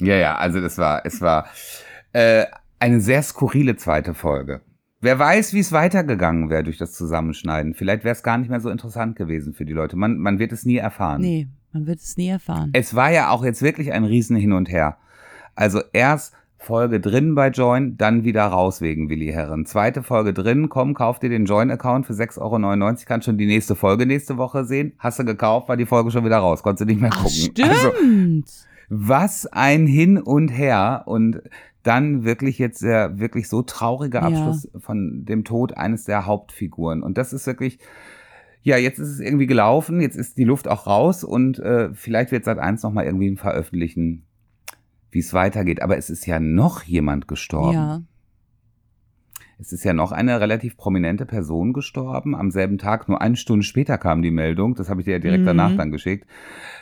Ja, 0.00 0.16
ja, 0.16 0.36
also 0.36 0.60
das 0.60 0.78
war, 0.78 1.04
es 1.04 1.20
war 1.20 1.46
äh, 2.12 2.46
eine 2.78 3.00
sehr 3.00 3.22
skurrile 3.22 3.76
zweite 3.76 4.14
Folge. 4.14 4.62
Wer 5.02 5.18
weiß, 5.18 5.54
wie 5.54 5.60
es 5.60 5.72
weitergegangen 5.72 6.50
wäre 6.50 6.62
durch 6.62 6.78
das 6.78 6.92
Zusammenschneiden. 6.92 7.74
Vielleicht 7.74 8.04
wäre 8.04 8.14
es 8.14 8.22
gar 8.22 8.38
nicht 8.38 8.50
mehr 8.50 8.60
so 8.60 8.70
interessant 8.70 9.16
gewesen 9.16 9.54
für 9.54 9.64
die 9.64 9.72
Leute. 9.72 9.96
Man, 9.96 10.18
man 10.18 10.38
wird 10.38 10.52
es 10.52 10.64
nie 10.64 10.76
erfahren. 10.76 11.22
Nee, 11.22 11.48
man 11.72 11.86
wird 11.86 12.00
es 12.00 12.16
nie 12.16 12.28
erfahren. 12.28 12.70
Es 12.74 12.94
war 12.94 13.10
ja 13.10 13.30
auch 13.30 13.44
jetzt 13.44 13.62
wirklich 13.62 13.92
ein 13.92 14.04
Riesen 14.04 14.36
hin 14.36 14.52
und 14.52 14.68
her. 14.68 14.98
Also 15.54 15.80
erst 15.92 16.34
Folge 16.62 17.00
drin 17.00 17.34
bei 17.34 17.48
Join, 17.48 17.96
dann 17.96 18.22
wieder 18.22 18.44
raus 18.44 18.82
wegen 18.82 19.08
Willi 19.08 19.28
Herren. 19.28 19.64
Zweite 19.64 20.02
Folge 20.02 20.34
drin, 20.34 20.68
komm, 20.68 20.92
kauf 20.92 21.18
dir 21.18 21.30
den 21.30 21.46
Join-Account 21.46 22.06
für 22.06 22.12
6,99 22.12 22.38
Euro, 22.38 22.96
kannst 23.06 23.24
schon 23.24 23.38
die 23.38 23.46
nächste 23.46 23.74
Folge 23.74 24.04
nächste 24.04 24.36
Woche 24.36 24.64
sehen. 24.66 24.92
Hast 24.98 25.18
du 25.18 25.24
gekauft, 25.24 25.70
war 25.70 25.78
die 25.78 25.86
Folge 25.86 26.10
schon 26.10 26.24
wieder 26.24 26.36
raus, 26.36 26.62
konntest 26.62 26.82
du 26.82 26.92
nicht 26.92 27.00
mehr 27.00 27.10
Ach, 27.14 27.24
gucken. 27.24 27.64
Also, 27.64 27.90
stimmt. 27.92 28.50
was 28.90 29.46
ein 29.46 29.86
Hin 29.86 30.18
und 30.18 30.48
Her 30.48 31.04
und 31.06 31.40
dann 31.82 32.24
wirklich 32.24 32.58
jetzt 32.58 32.82
der 32.82 33.18
wirklich 33.18 33.48
so 33.48 33.62
traurige 33.62 34.18
Ja. 34.18 34.24
Abschluss 34.24 34.68
von 34.78 35.24
dem 35.24 35.44
Tod 35.44 35.78
eines 35.78 36.04
der 36.04 36.26
Hauptfiguren. 36.26 37.02
Und 37.02 37.16
das 37.16 37.32
ist 37.32 37.46
wirklich, 37.46 37.78
ja, 38.62 38.76
jetzt 38.76 38.98
ist 38.98 39.08
es 39.08 39.20
irgendwie 39.20 39.46
gelaufen, 39.46 40.02
jetzt 40.02 40.16
ist 40.16 40.36
die 40.36 40.44
Luft 40.44 40.68
auch 40.68 40.86
raus 40.86 41.24
und 41.24 41.58
äh, 41.58 41.88
vielleicht 41.94 42.32
wird 42.32 42.44
Sat 42.44 42.58
1 42.58 42.82
nochmal 42.82 43.06
irgendwie 43.06 43.34
veröffentlichen, 43.36 44.26
wie 45.10 45.18
es 45.20 45.32
weitergeht. 45.34 45.82
Aber 45.82 45.96
es 45.96 46.10
ist 46.10 46.26
ja 46.26 46.40
noch 46.40 46.82
jemand 46.84 47.28
gestorben. 47.28 47.72
ja. 47.74 48.02
Es 49.62 49.72
ist 49.74 49.84
ja 49.84 49.92
noch 49.92 50.10
eine 50.10 50.40
relativ 50.40 50.78
prominente 50.78 51.26
Person 51.26 51.74
gestorben. 51.74 52.34
Am 52.34 52.50
selben 52.50 52.78
Tag, 52.78 53.10
nur 53.10 53.20
eine 53.20 53.36
Stunde 53.36 53.62
später 53.62 53.98
kam 53.98 54.22
die 54.22 54.30
Meldung, 54.30 54.74
das 54.74 54.88
habe 54.88 55.02
ich 55.02 55.04
dir 55.04 55.10
ja 55.12 55.18
direkt 55.18 55.42
Mhm. 55.42 55.46
danach 55.48 55.76
dann 55.76 55.90
geschickt. 55.90 56.26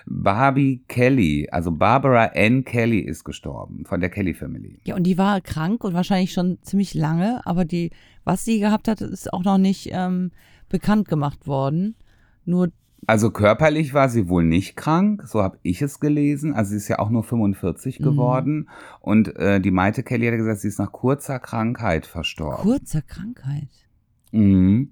Barbie 0.06 0.84
Kelly, 0.86 1.48
also 1.50 1.72
Barbara 1.72 2.30
Ann 2.36 2.64
Kelly 2.64 3.00
ist 3.00 3.24
gestorben 3.24 3.84
von 3.84 4.00
der 4.00 4.10
Kelly 4.10 4.32
Family. 4.32 4.78
Ja, 4.84 4.94
und 4.94 5.02
die 5.02 5.18
war 5.18 5.40
krank 5.40 5.82
und 5.82 5.92
wahrscheinlich 5.94 6.32
schon 6.32 6.58
ziemlich 6.62 6.94
lange, 6.94 7.44
aber 7.46 7.64
die, 7.64 7.90
was 8.22 8.44
sie 8.44 8.60
gehabt 8.60 8.86
hat, 8.86 9.00
ist 9.00 9.32
auch 9.32 9.42
noch 9.42 9.58
nicht 9.58 9.88
ähm, 9.92 10.30
bekannt 10.68 11.08
gemacht 11.08 11.48
worden. 11.48 11.96
Nur, 12.44 12.68
Also 13.06 13.30
körperlich 13.30 13.94
war 13.94 14.08
sie 14.08 14.28
wohl 14.28 14.44
nicht 14.44 14.76
krank, 14.76 15.22
so 15.26 15.42
habe 15.42 15.58
ich 15.62 15.80
es 15.82 16.00
gelesen. 16.00 16.52
Also 16.52 16.70
sie 16.70 16.76
ist 16.76 16.88
ja 16.88 16.98
auch 16.98 17.10
nur 17.10 17.22
45 17.22 18.00
Mhm. 18.00 18.04
geworden. 18.04 18.68
Und 19.00 19.34
äh, 19.36 19.60
die 19.60 19.70
Maite 19.70 20.02
Kelly 20.02 20.26
hat 20.26 20.36
gesagt, 20.36 20.60
sie 20.60 20.68
ist 20.68 20.78
nach 20.78 20.92
kurzer 20.92 21.38
Krankheit 21.38 22.06
verstorben. 22.06 22.62
kurzer 22.62 23.02
Krankheit. 23.02 23.68
Mhm. 24.32 24.90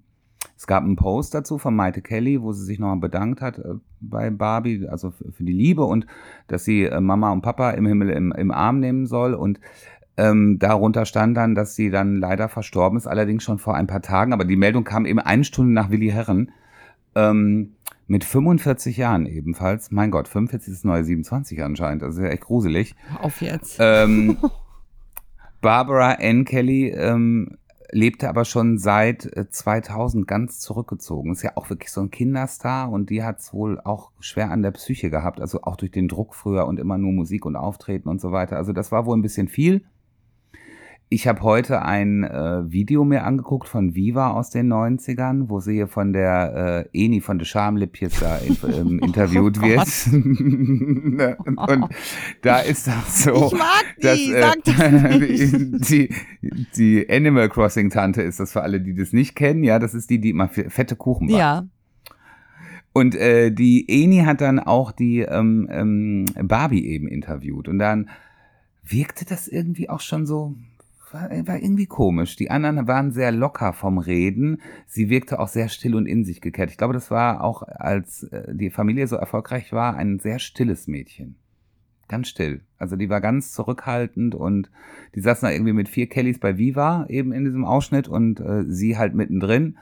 Es 0.57 0.67
gab 0.67 0.85
einen 0.85 0.97
Post 0.97 1.35
dazu 1.35 1.59
von 1.59 1.75
Maite 1.77 2.01
Kelly, 2.01 2.41
wo 2.41 2.53
sie 2.53 2.65
sich 2.65 2.79
nochmal 2.79 2.97
bedankt 2.99 3.43
hat 3.43 3.59
äh, 3.59 3.75
bei 4.01 4.31
Barbie, 4.31 4.87
also 4.89 5.11
für 5.11 5.45
die 5.45 5.53
Liebe 5.53 5.85
und 5.85 6.07
dass 6.47 6.65
sie 6.65 6.85
äh, 6.85 7.01
Mama 7.01 7.31
und 7.33 7.43
Papa 7.43 7.73
im 7.73 7.85
Himmel 7.87 8.11
im, 8.11 8.33
im 8.33 8.51
Arm 8.51 8.81
nehmen 8.81 9.07
soll. 9.07 9.35
Und 9.35 9.61
ähm, 10.17 10.59
darunter 10.59 11.05
stand 11.05 11.37
dann, 11.37 11.55
dass 11.55 11.75
sie 11.75 11.91
dann 11.91 12.17
leider 12.17 12.49
verstorben 12.49 12.97
ist, 12.97 13.07
allerdings 13.07 13.43
schon 13.43 13.59
vor 13.59 13.75
ein 13.75 13.87
paar 13.87 14.01
Tagen. 14.01 14.33
Aber 14.33 14.47
die 14.47 14.57
Meldung 14.57 14.85
kam 14.85 15.05
eben 15.05 15.19
eine 15.19 15.45
Stunde 15.45 15.73
nach 15.75 15.91
Willi 15.91 16.09
Herren. 16.09 16.53
Ähm, 17.17 17.73
mit 18.07 18.23
45 18.23 18.97
Jahren 18.97 19.27
ebenfalls. 19.27 19.91
Mein 19.91 20.13
Gott, 20.13 20.29
45 20.29 20.73
ist 20.73 20.79
das 20.81 20.85
neue 20.85 21.05
27 21.05 21.63
anscheinend. 21.63 22.03
Das 22.03 22.15
ist 22.15 22.23
ja 22.23 22.29
echt 22.29 22.45
gruselig. 22.45 22.95
Auf 23.21 23.41
jetzt. 23.41 23.79
Ähm, 23.81 24.39
Barbara 25.61 26.19
Ann 26.21 26.45
Kelly 26.45 26.91
ähm, 26.91 27.59
lebte 27.91 28.29
aber 28.29 28.45
schon 28.45 28.79
seit 28.79 29.29
2000 29.51 30.23
äh, 30.23 30.27
ganz 30.27 30.61
zurückgezogen. 30.61 31.33
Ist 31.33 31.43
ja 31.43 31.53
auch 31.57 31.71
wirklich 31.71 31.91
so 31.91 32.01
ein 32.01 32.11
Kinderstar 32.11 32.91
und 32.91 33.11
die 33.11 33.25
hat 33.25 33.41
es 33.41 33.53
wohl 33.53 33.81
auch 33.81 34.13
schwer 34.21 34.51
an 34.51 34.63
der 34.63 34.71
Psyche 34.73 35.11
gehabt. 35.11 35.41
Also 35.41 35.63
auch 35.63 35.77
durch 35.77 35.91
den 35.91 36.07
Druck 36.09 36.35
früher 36.35 36.67
und 36.67 36.79
immer 36.79 36.99
nur 36.99 37.13
Musik 37.13 37.45
und 37.45 37.57
Auftreten 37.57 38.09
und 38.09 38.21
so 38.21 38.31
weiter. 38.31 38.57
Also 38.57 38.73
das 38.73 38.93
war 38.93 39.07
wohl 39.07 39.17
ein 39.17 39.23
bisschen 39.23 39.49
viel. 39.49 39.85
Ich 41.09 41.29
habe 41.29 41.43
heute 41.43 41.83
ein 41.83 42.25
äh, 42.25 42.69
Video 42.69 43.05
mir 43.05 43.23
angeguckt 43.23 43.69
von 43.69 43.95
Viva 43.95 44.31
aus 44.33 44.51
den 44.51 44.73
90ern, 44.73 45.49
wo 45.49 45.61
sie 45.61 45.75
hier 45.75 45.87
von 45.87 46.13
der 46.13 46.89
äh, 46.93 47.05
Eni 47.05 47.21
von 47.21 47.39
der 47.39 47.47
Schamlippjes 47.47 48.19
da 48.19 48.41
ähm, 48.41 48.99
interviewt 49.03 49.59
oh 49.59 49.63
wird. 49.63 51.39
und, 51.47 51.59
und, 51.59 51.89
da 52.43 52.59
ist 52.59 52.89
das 52.89 53.23
so. 53.23 53.47
Ich 53.47 53.53
mag 53.53 53.85
die, 53.99 54.03
dass, 54.03 54.19
äh, 54.19 54.41
sag 54.41 54.65
das 54.65 55.21
nicht. 55.21 55.91
die, 55.91 56.15
die 56.77 57.07
Animal 57.09 57.51
Crossing 57.51 57.91
Tante 57.91 58.23
ist 58.23 58.41
das 58.41 58.51
für 58.51 58.63
alle, 58.63 58.81
die 58.81 58.95
das 58.95 59.13
nicht 59.13 59.37
kennen. 59.37 59.63
Ja, 59.63 59.79
das 59.79 59.95
ist 59.95 60.11
die, 60.11 60.21
die 60.21 60.31
immer 60.31 60.49
fette 60.49 60.97
Kuchen 60.97 61.29
macht. 61.29 61.39
Ja. 61.39 61.69
Und 62.93 63.15
äh, 63.15 63.53
die 63.53 63.85
Eni 63.89 64.25
hat 64.25 64.41
dann 64.41 64.59
auch 64.59 64.91
die 64.91 65.21
ähm, 65.21 65.69
ähm, 65.71 66.25
Barbie 66.43 66.85
eben 66.85 67.07
interviewt. 67.07 67.69
Und 67.69 67.79
dann 67.79 68.11
wirkte 68.83 69.25
das 69.25 69.47
irgendwie 69.47 69.89
auch 69.89 70.01
schon 70.01 70.27
so 70.27 70.57
war, 71.17 71.47
war 71.47 71.63
irgendwie 71.63 71.87
komisch. 71.87 72.37
Die 72.37 72.51
anderen 72.51 72.87
waren 72.87 73.13
sehr 73.13 73.33
locker 73.33 73.73
vom 73.73 73.99
Reden. 73.99 74.61
Sie 74.87 75.09
wirkte 75.09 75.39
auch 75.39 75.49
sehr 75.49 75.69
still 75.69 75.95
und 75.95 76.07
in 76.07 76.25
sich 76.25 76.41
gekehrt. 76.41 76.71
Ich 76.71 76.77
glaube, 76.77 76.95
das 76.95 77.11
war 77.11 77.43
auch, 77.43 77.63
als 77.63 78.25
äh, 78.25 78.55
die 78.55 78.71
Familie 78.71 79.07
so 79.07 79.17
erfolgreich 79.17 79.73
war, 79.73 79.97
ein 79.97 80.19
sehr 80.19 80.39
stilles 80.39 80.87
Mädchen. 80.87 81.37
Ganz 82.09 82.29
still. 82.29 82.61
Also 82.79 82.97
die 82.97 83.09
war 83.09 83.21
ganz 83.21 83.53
zurückhaltend 83.53 84.35
und 84.35 84.71
die 85.15 85.21
saß 85.21 85.41
da 85.41 85.51
irgendwie 85.51 85.73
mit 85.73 85.89
vier 85.89 86.09
Kellys 86.09 86.39
bei 86.39 86.57
Viva 86.57 87.07
eben 87.09 87.33
in 87.33 87.45
diesem 87.45 87.65
Ausschnitt 87.65 88.07
und 88.07 88.39
äh, 88.41 88.65
sie 88.69 88.97
halt 88.97 89.15
mittendrin. 89.15 89.77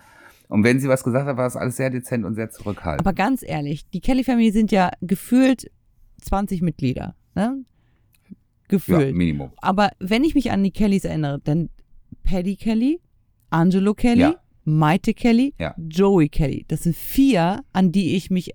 Und 0.48 0.64
wenn 0.64 0.78
sie 0.78 0.88
was 0.88 1.04
gesagt 1.04 1.26
hat, 1.26 1.36
war 1.36 1.46
es 1.46 1.56
alles 1.56 1.76
sehr 1.76 1.90
dezent 1.90 2.24
und 2.24 2.34
sehr 2.34 2.50
zurückhaltend. 2.50 3.06
Aber 3.06 3.14
ganz 3.14 3.42
ehrlich, 3.42 3.88
die 3.90 4.00
Kelly-Familie 4.00 4.52
sind 4.52 4.72
ja 4.72 4.90
gefühlt 5.00 5.70
20 6.22 6.62
Mitglieder. 6.62 7.14
Ne? 7.34 7.64
Gefühlt. 8.68 9.08
Ja, 9.08 9.12
Minimum. 9.12 9.52
Aber 9.58 9.90
wenn 9.98 10.24
ich 10.24 10.34
mich 10.34 10.50
an 10.50 10.62
die 10.62 10.70
Kellys 10.70 11.04
erinnere, 11.04 11.40
dann 11.42 11.70
Paddy 12.22 12.56
Kelly, 12.56 13.00
Angelo 13.50 13.94
Kelly, 13.94 14.20
ja. 14.20 14.34
Maite 14.64 15.14
Kelly, 15.14 15.54
ja. 15.58 15.74
Joey 15.76 16.28
Kelly. 16.28 16.64
Das 16.68 16.84
sind 16.84 16.96
vier, 16.96 17.60
an 17.72 17.92
die 17.92 18.16
ich 18.16 18.30
mich 18.30 18.52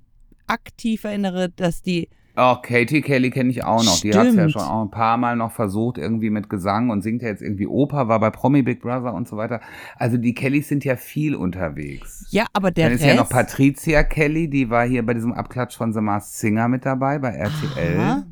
aktiv 0.48 1.04
erinnere, 1.04 1.50
dass 1.50 1.82
die 1.82 2.10
Oh, 2.41 2.56
Katie 2.62 3.02
Kelly 3.02 3.32
kenne 3.32 3.50
ich 3.50 3.65
auch 3.65 3.84
noch. 3.84 3.98
Stimmt. 3.98 4.13
Die 4.13 4.17
hat 4.17 4.28
es 4.28 4.36
ja 4.36 4.50
schon 4.50 4.62
auch 4.62 4.84
ein 4.84 4.91
paar 4.91 5.17
Mal 5.17 5.36
noch 5.36 5.52
versucht, 5.52 5.98
irgendwie 5.98 6.30
mit 6.30 6.50
Gesang 6.50 6.89
und 6.89 7.02
singt 7.02 7.22
ja 7.22 7.28
jetzt 7.28 7.41
irgendwie 7.41 7.67
Oper, 7.67 8.08
war 8.08 8.17
bei 8.22 8.30
Promi 8.30 8.62
Big 8.62 8.82
Brother 8.82 9.13
und 9.13 9.28
so 9.28 9.36
weiter. 9.36 9.60
Also 9.98 10.15
die 10.15 10.34
Kellys 10.34 10.69
sind 10.69 10.86
ja 10.86 10.95
viel 10.95 11.36
unterwegs. 11.36 12.28
Ja, 12.30 12.45
aber 12.54 12.72
der 12.72 12.86
Dann 12.86 12.91
Rest... 12.93 13.04
ist 13.04 13.10
ja 13.10 13.15
noch 13.15 13.28
Patricia 13.28 14.04
Kelly, 14.04 14.50
die 14.50 14.69
war 14.69 14.88
hier 14.88 15.06
bei 15.06 15.13
diesem 15.15 15.34
Abklatsch 15.34 15.76
von 15.76 15.91
The 15.91 16.00
Masked 16.00 16.34
Singer 16.34 16.69
mit 16.69 16.86
dabei, 16.86 17.19
bei 17.19 17.32
RTL. 17.32 18.00
Aha. 18.00 18.24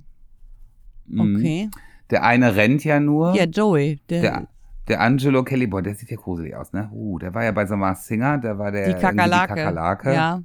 Mhm. 1.08 1.36
Okay. 1.36 1.70
Der 2.12 2.24
eine 2.24 2.56
rennt 2.56 2.84
ja 2.84 3.00
nur. 3.00 3.36
Ja, 3.36 3.44
Joey. 3.46 4.00
Der, 4.10 4.22
Der, 4.22 4.48
der 4.88 5.02
Angelo 5.02 5.44
Kelly, 5.44 5.68
boah, 5.68 5.82
der 5.82 5.96
sieht 5.96 6.10
ja 6.10 6.18
gruselig 6.18 6.56
aus, 6.56 6.72
ne? 6.74 6.90
Uh, 6.94 7.20
der 7.20 7.34
war 7.34 7.44
ja 7.44 7.52
bei 7.52 7.70
einem 7.70 7.96
Singer, 7.96 8.38
der 8.38 8.58
war 8.58 8.72
der 8.72 8.94
die 8.94 9.02
Kakerlake. 9.02 9.54
Die 9.56 9.60
Kakerlake. 9.60 10.14
Ja. 10.14 10.42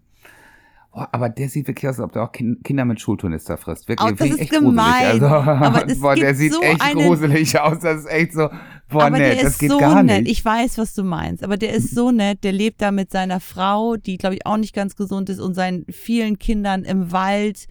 Boah, 0.92 1.08
aber 1.12 1.28
der 1.30 1.48
sieht 1.48 1.68
wirklich 1.68 1.88
aus, 1.88 1.98
als 1.98 2.04
ob 2.04 2.12
der 2.12 2.22
auch 2.24 2.32
Kin- 2.32 2.60
Kinder 2.62 2.84
mit 2.84 3.00
Schulturnister 3.00 3.56
frisst. 3.56 3.88
Wirklich, 3.88 4.10
Oh, 4.12 4.14
das 4.14 4.28
ist 4.28 4.40
echt 4.40 4.50
gemein. 4.50 5.18
gruselig. 5.20 5.22
Also, 5.22 5.26
Aber 5.26 5.86
es 5.90 6.00
boah, 6.00 6.14
der 6.16 6.34
sieht 6.34 6.52
so 6.52 6.60
echt 6.60 6.82
einen- 6.82 7.00
gruselig 7.06 7.58
aus. 7.58 7.78
Das 7.78 8.00
ist 8.00 8.10
echt 8.10 8.32
so, 8.34 8.50
boah, 8.90 9.04
aber 9.04 9.18
der 9.18 9.36
das 9.36 9.44
ist 9.52 9.58
geht 9.60 9.70
so 9.70 9.78
gar 9.78 10.02
nett. 10.02 10.24
nicht. 10.24 10.32
Ich 10.32 10.44
weiß, 10.44 10.76
was 10.78 10.92
du 10.94 11.02
meinst. 11.04 11.44
Aber 11.44 11.56
der 11.56 11.72
ist 11.72 11.94
so 11.94 12.10
nett. 12.10 12.44
Der 12.44 12.52
lebt 12.52 12.82
da 12.82 12.90
mit 12.90 13.10
seiner 13.10 13.40
Frau, 13.40 13.96
die, 13.96 14.18
glaube 14.18 14.34
ich, 14.34 14.44
auch 14.44 14.58
nicht 14.58 14.74
ganz 14.74 14.94
gesund 14.96 15.30
ist, 15.30 15.40
und 15.40 15.54
seinen 15.54 15.86
vielen 15.88 16.38
Kindern 16.38 16.84
im 16.84 17.10
Wald 17.12 17.68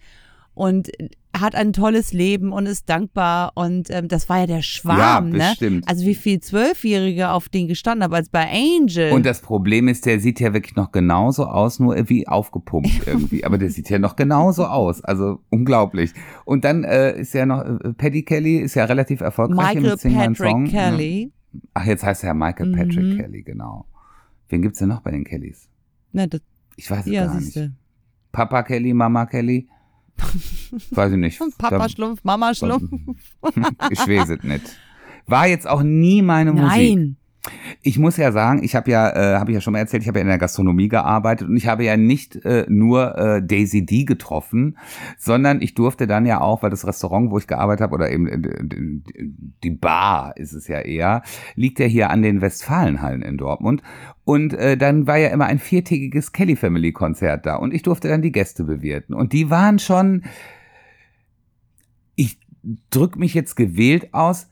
und 0.54 0.90
hat 1.38 1.54
ein 1.54 1.72
tolles 1.72 2.12
Leben 2.12 2.52
und 2.52 2.66
ist 2.66 2.88
dankbar. 2.90 3.52
Und 3.54 3.88
ähm, 3.90 4.08
das 4.08 4.28
war 4.28 4.40
ja 4.40 4.46
der 4.46 4.62
Schwarm, 4.62 4.98
Ja, 4.98 5.20
ne? 5.20 5.38
bestimmt. 5.38 5.88
Also 5.88 6.04
wie 6.06 6.14
viel 6.14 6.40
Zwölfjährige 6.40 7.30
auf 7.30 7.48
den 7.48 7.68
gestanden 7.68 8.04
haben 8.04 8.12
als 8.14 8.28
bei 8.28 8.46
Angel. 8.50 9.12
Und 9.12 9.24
das 9.24 9.40
Problem 9.40 9.88
ist, 9.88 10.04
der 10.06 10.20
sieht 10.20 10.40
ja 10.40 10.52
wirklich 10.52 10.76
noch 10.76 10.92
genauso 10.92 11.46
aus, 11.46 11.78
nur 11.80 11.96
wie 12.08 12.28
aufgepumpt 12.28 13.02
irgendwie. 13.06 13.44
Aber 13.44 13.56
der 13.58 13.70
sieht 13.70 13.88
ja 13.88 13.98
noch 13.98 14.16
genauso 14.16 14.66
aus. 14.66 15.02
Also 15.02 15.40
unglaublich. 15.50 16.12
Und 16.44 16.64
dann 16.64 16.84
äh, 16.84 17.18
ist 17.20 17.32
ja 17.34 17.46
noch, 17.46 17.60
äh, 17.64 17.92
Paddy 17.94 18.24
Kelly 18.24 18.58
ist 18.58 18.74
ja 18.74 18.84
relativ 18.84 19.20
erfolgreich 19.22 19.74
Michael 19.76 19.98
Sing 19.98 20.14
Mein 20.14 20.34
Song. 20.34 20.64
Patrick 20.64 20.70
Kelly. 20.72 21.32
Ach, 21.74 21.84
jetzt 21.84 22.04
heißt 22.04 22.24
er 22.24 22.28
ja 22.28 22.34
Michael 22.34 22.72
Patrick 22.72 23.04
Mhm. 23.04 23.16
Kelly, 23.18 23.42
genau. 23.42 23.86
Wen 24.48 24.60
gibt's 24.62 24.78
denn 24.80 24.88
noch 24.88 25.00
bei 25.00 25.10
den 25.10 25.24
Kellys? 25.24 25.68
Ne, 26.12 26.28
das, 26.28 26.40
Ich 26.76 26.90
weiß 26.90 27.06
es 27.06 27.12
ja, 27.12 27.24
gar 27.26 27.38
siehst 27.40 27.56
nicht. 27.56 27.70
Papa 28.32 28.62
Kelly, 28.62 28.92
Mama 28.94 29.24
Kelly? 29.26 29.68
Weiß 30.90 31.12
ich 31.12 31.18
nicht. 31.18 31.38
Papa 31.58 31.78
Da- 31.78 31.88
Schlumpf, 31.88 32.22
Mama 32.24 32.54
Schlumpf. 32.54 32.90
ich 33.90 33.98
weiß 33.98 34.30
es 34.30 34.42
nicht. 34.42 34.64
War 35.26 35.46
jetzt 35.46 35.68
auch 35.68 35.82
nie 35.82 36.22
meine 36.22 36.52
Musik. 36.52 36.68
Nein. 36.68 37.16
Ich 37.82 37.98
muss 37.98 38.16
ja 38.16 38.30
sagen, 38.30 38.62
ich 38.62 38.76
habe 38.76 38.90
ja, 38.90 39.10
äh, 39.10 39.38
habe 39.38 39.50
ich 39.50 39.56
ja 39.56 39.60
schon 39.60 39.72
mal 39.72 39.80
erzählt, 39.80 40.04
ich 40.04 40.08
habe 40.08 40.20
ja 40.20 40.22
in 40.22 40.28
der 40.28 40.38
Gastronomie 40.38 40.86
gearbeitet 40.86 41.48
und 41.48 41.56
ich 41.56 41.66
habe 41.66 41.82
ja 41.82 41.96
nicht 41.96 42.36
äh, 42.44 42.66
nur 42.68 43.18
äh, 43.18 43.42
Daisy 43.42 43.84
D 43.84 44.04
getroffen, 44.04 44.78
sondern 45.18 45.60
ich 45.60 45.74
durfte 45.74 46.06
dann 46.06 46.24
ja 46.24 46.40
auch, 46.40 46.62
weil 46.62 46.70
das 46.70 46.86
Restaurant, 46.86 47.32
wo 47.32 47.38
ich 47.38 47.48
gearbeitet 47.48 47.82
habe, 47.82 47.94
oder 47.94 48.10
eben 48.10 48.28
äh, 48.28 49.02
die 49.64 49.70
Bar 49.70 50.36
ist 50.36 50.52
es 50.52 50.68
ja 50.68 50.80
eher, 50.80 51.22
liegt 51.56 51.80
ja 51.80 51.86
hier 51.86 52.10
an 52.10 52.22
den 52.22 52.40
Westfalenhallen 52.40 53.22
in 53.22 53.38
Dortmund. 53.38 53.82
Und 54.24 54.54
äh, 54.54 54.76
dann 54.76 55.08
war 55.08 55.16
ja 55.16 55.30
immer 55.30 55.46
ein 55.46 55.58
viertägiges 55.58 56.30
Kelly 56.30 56.54
Family 56.54 56.92
Konzert 56.92 57.44
da 57.44 57.56
und 57.56 57.74
ich 57.74 57.82
durfte 57.82 58.06
dann 58.06 58.22
die 58.22 58.30
Gäste 58.30 58.62
bewirten. 58.62 59.16
Und 59.16 59.32
die 59.32 59.50
waren 59.50 59.80
schon, 59.80 60.22
ich 62.14 62.38
drück 62.90 63.16
mich 63.16 63.34
jetzt 63.34 63.56
gewählt 63.56 64.14
aus, 64.14 64.51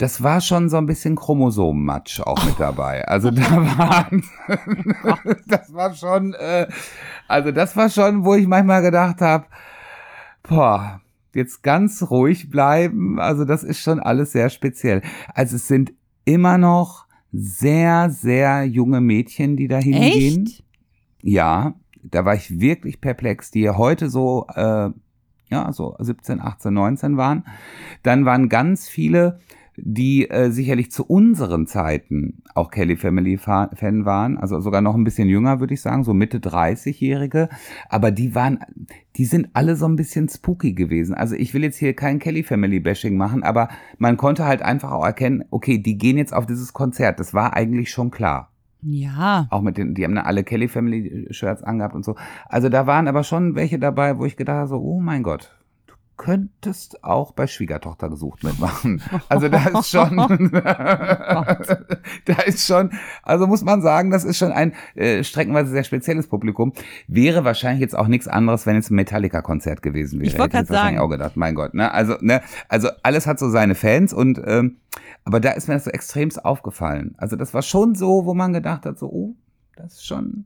das 0.00 0.22
war 0.22 0.40
schon 0.40 0.70
so 0.70 0.78
ein 0.78 0.86
bisschen 0.86 1.14
Chromosomenmatsch 1.14 2.20
auch 2.20 2.42
mit 2.46 2.58
dabei. 2.58 3.06
Also 3.06 3.30
da 3.30 3.42
waren, 3.78 4.24
das 5.46 5.74
war 5.74 5.94
schon, 5.94 6.32
äh, 6.32 6.66
also 7.28 7.52
das 7.52 7.76
war 7.76 7.90
schon, 7.90 8.24
wo 8.24 8.34
ich 8.34 8.46
manchmal 8.46 8.80
gedacht 8.80 9.20
habe, 9.20 9.44
boah, 10.42 11.02
jetzt 11.34 11.62
ganz 11.62 12.02
ruhig 12.10 12.48
bleiben. 12.48 13.20
Also 13.20 13.44
das 13.44 13.62
ist 13.62 13.80
schon 13.80 14.00
alles 14.00 14.32
sehr 14.32 14.48
speziell. 14.48 15.02
Also 15.34 15.56
es 15.56 15.68
sind 15.68 15.92
immer 16.24 16.56
noch 16.56 17.04
sehr, 17.30 18.08
sehr 18.08 18.64
junge 18.64 19.02
Mädchen, 19.02 19.58
die 19.58 19.68
da 19.68 19.76
hingehen. 19.76 20.46
Echt? 20.46 20.64
Ja, 21.20 21.74
da 22.02 22.24
war 22.24 22.34
ich 22.34 22.58
wirklich 22.58 23.02
perplex, 23.02 23.50
die 23.50 23.68
heute 23.68 24.08
so, 24.08 24.46
äh, 24.54 24.88
ja, 25.50 25.72
so 25.72 25.94
17, 25.98 26.40
18, 26.40 26.72
19 26.72 27.16
waren. 27.18 27.44
Dann 28.02 28.24
waren 28.24 28.48
ganz 28.48 28.88
viele, 28.88 29.40
die 29.82 30.28
äh, 30.30 30.50
sicherlich 30.50 30.90
zu 30.90 31.04
unseren 31.04 31.66
Zeiten 31.66 32.42
auch 32.54 32.70
Kelly 32.70 32.96
Family 32.96 33.38
Fa- 33.38 33.70
Fan 33.74 34.04
waren, 34.04 34.38
also 34.38 34.60
sogar 34.60 34.80
noch 34.80 34.94
ein 34.94 35.04
bisschen 35.04 35.28
jünger, 35.28 35.60
würde 35.60 35.74
ich 35.74 35.80
sagen, 35.82 36.04
so 36.04 36.14
Mitte 36.14 36.38
30-Jährige. 36.38 37.48
Aber 37.88 38.10
die 38.10 38.34
waren, 38.34 38.58
die 39.16 39.24
sind 39.24 39.48
alle 39.54 39.76
so 39.76 39.86
ein 39.86 39.96
bisschen 39.96 40.28
spooky 40.28 40.72
gewesen. 40.72 41.14
Also 41.14 41.34
ich 41.34 41.54
will 41.54 41.62
jetzt 41.62 41.78
hier 41.78 41.94
kein 41.94 42.18
Kelly 42.18 42.42
Family 42.42 42.80
Bashing 42.80 43.16
machen, 43.16 43.42
aber 43.42 43.68
man 43.98 44.16
konnte 44.16 44.44
halt 44.44 44.62
einfach 44.62 44.92
auch 44.92 45.04
erkennen, 45.04 45.44
okay, 45.50 45.78
die 45.78 45.98
gehen 45.98 46.16
jetzt 46.18 46.34
auf 46.34 46.46
dieses 46.46 46.72
Konzert. 46.72 47.20
Das 47.20 47.34
war 47.34 47.54
eigentlich 47.54 47.90
schon 47.90 48.10
klar. 48.10 48.50
Ja. 48.82 49.46
Auch 49.50 49.60
mit 49.62 49.76
den, 49.76 49.94
die 49.94 50.04
haben 50.04 50.16
alle 50.16 50.42
Kelly 50.42 50.68
Family 50.68 51.26
Shirts 51.30 51.62
angehabt 51.62 51.94
und 51.94 52.04
so. 52.04 52.16
Also 52.48 52.68
da 52.68 52.86
waren 52.86 53.08
aber 53.08 53.24
schon 53.24 53.54
welche 53.54 53.78
dabei, 53.78 54.18
wo 54.18 54.24
ich 54.24 54.36
gedacht 54.36 54.56
habe, 54.56 54.68
so, 54.68 54.78
oh 54.78 55.00
mein 55.00 55.22
Gott, 55.22 55.54
könntest 56.20 57.02
auch 57.02 57.32
bei 57.32 57.46
Schwiegertochter 57.46 58.10
gesucht 58.10 58.44
mitmachen. 58.44 59.02
Also 59.30 59.48
da 59.48 59.64
ist 59.78 59.88
schon, 59.88 60.50
da 60.52 62.34
ist 62.44 62.66
schon, 62.66 62.90
also 63.22 63.46
muss 63.46 63.62
man 63.62 63.80
sagen, 63.80 64.10
das 64.10 64.24
ist 64.24 64.36
schon 64.36 64.52
ein 64.52 64.74
äh, 64.96 65.24
streckenweise 65.24 65.70
sehr 65.70 65.82
spezielles 65.82 66.26
Publikum. 66.26 66.74
Wäre 67.08 67.46
wahrscheinlich 67.46 67.80
jetzt 67.80 67.96
auch 67.96 68.06
nichts 68.06 68.28
anderes, 68.28 68.66
wenn 68.66 68.76
es 68.76 68.90
ein 68.90 68.96
Metallica-Konzert 68.96 69.80
gewesen 69.80 70.20
wäre. 70.20 70.28
Ich 70.30 70.38
wollte 70.38 70.58
wahrscheinlich 70.58 70.78
sagen. 70.78 70.98
auch 70.98 71.08
gedacht, 71.08 71.38
mein 71.38 71.54
Gott, 71.54 71.72
ne? 71.72 71.90
Also, 71.90 72.16
ne, 72.20 72.42
also 72.68 72.90
alles 73.02 73.26
hat 73.26 73.38
so 73.38 73.48
seine 73.48 73.74
Fans 73.74 74.12
und 74.12 74.42
ähm, 74.44 74.76
aber 75.24 75.40
da 75.40 75.52
ist 75.52 75.68
mir 75.68 75.74
das 75.74 75.84
so 75.84 75.90
extremst 75.90 76.44
aufgefallen. 76.44 77.14
Also 77.16 77.36
das 77.36 77.54
war 77.54 77.62
schon 77.62 77.94
so, 77.94 78.26
wo 78.26 78.34
man 78.34 78.52
gedacht 78.52 78.84
hat, 78.84 78.98
so, 78.98 79.06
oh, 79.06 79.36
das 79.74 79.94
ist 79.94 80.06
schon, 80.06 80.44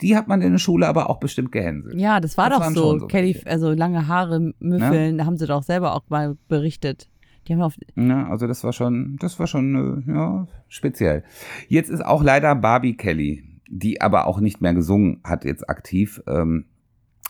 die 0.00 0.16
hat 0.16 0.28
man 0.28 0.42
in 0.42 0.52
der 0.52 0.58
Schule 0.58 0.88
aber 0.88 1.08
auch 1.10 1.18
bestimmt 1.20 1.52
gehänselt. 1.52 1.94
Ja, 1.98 2.20
das 2.20 2.36
war 2.36 2.50
Das 2.50 2.58
doch 2.58 2.70
so. 2.70 2.98
so 2.98 3.06
Kelly, 3.06 3.40
also 3.46 3.70
lange 3.72 4.08
Haare, 4.08 4.52
Müffeln, 4.58 5.18
da 5.18 5.26
haben 5.26 5.36
sie 5.36 5.46
doch 5.46 5.62
selber 5.62 5.94
auch 5.94 6.02
mal 6.08 6.36
berichtet. 6.48 7.08
Die 7.46 7.52
haben 7.52 7.62
auf, 7.62 7.74
Ja, 7.94 8.28
also 8.28 8.46
das 8.46 8.64
war 8.64 8.72
schon, 8.72 9.16
das 9.20 9.38
war 9.38 9.46
schon, 9.46 10.04
äh, 10.08 10.12
ja, 10.12 10.46
speziell. 10.68 11.24
Jetzt 11.68 11.90
ist 11.90 12.04
auch 12.04 12.22
leider 12.22 12.54
Barbie 12.54 12.96
Kelly 12.96 13.44
die 13.66 14.00
aber 14.02 14.26
auch 14.26 14.40
nicht 14.40 14.60
mehr 14.60 14.74
gesungen 14.74 15.20
hat, 15.24 15.44
jetzt 15.46 15.68
aktiv, 15.70 16.22
ähm, 16.28 16.66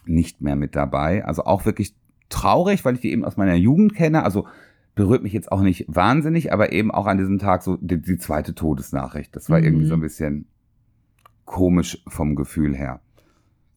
nicht 0.04 0.40
mehr 0.42 0.56
mit 0.56 0.74
dabei. 0.74 1.24
Also 1.24 1.44
auch 1.44 1.64
wirklich 1.64 1.94
traurig, 2.28 2.84
weil 2.84 2.94
ich 2.96 3.00
die 3.00 3.12
eben 3.12 3.24
aus 3.24 3.36
meiner 3.36 3.54
Jugend 3.54 3.94
kenne. 3.94 4.24
Also 4.24 4.46
berührt 4.96 5.22
mich 5.22 5.32
jetzt 5.32 5.52
auch 5.52 5.62
nicht 5.62 5.84
wahnsinnig, 5.88 6.52
aber 6.52 6.72
eben 6.72 6.90
auch 6.90 7.06
an 7.06 7.18
diesem 7.18 7.38
Tag 7.38 7.62
so 7.62 7.76
die, 7.80 8.02
die 8.02 8.18
zweite 8.18 8.54
Todesnachricht. 8.54 9.34
Das 9.36 9.48
war 9.48 9.58
Mhm. 9.60 9.64
irgendwie 9.64 9.86
so 9.86 9.94
ein 9.94 10.00
bisschen 10.00 10.46
komisch 11.44 12.02
vom 12.06 12.34
Gefühl 12.36 12.74
her. 12.76 13.00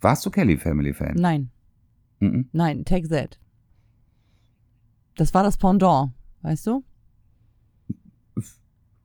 Warst 0.01 0.25
du 0.25 0.29
Kelly 0.31 0.57
Family 0.57 0.93
Fan? 0.93 1.15
Nein, 1.15 1.49
Mhm. 2.19 2.49
nein, 2.51 2.85
Take 2.85 3.07
That. 3.09 3.39
Das 5.15 5.33
war 5.33 5.43
das 5.43 5.57
Pendant, 5.57 6.11
weißt 6.41 6.67
du? 6.67 6.83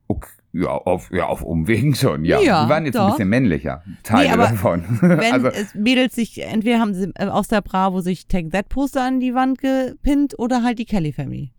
Okay. 0.08 0.28
Ja, 0.54 0.68
auf, 0.68 1.10
ja, 1.10 1.26
auf 1.28 1.42
Umwegen 1.42 1.94
schon, 1.94 2.26
ja. 2.26 2.38
Ja, 2.38 2.64
Die 2.64 2.70
waren 2.70 2.84
jetzt 2.84 2.96
ein 2.96 3.06
doch. 3.06 3.14
bisschen 3.14 3.30
männlicher, 3.30 3.82
Teile 4.02 4.34
aber 4.34 4.48
davon. 4.48 4.84
Wenn 5.00 5.32
also, 5.32 5.46
es 5.48 5.74
Mädels 5.74 6.14
sich, 6.14 6.42
entweder 6.42 6.78
haben 6.78 6.92
sie 6.92 7.10
äh, 7.14 7.26
aus 7.28 7.48
der 7.48 7.62
Bravo 7.62 8.02
sich 8.02 8.26
Take 8.26 8.50
That 8.50 8.68
Poster 8.68 9.02
an 9.02 9.18
die 9.20 9.34
Wand 9.34 9.58
gepinnt 9.58 10.38
oder 10.38 10.62
halt 10.62 10.78
die 10.78 10.84
Kelly 10.84 11.12
Family. 11.14 11.52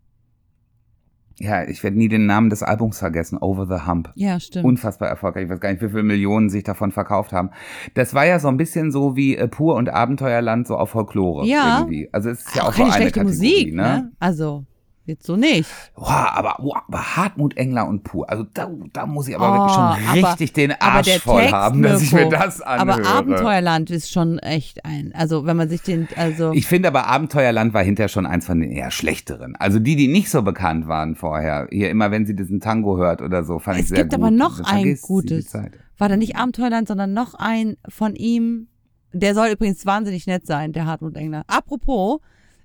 Ja, 1.39 1.63
ich 1.67 1.83
werde 1.83 1.97
nie 1.97 2.07
den 2.07 2.25
Namen 2.25 2.49
des 2.49 2.63
Albums 2.63 2.99
vergessen, 2.99 3.37
Over 3.39 3.65
the 3.65 3.87
Hump. 3.87 4.11
Ja, 4.15 4.39
stimmt. 4.39 4.65
Unfassbar 4.65 5.09
erfolgreich. 5.09 5.45
Ich 5.45 5.49
weiß 5.49 5.59
gar 5.59 5.71
nicht, 5.71 5.81
wie 5.81 5.89
viele 5.89 6.03
Millionen 6.03 6.49
sich 6.49 6.63
davon 6.63 6.91
verkauft 6.91 7.33
haben. 7.33 7.49
Das 7.95 8.13
war 8.13 8.25
ja 8.25 8.39
so 8.39 8.47
ein 8.47 8.57
bisschen 8.57 8.91
so 8.91 9.15
wie 9.15 9.35
äh, 9.35 9.47
Pur 9.47 9.75
und 9.75 9.89
Abenteuerland, 9.89 10.67
so 10.67 10.77
auf 10.77 10.91
Folklore 10.91 11.45
Ja. 11.47 11.79
irgendwie. 11.79 12.09
Also 12.11 12.29
es 12.29 12.45
ist 12.45 12.55
ja 12.55 12.63
auch, 12.63 12.67
auch, 12.67 12.73
so 12.73 12.83
keine 12.83 12.93
eine 12.93 13.01
schlechte 13.01 13.19
Kategorie, 13.19 13.47
Musik, 13.47 13.75
ne? 13.75 13.81
ne? 13.81 14.11
Also, 14.19 14.65
jetzt 15.05 15.25
so 15.25 15.35
nicht. 15.35 15.69
Boah, 15.95 16.31
aber, 16.33 16.55
boah, 16.61 16.83
aber 16.87 17.15
Hartmut 17.17 17.57
Engler 17.57 17.87
und 17.87 18.03
Pur, 18.03 18.29
also 18.29 18.45
da, 18.53 18.69
da 18.93 19.05
muss 19.05 19.27
ich 19.27 19.35
aber 19.35 19.49
Oh, 19.49 19.53
wirklich 19.55 19.73
schon 19.73 19.83
aber- 20.23 20.29
richtig 20.31 20.53
den 20.53 20.71
aber 20.71 20.81
Arsch 20.83 21.05
der 21.07 21.19
voll 21.19 21.41
Text, 21.41 21.53
haben, 21.53 21.81
dass 21.81 22.01
ich 22.01 22.13
mir 22.13 22.29
das 22.29 22.61
anhöre. 22.61 22.99
Aber 22.99 23.07
Abenteuerland 23.17 23.89
ist 23.91 24.11
schon 24.11 24.39
echt 24.39 24.85
ein, 24.85 25.11
also 25.15 25.45
wenn 25.45 25.57
man 25.57 25.67
sich 25.69 25.81
den, 25.81 26.07
also 26.15 26.51
Ich 26.53 26.67
finde 26.67 26.87
aber 26.87 27.07
Abenteuerland 27.07 27.73
war 27.73 27.83
hinterher 27.83 28.07
schon 28.09 28.25
eins 28.25 28.45
von 28.45 28.59
den 28.59 28.71
eher 28.71 28.91
schlechteren. 28.91 29.55
Also 29.57 29.79
die, 29.79 29.95
die 29.95 30.07
nicht 30.07 30.29
so 30.29 30.41
bekannt 30.41 30.87
waren 30.87 31.15
vorher. 31.15 31.67
Hier 31.71 31.89
immer, 31.89 32.11
wenn 32.11 32.25
sie 32.25 32.35
diesen 32.35 32.59
Tango 32.61 32.97
hört 32.97 33.21
oder 33.21 33.43
so, 33.43 33.59
fand 33.59 33.77
Es 33.77 33.83
ich 33.83 33.89
sehr 33.89 33.97
gibt 33.99 34.11
gut. 34.11 34.19
aber 34.21 34.31
noch 34.31 34.59
ein 34.61 34.97
gutes. 35.01 35.53
War 35.97 36.09
da 36.09 36.17
nicht 36.17 36.35
Abenteuerland, 36.37 36.87
sondern 36.87 37.13
noch 37.13 37.33
ein 37.35 37.77
von 37.89 38.15
ihm, 38.15 38.67
der 39.11 39.35
soll 39.35 39.49
übrigens 39.49 39.85
wahnsinnig 39.85 40.25
nett 40.25 40.47
sein, 40.47 40.73
der 40.73 40.85
Hartmut 40.87 41.15
Engler. 41.15 41.43
Apropos, 41.47 42.19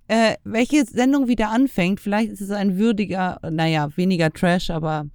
äh, 0.08 0.34
welche 0.44 0.84
Sendung 0.84 1.28
wieder 1.28 1.50
anfängt, 1.50 2.00
vielleicht 2.00 2.32
ist 2.32 2.40
es 2.40 2.50
ein 2.50 2.78
würdiger, 2.78 3.38
naja, 3.50 3.88
weniger 3.96 4.32
Trash, 4.32 4.70
aber 4.70 5.06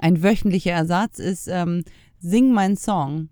ein 0.00 0.22
wöchentlicher 0.22 0.72
Ersatz 0.72 1.18
ist 1.18 1.46
ähm, 1.48 1.84
Sing 2.20 2.52
mein 2.52 2.76
Song. 2.76 3.28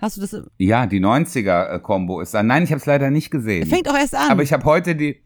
Hast 0.00 0.16
du 0.16 0.20
das? 0.20 0.42
Ja, 0.58 0.86
die 0.86 1.00
90er-Kombo 1.00 2.20
ist 2.20 2.34
da. 2.34 2.42
Nein, 2.42 2.64
ich 2.64 2.70
habe 2.70 2.80
es 2.80 2.86
leider 2.86 3.10
nicht 3.10 3.30
gesehen. 3.30 3.66
Fängt 3.66 3.88
auch 3.88 3.96
erst 3.96 4.14
an. 4.14 4.30
aber 4.30 4.42
ich 4.42 4.52
habe 4.52 4.64
heute 4.64 4.96
die, 4.96 5.22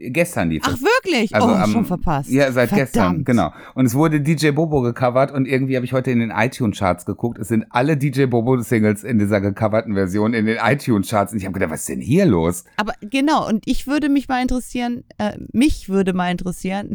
gestern 0.00 0.50
die 0.50 0.60
Ach 0.62 0.76
wirklich? 0.80 1.34
Also 1.34 1.48
oh, 1.48 1.52
am- 1.52 1.70
schon 1.70 1.84
verpasst. 1.84 2.30
Ja, 2.30 2.50
seit 2.52 2.70
Verdammt. 2.70 2.92
gestern, 2.92 3.24
genau. 3.24 3.52
Und 3.74 3.86
es 3.86 3.94
wurde 3.94 4.20
DJ 4.20 4.50
Bobo 4.50 4.80
gecovert 4.80 5.30
und 5.30 5.46
irgendwie 5.46 5.76
habe 5.76 5.84
ich 5.84 5.92
heute 5.92 6.10
in 6.10 6.20
den 6.20 6.30
iTunes-Charts 6.30 7.04
geguckt. 7.04 7.38
Es 7.38 7.48
sind 7.48 7.66
alle 7.70 7.96
DJ 7.96 8.24
Bobo-Singles 8.24 9.04
in 9.04 9.18
dieser 9.18 9.40
gecoverten 9.40 9.94
Version 9.94 10.32
in 10.34 10.46
den 10.46 10.58
iTunes-Charts. 10.62 11.32
Und 11.32 11.38
ich 11.38 11.44
habe 11.44 11.52
gedacht, 11.52 11.70
was 11.70 11.80
ist 11.80 11.88
denn 11.90 12.00
hier 12.00 12.24
los? 12.24 12.64
Aber 12.76 12.94
genau, 13.02 13.46
und 13.46 13.62
ich 13.66 13.86
würde 13.86 14.08
mich 14.08 14.28
mal 14.28 14.40
interessieren, 14.40 15.04
äh, 15.18 15.36
mich 15.52 15.88
würde 15.88 16.12
mal 16.14 16.30
interessieren, 16.30 16.92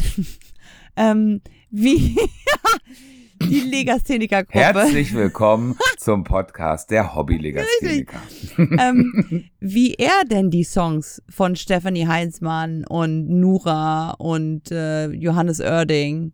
ähm, 0.95 1.41
wie 1.69 2.17
die 3.41 3.59
Legastheniker-Gruppe, 3.59 4.57
Herzlich 4.57 5.13
willkommen 5.13 5.77
zum 5.97 6.23
Podcast 6.23 6.91
der 6.91 7.15
Hobby-Legastheniker. 7.15 8.19
ähm, 8.57 9.45
wie 9.59 9.93
er 9.95 10.25
denn 10.29 10.49
die 10.49 10.63
Songs 10.63 11.21
von 11.29 11.55
Stephanie 11.55 12.07
Heinzmann 12.07 12.85
und 12.87 13.27
Nura 13.29 14.11
und 14.11 14.71
äh, 14.71 15.07
Johannes 15.07 15.59
Oerding 15.59 16.33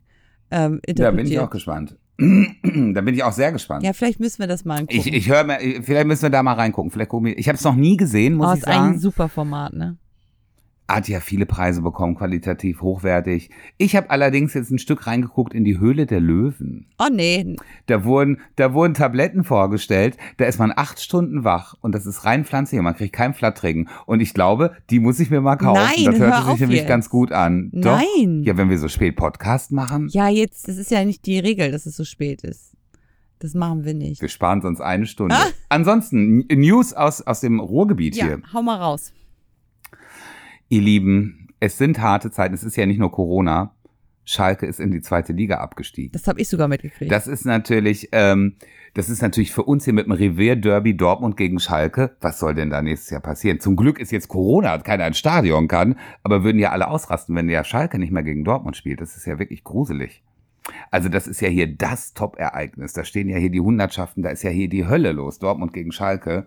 ähm, 0.52 0.80
interpretiert. 0.86 1.00
Da 1.00 1.12
bin 1.12 1.28
ich 1.28 1.40
auch 1.40 1.50
gespannt. 1.50 1.98
da 2.18 3.02
bin 3.02 3.16
ich 3.16 3.24
auch 3.24 3.34
sehr 3.34 3.52
gespannt. 3.52 3.84
Ja, 3.84 3.94
vielleicht 3.94 4.20
müssen 4.20 4.40
wir 4.40 4.48
das 4.48 4.66
mal 4.66 4.80
angucken. 4.80 5.00
Ich, 5.00 5.12
ich 5.12 5.30
höre 5.30 5.44
mir, 5.44 5.60
vielleicht 5.82 6.08
müssen 6.08 6.24
wir 6.24 6.30
da 6.30 6.44
mal 6.44 6.54
reingucken. 6.54 6.92
Vielleicht 6.92 7.10
gucken 7.10 7.28
wir, 7.28 7.38
ich 7.38 7.48
habe 7.48 7.58
es 7.58 7.64
noch 7.64 7.76
nie 7.76 7.98
gesehen, 7.98 8.36
muss 8.36 8.48
oh, 8.48 8.54
ich 8.54 8.60
ist 8.60 8.68
ein 8.68 8.74
sagen. 8.74 9.00
super 9.00 9.28
Format, 9.28 9.74
ne? 9.74 9.98
Hat 10.96 11.08
ja 11.08 11.20
viele 11.20 11.46
Preise 11.46 11.82
bekommen, 11.82 12.16
qualitativ 12.16 12.82
hochwertig. 12.82 13.50
Ich 13.78 13.96
habe 13.96 14.10
allerdings 14.10 14.54
jetzt 14.54 14.72
ein 14.72 14.80
Stück 14.80 15.08
reingeguckt 15.08 15.54
in 15.54 15.64
die 15.64 15.80
Höhle 15.80 16.06
der 16.06 16.20
Löwen. 16.20 16.88
Oh 17.00 17.08
nee, 17.12 17.56
Da 17.88 18.04
wurden, 18.04 18.40
da 18.56 18.74
wurden 18.74 18.94
Tabletten 18.94 19.44
vorgestellt, 19.44 20.18
da 20.38 20.46
ist 20.46 20.60
man 20.60 20.72
acht 20.76 21.00
Stunden 21.02 21.44
wach 21.44 21.76
und 21.82 21.94
das 21.96 22.06
ist 22.06 22.26
rein 22.26 22.46
pflanzlich 22.46 22.80
und 22.80 22.86
man 22.86 22.96
kriegt 22.96 23.14
keinen 23.14 23.34
Flattregen. 23.34 23.90
Und 24.06 24.20
ich 24.22 24.34
glaube, 24.34 24.72
die 24.90 25.00
muss 25.00 25.20
ich 25.20 25.30
mir 25.30 25.42
mal 25.42 25.56
kaufen. 25.56 25.82
Nein, 25.96 26.06
das 26.06 26.20
hört 26.20 26.46
hör 26.46 26.52
sich 26.52 26.62
nämlich 26.62 26.88
ganz 26.88 27.10
gut 27.10 27.32
an. 27.32 27.70
Doch? 27.74 28.00
Nein. 28.18 28.44
Ja, 28.44 28.58
wenn 28.58 28.70
wir 28.70 28.78
so 28.78 28.88
spät 28.88 29.16
Podcast 29.16 29.72
machen, 29.72 30.08
ja 30.12 30.28
jetzt, 30.30 30.68
das 30.68 30.78
ist 30.78 30.92
ja 30.92 31.04
nicht 31.06 31.26
die 31.26 31.40
Regel, 31.40 31.72
dass 31.72 31.86
es 31.86 31.96
so 31.96 32.04
spät 32.04 32.42
ist. 32.44 32.72
Das 33.40 33.56
machen 33.56 33.86
wir 33.86 33.96
nicht. 33.96 34.22
wir 34.22 34.30
sparen 34.30 34.62
sonst 34.62 34.82
eine 34.82 35.08
Stunde. 35.08 35.36
Ansonsten, 35.70 36.42
N- 36.48 36.60
News 36.60 36.94
aus, 36.94 37.22
aus 37.22 37.40
dem 37.42 37.60
Ruhrgebiet 37.60 38.16
Ja, 38.16 38.26
hier. 38.26 38.42
hau 38.54 38.62
mal 38.62 38.76
raus. 38.78 39.14
Ihr 40.72 40.82
Lieben, 40.82 41.50
es 41.60 41.78
sind 41.78 42.00
harte 42.00 42.32
Zeiten. 42.32 42.54
Es 42.54 42.64
ist 42.64 42.78
ja 42.78 42.86
nicht 42.86 42.98
nur 42.98 43.12
Corona. 43.12 43.76
Schalke 44.24 44.66
ist 44.66 44.80
in 44.80 44.90
die 44.90 45.02
zweite 45.02 45.34
Liga 45.34 45.58
abgestiegen. 45.58 46.14
Das 46.14 46.28
habe 46.28 46.40
ich 46.40 46.48
sogar 46.48 46.70
mitgekriegt. 46.70 47.12
Das 47.12 47.28
ist 47.28 47.44
natürlich, 47.44 48.08
ähm, 48.14 48.56
das 48.94 49.10
ist 49.10 49.22
natürlich 49.22 49.52
für 49.52 49.64
uns 49.64 49.84
hier 49.84 49.94
mit 49.94 50.06
dem 50.06 50.14
Revier-Derby 50.14 50.96
Dortmund 50.96 51.36
gegen 51.36 51.60
Schalke. 51.60 52.16
Was 52.22 52.40
soll 52.40 52.56
denn 52.56 52.70
da 52.70 52.82
nächstes 52.82 53.10
Jahr 53.10 53.20
passieren? 53.20 53.60
Zum 53.60 53.76
Glück 53.76 54.00
ist 54.00 54.14
jetzt 54.14 54.30
Corona, 54.30 54.78
dass 54.78 54.86
keiner 54.86 55.06
ins 55.06 55.18
Stadion 55.18 55.68
kann, 55.68 56.00
aber 56.24 56.46
würden 56.46 56.60
ja 56.60 56.72
alle 56.72 56.88
ausrasten, 56.88 57.36
wenn 57.36 57.50
der 57.50 57.66
Schalke 57.66 58.00
nicht 58.00 58.14
mehr 58.14 58.24
gegen 58.24 58.46
Dortmund 58.46 58.78
spielt. 58.78 59.02
Das 59.02 59.18
ist 59.18 59.26
ja 59.26 59.40
wirklich 59.40 59.66
gruselig. 59.66 60.24
Also 60.90 61.10
das 61.10 61.28
ist 61.28 61.42
ja 61.42 61.50
hier 61.50 61.68
das 61.68 62.14
Top-Ereignis. 62.14 62.94
Da 62.94 63.04
stehen 63.04 63.28
ja 63.28 63.38
hier 63.38 63.52
die 63.52 63.60
Hundertschaften, 63.60 64.24
da 64.24 64.30
ist 64.30 64.44
ja 64.44 64.52
hier 64.52 64.70
die 64.70 64.88
Hölle 64.88 65.12
los. 65.12 65.38
Dortmund 65.38 65.74
gegen 65.74 65.92
Schalke. 65.92 66.46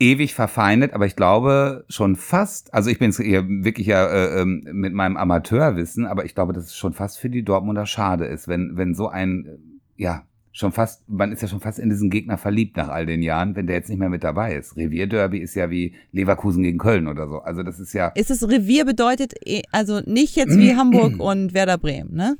Ewig 0.00 0.34
verfeindet, 0.34 0.92
aber 0.92 1.06
ich 1.06 1.16
glaube 1.16 1.84
schon 1.88 2.16
fast, 2.16 2.74
also 2.74 2.90
ich 2.90 2.98
bin 2.98 3.12
hier 3.12 3.46
wirklich 3.48 3.86
ja 3.86 4.06
äh, 4.06 4.40
ähm, 4.40 4.66
mit 4.72 4.92
meinem 4.92 5.16
Amateurwissen, 5.16 6.06
aber 6.06 6.24
ich 6.24 6.34
glaube, 6.34 6.52
dass 6.52 6.64
es 6.64 6.76
schon 6.76 6.92
fast 6.92 7.18
für 7.18 7.30
die 7.30 7.44
Dortmunder 7.44 7.86
schade 7.86 8.26
ist, 8.26 8.48
wenn, 8.48 8.76
wenn 8.76 8.94
so 8.94 9.08
ein, 9.08 9.80
ja, 9.96 10.24
schon 10.50 10.72
fast, 10.72 11.08
man 11.08 11.32
ist 11.32 11.42
ja 11.42 11.48
schon 11.48 11.60
fast 11.60 11.78
in 11.80 11.90
diesen 11.90 12.10
Gegner 12.10 12.38
verliebt 12.38 12.76
nach 12.76 12.88
all 12.88 13.06
den 13.06 13.22
Jahren, 13.22 13.56
wenn 13.56 13.66
der 13.66 13.76
jetzt 13.76 13.88
nicht 13.88 13.98
mehr 13.98 14.08
mit 14.08 14.22
dabei 14.22 14.54
ist. 14.54 14.76
Revierderby 14.76 15.38
ist 15.38 15.54
ja 15.54 15.68
wie 15.68 15.94
Leverkusen 16.12 16.62
gegen 16.62 16.78
Köln 16.78 17.08
oder 17.08 17.28
so. 17.28 17.38
Also 17.38 17.62
das 17.62 17.80
ist 17.80 17.92
ja, 17.92 18.08
Ist 18.08 18.30
es 18.30 18.48
Revier 18.48 18.84
bedeutet, 18.84 19.34
eh- 19.44 19.62
also 19.72 20.00
nicht 20.06 20.36
jetzt 20.36 20.56
wie 20.56 20.74
Hamburg 20.76 21.18
und 21.18 21.54
Werder 21.54 21.78
Bremen, 21.78 22.14
ne? 22.14 22.36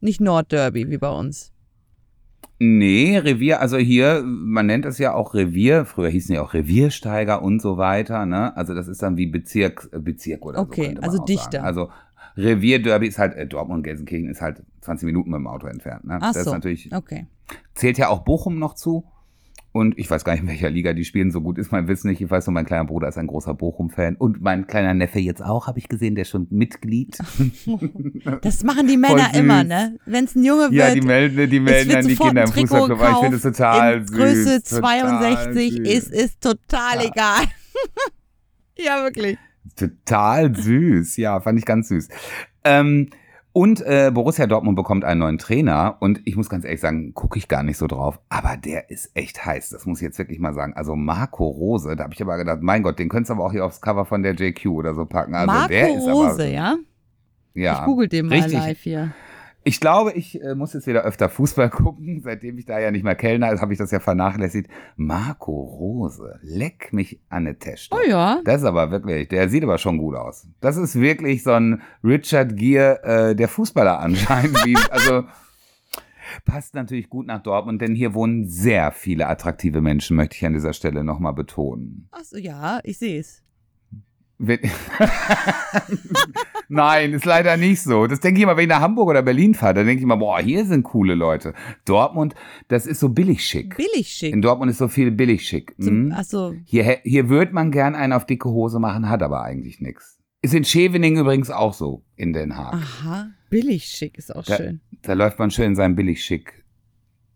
Nicht 0.00 0.20
Nordderby 0.20 0.88
wie 0.88 0.98
bei 0.98 1.10
uns. 1.10 1.52
Nee, 2.60 3.16
Revier, 3.18 3.60
also 3.60 3.76
hier, 3.76 4.22
man 4.24 4.66
nennt 4.66 4.84
es 4.84 4.98
ja 4.98 5.14
auch 5.14 5.34
Revier, 5.34 5.84
früher 5.84 6.08
hießen 6.08 6.34
ja 6.34 6.42
auch 6.42 6.54
Reviersteiger 6.54 7.40
und 7.42 7.62
so 7.62 7.76
weiter, 7.76 8.26
ne? 8.26 8.56
Also 8.56 8.74
das 8.74 8.88
ist 8.88 9.00
dann 9.02 9.16
wie 9.16 9.26
Bezirk, 9.26 9.88
Bezirk 9.92 10.44
oder 10.44 10.58
Okay, 10.60 10.86
so. 10.86 10.92
man 10.94 11.04
also 11.04 11.24
dichter. 11.24 11.50
Sagen. 11.52 11.64
Also 11.64 11.90
Revierderby 12.36 13.06
ist 13.06 13.18
halt, 13.18 13.34
äh, 13.36 13.46
Dortmund 13.46 13.78
und 13.78 13.82
Gelsenkirchen 13.84 14.28
ist 14.28 14.40
halt 14.40 14.62
20 14.80 15.06
Minuten 15.06 15.30
mit 15.30 15.38
dem 15.38 15.46
Auto 15.46 15.66
entfernt, 15.68 16.04
ne? 16.04 16.18
Ach 16.20 16.32
das 16.32 16.44
so. 16.44 16.50
ist 16.50 16.54
natürlich, 16.54 16.92
Okay. 16.92 17.26
zählt 17.74 17.96
ja 17.98 18.08
auch 18.08 18.20
Bochum 18.24 18.58
noch 18.58 18.74
zu. 18.74 19.04
Und 19.78 19.96
ich 19.96 20.10
weiß 20.10 20.24
gar 20.24 20.32
nicht, 20.32 20.42
in 20.42 20.48
welcher 20.48 20.70
Liga 20.70 20.92
die 20.92 21.04
spielen. 21.04 21.30
So 21.30 21.40
gut 21.40 21.56
ist 21.56 21.70
mein 21.70 21.86
Wissen 21.86 22.10
nicht. 22.10 22.20
Ich 22.20 22.28
weiß 22.28 22.48
nur, 22.48 22.54
mein 22.54 22.66
kleiner 22.66 22.84
Bruder 22.84 23.06
ist 23.06 23.16
ein 23.16 23.28
großer 23.28 23.54
Bochum-Fan. 23.54 24.16
Und 24.16 24.42
mein 24.42 24.66
kleiner 24.66 24.92
Neffe 24.92 25.20
jetzt 25.20 25.40
auch, 25.40 25.68
habe 25.68 25.78
ich 25.78 25.88
gesehen, 25.88 26.16
der 26.16 26.22
ist 26.22 26.30
schon 26.30 26.48
Mitglied. 26.50 27.16
Das 28.42 28.64
machen 28.64 28.88
die 28.88 28.96
Männer 28.96 29.32
immer, 29.34 29.62
ne? 29.62 29.98
Wenn 30.04 30.24
es 30.24 30.34
ein 30.34 30.42
Junge 30.42 30.68
Ja, 30.72 30.86
wird, 30.86 30.96
die 30.96 31.00
melden, 31.06 31.48
die 31.48 31.60
melden 31.60 31.90
dann 31.92 32.06
die 32.08 32.16
Kinder 32.16 32.42
im 32.42 32.48
Fußballclub. 32.52 33.00
Ich 33.00 33.18
finde 33.18 33.36
es 33.36 33.42
total 33.42 34.06
süß. 34.06 34.16
Größe 34.16 34.62
total 34.64 34.80
62 34.80 35.72
süß. 35.72 35.88
ist, 35.88 36.12
ist 36.12 36.40
total 36.40 36.96
Ja. 36.96 37.10
egal. 37.10 37.44
ja, 38.78 39.04
wirklich. 39.04 39.38
Total 39.76 40.54
süß, 40.56 41.16
ja, 41.18 41.40
fand 41.40 41.60
ich 41.60 41.64
ganz 41.64 41.88
süß. 41.88 42.08
Ähm, 42.64 43.10
und 43.52 43.80
äh, 43.80 44.10
Borussia 44.12 44.46
Dortmund 44.46 44.76
bekommt 44.76 45.04
einen 45.04 45.20
neuen 45.20 45.38
Trainer 45.38 45.96
und 46.00 46.20
ich 46.24 46.36
muss 46.36 46.48
ganz 46.48 46.64
ehrlich 46.64 46.80
sagen, 46.80 47.14
gucke 47.14 47.38
ich 47.38 47.48
gar 47.48 47.62
nicht 47.62 47.78
so 47.78 47.86
drauf, 47.86 48.20
aber 48.28 48.56
der 48.56 48.90
ist 48.90 49.10
echt 49.14 49.44
heiß, 49.44 49.70
das 49.70 49.86
muss 49.86 49.98
ich 49.98 50.04
jetzt 50.04 50.18
wirklich 50.18 50.38
mal 50.38 50.54
sagen. 50.54 50.74
Also 50.74 50.94
Marco 50.94 51.46
Rose, 51.46 51.96
da 51.96 52.04
habe 52.04 52.14
ich 52.14 52.22
aber 52.22 52.36
gedacht, 52.36 52.58
mein 52.62 52.82
Gott, 52.82 52.98
den 52.98 53.08
könntest 53.08 53.30
du 53.30 53.34
aber 53.34 53.44
auch 53.44 53.52
hier 53.52 53.64
aufs 53.64 53.80
Cover 53.80 54.04
von 54.04 54.22
der 54.22 54.34
JQ 54.34 54.66
oder 54.66 54.94
so 54.94 55.06
packen. 55.06 55.34
Also 55.34 55.46
Marco 55.46 55.68
der 55.68 55.88
ist 55.88 56.06
Rose, 56.06 56.32
aber, 56.32 56.46
ja? 56.46 56.76
ja. 57.54 57.80
Ich 57.80 57.84
google 57.84 58.08
den 58.08 58.26
mal 58.26 58.34
richtig. 58.34 58.54
live 58.54 58.80
hier. 58.80 59.12
Ich 59.68 59.80
glaube, 59.80 60.12
ich 60.12 60.42
äh, 60.42 60.54
muss 60.54 60.72
jetzt 60.72 60.86
wieder 60.86 61.02
öfter 61.02 61.28
Fußball 61.28 61.68
gucken. 61.70 62.22
Seitdem 62.24 62.56
ich 62.56 62.64
da 62.64 62.78
ja 62.78 62.90
nicht 62.90 63.04
mehr 63.04 63.14
Kellner 63.14 63.52
ist, 63.52 63.60
habe 63.60 63.74
ich 63.74 63.78
das 63.78 63.90
ja 63.90 64.00
vernachlässigt. 64.00 64.70
Marco 64.96 65.52
Rose, 65.52 66.38
leck 66.40 66.94
mich 66.94 67.20
an 67.28 67.46
eine 67.46 67.58
Tasche. 67.58 67.90
Oh 67.92 68.00
ja. 68.08 68.40
Das 68.46 68.62
ist 68.62 68.66
aber 68.66 68.90
wirklich, 68.90 69.28
der 69.28 69.50
sieht 69.50 69.62
aber 69.62 69.76
schon 69.76 69.98
gut 69.98 70.16
aus. 70.16 70.48
Das 70.62 70.78
ist 70.78 70.98
wirklich 70.98 71.42
so 71.42 71.52
ein 71.52 71.82
Richard 72.02 72.56
Gere 72.56 73.02
äh, 73.02 73.36
der 73.36 73.48
Fußballer 73.48 74.00
anscheinend. 74.00 74.56
Wie, 74.64 74.74
also 74.90 75.24
Passt 76.46 76.74
natürlich 76.74 77.10
gut 77.10 77.26
nach 77.26 77.42
Dortmund, 77.42 77.82
denn 77.82 77.94
hier 77.94 78.14
wohnen 78.14 78.48
sehr 78.48 78.90
viele 78.92 79.28
attraktive 79.28 79.80
Menschen, 79.82 80.16
möchte 80.16 80.36
ich 80.36 80.46
an 80.46 80.52
dieser 80.54 80.72
Stelle 80.72 81.04
nochmal 81.04 81.32
betonen. 81.32 82.08
Ach 82.12 82.24
so, 82.24 82.36
ja, 82.36 82.80
ich 82.84 82.98
sehe 82.98 83.20
es. 83.20 83.42
Nein, 86.68 87.14
ist 87.14 87.24
leider 87.24 87.56
nicht 87.56 87.82
so. 87.82 88.06
Das 88.06 88.20
denke 88.20 88.38
ich 88.38 88.42
immer, 88.44 88.56
wenn 88.56 88.64
ich 88.64 88.68
nach 88.68 88.80
Hamburg 88.80 89.08
oder 89.08 89.22
Berlin 89.22 89.54
fahre. 89.54 89.74
Da 89.74 89.82
denke 89.84 89.98
ich 89.98 90.02
immer, 90.02 90.18
boah, 90.18 90.38
hier 90.40 90.64
sind 90.66 90.82
coole 90.82 91.14
Leute. 91.14 91.54
Dortmund, 91.86 92.34
das 92.68 92.86
ist 92.86 93.00
so 93.00 93.08
billig 93.08 93.44
schick. 93.44 93.76
Billig 93.76 94.08
schick. 94.08 94.32
In 94.32 94.42
Dortmund 94.42 94.70
ist 94.70 94.78
so 94.78 94.88
viel 94.88 95.10
billig 95.10 95.46
schick. 95.48 95.74
Ach 96.12 96.24
so, 96.24 96.54
Hier, 96.64 96.98
hier 97.04 97.28
würde 97.28 97.52
man 97.52 97.70
gern 97.70 97.94
einen 97.94 98.12
auf 98.12 98.26
dicke 98.26 98.50
Hose 98.50 98.78
machen, 98.78 99.08
hat 99.08 99.22
aber 99.22 99.42
eigentlich 99.42 99.80
nichts. 99.80 100.18
Ist 100.42 100.54
in 100.54 100.64
Scheveningen 100.64 101.20
übrigens 101.20 101.50
auch 101.50 101.74
so, 101.74 102.04
in 102.14 102.32
Den 102.32 102.56
Haag. 102.56 102.74
aha, 102.74 103.30
billig 103.50 103.84
schick 103.86 104.18
ist 104.18 104.34
auch 104.34 104.44
Da- 104.44 104.56
schön. 104.56 104.80
Da 105.02 105.14
läuft 105.14 105.38
man 105.38 105.50
schön 105.50 105.66
in 105.66 105.76
seinem 105.76 105.96
billig 105.96 106.22
schick 106.24 106.57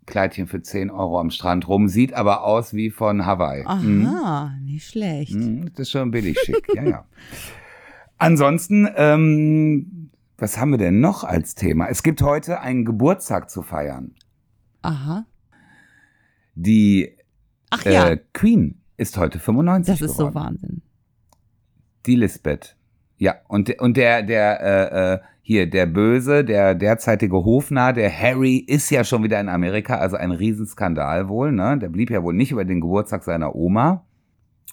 Kleidchen 0.06 0.46
für 0.48 0.60
10 0.62 0.90
Euro 0.90 1.20
am 1.20 1.30
Strand 1.30 1.68
rum, 1.68 1.88
sieht 1.88 2.12
aber 2.14 2.44
aus 2.44 2.74
wie 2.74 2.90
von 2.90 3.24
Hawaii. 3.24 3.62
Mhm. 3.82 4.06
Aha, 4.06 4.56
nicht 4.62 4.86
schlecht. 4.88 5.34
Mhm, 5.34 5.66
Das 5.70 5.80
ist 5.80 5.90
schon 5.90 6.10
billig 6.10 6.38
schick, 6.40 6.66
ja, 6.74 6.82
ja. 6.84 7.04
Ansonsten, 8.18 8.88
ähm, 8.96 10.10
was 10.38 10.58
haben 10.58 10.70
wir 10.72 10.78
denn 10.78 11.00
noch 11.00 11.24
als 11.24 11.54
Thema? 11.54 11.88
Es 11.88 12.02
gibt 12.02 12.22
heute 12.22 12.60
einen 12.60 12.84
Geburtstag 12.84 13.50
zu 13.50 13.62
feiern. 13.62 14.14
Aha. 14.82 15.24
Die 16.54 17.16
Ach 17.70 17.84
ja, 17.84 18.10
äh, 18.10 18.18
Queen 18.32 18.80
ist 18.96 19.16
heute 19.16 19.38
95 19.38 19.92
das 20.00 20.00
ist 20.10 20.16
geworden. 20.18 20.32
so 20.32 20.40
Wahnsinn. 20.40 20.82
Die 22.06 22.16
Lisbeth. 22.16 22.76
Ja, 23.22 23.36
und, 23.46 23.80
und 23.80 23.96
der, 23.96 24.24
der, 24.24 24.60
äh, 24.60 25.14
äh, 25.14 25.18
hier, 25.42 25.70
der 25.70 25.86
Böse, 25.86 26.44
der 26.44 26.74
derzeitige 26.74 27.36
Hofnarr, 27.36 27.92
der 27.92 28.10
Harry, 28.10 28.56
ist 28.56 28.90
ja 28.90 29.04
schon 29.04 29.22
wieder 29.22 29.38
in 29.38 29.48
Amerika, 29.48 29.98
also 29.98 30.16
ein 30.16 30.32
Riesenskandal 30.32 31.28
wohl, 31.28 31.52
ne? 31.52 31.78
Der 31.78 31.88
blieb 31.88 32.10
ja 32.10 32.24
wohl 32.24 32.34
nicht 32.34 32.50
über 32.50 32.64
den 32.64 32.80
Geburtstag 32.80 33.22
seiner 33.22 33.54
Oma. 33.54 34.04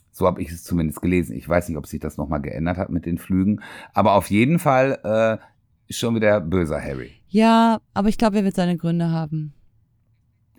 So 0.09 0.25
habe 0.25 0.41
ich 0.41 0.49
es 0.49 0.63
zumindest 0.63 0.99
gelesen. 0.99 1.35
Ich 1.35 1.47
weiß 1.47 1.69
nicht, 1.69 1.77
ob 1.77 1.85
sich 1.85 1.99
das 1.99 2.17
nochmal 2.17 2.41
geändert 2.41 2.77
hat 2.77 2.89
mit 2.89 3.05
den 3.05 3.19
Flügen. 3.19 3.61
Aber 3.93 4.13
auf 4.13 4.31
jeden 4.31 4.57
Fall 4.57 4.97
äh, 5.03 5.93
schon 5.93 6.15
wieder 6.15 6.41
böser 6.41 6.81
Harry. 6.81 7.11
Ja, 7.27 7.81
aber 7.93 8.09
ich 8.09 8.17
glaube, 8.17 8.37
er 8.37 8.45
wird 8.45 8.55
seine 8.55 8.77
Gründe 8.77 9.11
haben. 9.11 9.53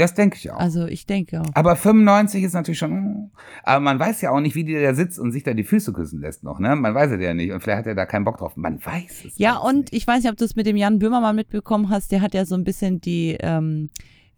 Das 0.01 0.15
denke 0.15 0.37
ich 0.37 0.51
auch. 0.51 0.59
Also 0.59 0.87
ich 0.87 1.07
denke 1.07 1.41
auch. 1.41 1.51
aber 1.55 1.77
95 1.77 2.43
ist 2.43 2.55
natürlich 2.55 2.79
schon. 2.79 3.31
Aber 3.63 3.81
man 3.81 3.99
weiß 3.99 4.21
ja 4.23 4.31
auch 4.31 4.41
nicht, 4.41 4.55
wie 4.57 4.65
der 4.65 4.83
da 4.83 4.95
sitzt 4.95 5.19
und 5.19 5.31
sich 5.33 5.43
da 5.45 5.55
die 5.55 5.63
Füße 5.65 5.93
küssen 5.93 6.21
lässt 6.21 6.43
noch, 6.43 6.59
ne? 6.59 6.75
Man 6.75 6.95
weiß 6.95 7.13
es 7.13 7.21
ja 7.23 7.35
nicht. 7.35 7.53
Und 7.53 7.61
vielleicht 7.63 7.79
hat 7.81 7.87
er 7.87 7.95
da 7.95 8.07
keinen 8.07 8.25
Bock 8.25 8.39
drauf. 8.39 8.57
Man 8.57 8.85
weiß 8.85 9.25
es. 9.27 9.39
Ja, 9.39 9.59
und 9.59 9.77
nicht. 9.77 9.93
ich 9.93 10.07
weiß 10.07 10.23
nicht, 10.23 10.33
ob 10.33 10.37
du 10.39 10.45
es 10.45 10.57
mit 10.57 10.67
dem 10.67 10.77
Jan 10.77 10.99
Böhmermann 10.99 11.37
mitbekommen 11.37 11.89
hast. 11.91 12.11
Der 12.13 12.21
hat 12.23 12.35
ja 12.35 12.45
so 12.45 12.55
ein 12.55 12.65
bisschen 12.65 13.01
die 13.01 13.37
ähm, 13.41 13.91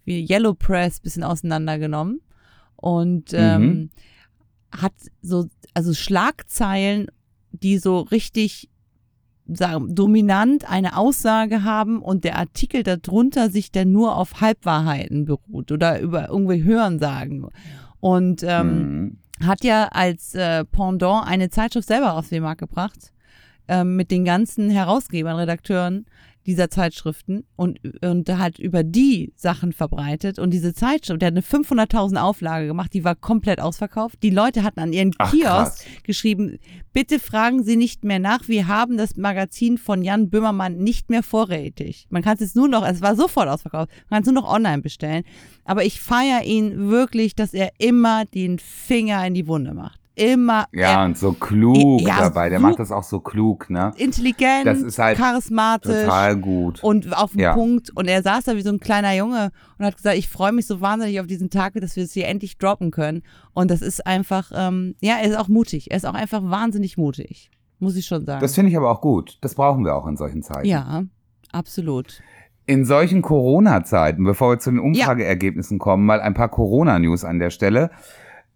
wie 0.05 0.27
Yellow 0.29 0.55
Press 0.55 0.99
bisschen 1.01 1.23
auseinandergenommen 1.23 2.21
und 2.77 3.33
ähm, 3.33 3.63
Mhm. 3.63 3.91
hat 4.73 4.95
so 5.23 5.47
also 5.75 5.95
Schlagzeilen, 5.95 7.07
die 7.53 7.79
so 7.79 8.01
richtig 8.01 8.69
sagen, 9.47 9.95
dominant 9.95 10.71
eine 10.71 10.97
Aussage 10.97 11.65
haben 11.65 12.01
und 12.01 12.25
der 12.25 12.39
Artikel 12.39 12.83
darunter 12.83 13.51
sich 13.51 13.73
dann 13.73 13.93
nur 13.93 14.17
auf 14.17 14.41
Halbwahrheiten 14.41 15.25
beruht 15.25 15.73
oder 15.73 16.01
über 16.01 16.29
irgendwie 16.29 16.63
Hörensagen. 16.63 17.49
Und 18.01 18.43
ähm, 18.45 18.79
Mhm. 18.79 19.17
hat 19.47 19.65
ja 19.65 19.89
als 19.89 20.35
äh, 20.35 20.65
Pendant 20.65 21.27
eine 21.27 21.51
Zeitschrift 21.51 21.89
selber 21.89 22.15
auf 22.15 22.29
den 22.29 22.43
Markt 22.43 22.61
gebracht, 22.61 23.13
ähm, 23.69 23.97
mit 23.97 24.11
den 24.11 24.25
ganzen 24.25 24.71
Herausgebern, 24.71 25.37
Redakteuren 25.37 26.07
dieser 26.47 26.71
Zeitschriften 26.71 27.45
und, 27.57 27.81
und 28.05 28.29
hat 28.31 28.59
über 28.59 28.83
die 28.83 29.33
Sachen 29.37 29.73
verbreitet. 29.73 30.39
Und 30.39 30.51
diese 30.51 30.75
Zeitschrift, 30.75 31.23
der 31.23 31.29
hat 31.29 31.35
eine 31.35 31.43
500.000 31.43 32.17
Auflage 32.17 32.67
gemacht, 32.67 32.93
die 32.95 33.05
war 33.05 33.15
komplett 33.15 33.61
ausverkauft. 33.61 34.23
Die 34.23 34.31
Leute 34.31 34.63
hatten 34.63 34.81
an 34.81 34.93
ihren 34.93 35.13
Ach, 35.19 35.31
Kiosk 35.31 35.47
krass. 35.47 35.85
geschrieben, 36.03 36.59
bitte 36.93 37.19
fragen 37.19 37.63
Sie 37.63 37.77
nicht 37.77 38.05
mehr 38.05 38.19
nach, 38.19 38.49
wir 38.49 38.67
haben 38.69 38.97
das 38.97 39.17
Magazin 39.17 39.79
von 39.79 40.03
Jan 40.03 40.31
Böhmermann 40.31 40.79
nicht 40.79 41.11
mehr 41.11 41.23
vorrätig. 41.23 42.07
Man 42.11 42.23
kann 42.23 42.35
es 42.35 42.41
jetzt 42.41 42.57
nur 42.57 42.69
noch, 42.69 42.87
es 42.87 43.01
war 43.01 43.17
sofort 43.17 43.49
ausverkauft, 43.49 43.91
man 44.09 44.17
kann 44.19 44.23
es 44.23 44.33
nur 44.33 44.43
noch 44.43 44.53
online 44.53 44.83
bestellen. 44.83 45.25
Aber 45.65 45.85
ich 45.85 46.01
feiere 46.01 46.45
ihn 46.45 46.91
wirklich, 46.91 47.35
dass 47.35 47.55
er 47.55 47.71
immer 47.79 48.25
den 48.25 48.59
Finger 48.59 49.25
in 49.27 49.35
die 49.35 49.47
Wunde 49.47 49.75
macht. 49.75 50.02
Immer 50.15 50.67
Ja, 50.73 51.05
und 51.05 51.17
so 51.17 51.33
klug 51.33 52.03
Ja, 52.03 52.19
dabei. 52.19 52.51
Der 52.51 52.61
macht 52.61 52.79
das 52.79 52.93
auch 52.93 53.03
so 53.03 53.21
klug, 53.21 53.71
ne? 53.71 53.93
intelligent, 53.97 54.67
Das 54.67 54.81
ist 54.83 54.99
halt 54.99 55.17
charismatisch. 55.17 56.05
Total 56.05 56.37
gut. 56.37 56.85
Und 56.85 57.17
auf 57.17 57.31
den 57.33 57.41
Ja. 57.41 57.55
Punkt. 57.55 57.91
Und 57.97 58.09
er 58.09 58.23
saß 58.23 58.45
da 58.45 58.55
wie 58.57 58.61
so 58.63 58.69
ein 58.71 58.79
kleiner 58.81 59.15
Junge 59.15 59.51
und 59.79 59.87
hat 59.87 59.97
gesagt, 59.97 60.17
ich 60.19 60.29
freue 60.29 60.53
mich 60.53 60.67
so 60.67 60.81
wahnsinnig 60.83 61.19
auf 61.21 61.27
diesen 61.27 61.49
Tag, 61.49 61.73
dass 61.75 61.97
wir 61.97 62.05
es 62.05 62.13
hier 62.13 62.29
endlich 62.29 62.59
droppen 62.59 62.91
können. 62.91 63.23
Und 63.55 63.71
das 63.71 63.81
ist 63.81 64.07
einfach, 64.07 64.53
ähm, 64.55 64.95
ja, 65.01 65.15
er 65.21 65.31
ist 65.31 65.39
auch 65.39 65.49
mutig. 65.49 65.91
Er 65.91 65.97
ist 65.97 66.05
auch 66.05 66.15
einfach 66.15 66.43
wahnsinnig 66.43 66.99
mutig. 66.99 67.51
Muss 67.79 67.97
ich 67.97 68.05
schon 68.07 68.27
sagen. 68.27 68.41
Das 68.43 68.55
finde 68.55 68.71
ich 68.71 68.77
aber 68.77 68.91
auch 68.91 69.01
gut. 69.01 69.39
Das 69.41 69.55
brauchen 69.55 69.85
wir 69.85 69.95
auch 69.97 70.07
in 70.07 70.17
solchen 70.19 70.43
Zeiten. 70.43 70.67
ja, 70.69 71.05
absolut. 71.53 72.23
In 72.65 72.85
solchen 72.85 73.23
Corona-Zeiten, 73.23 74.23
bevor 74.23 74.51
wir 74.53 74.59
zu 74.61 74.71
den 74.71 74.79
Umfrageergebnissen 74.79 75.81
kommen, 75.81 76.07
mal 76.07 76.21
ein 76.21 76.35
paar 76.35 76.49
Corona-News 76.49 77.25
an 77.25 77.41
der 77.41 77.51
Stelle. 77.51 77.91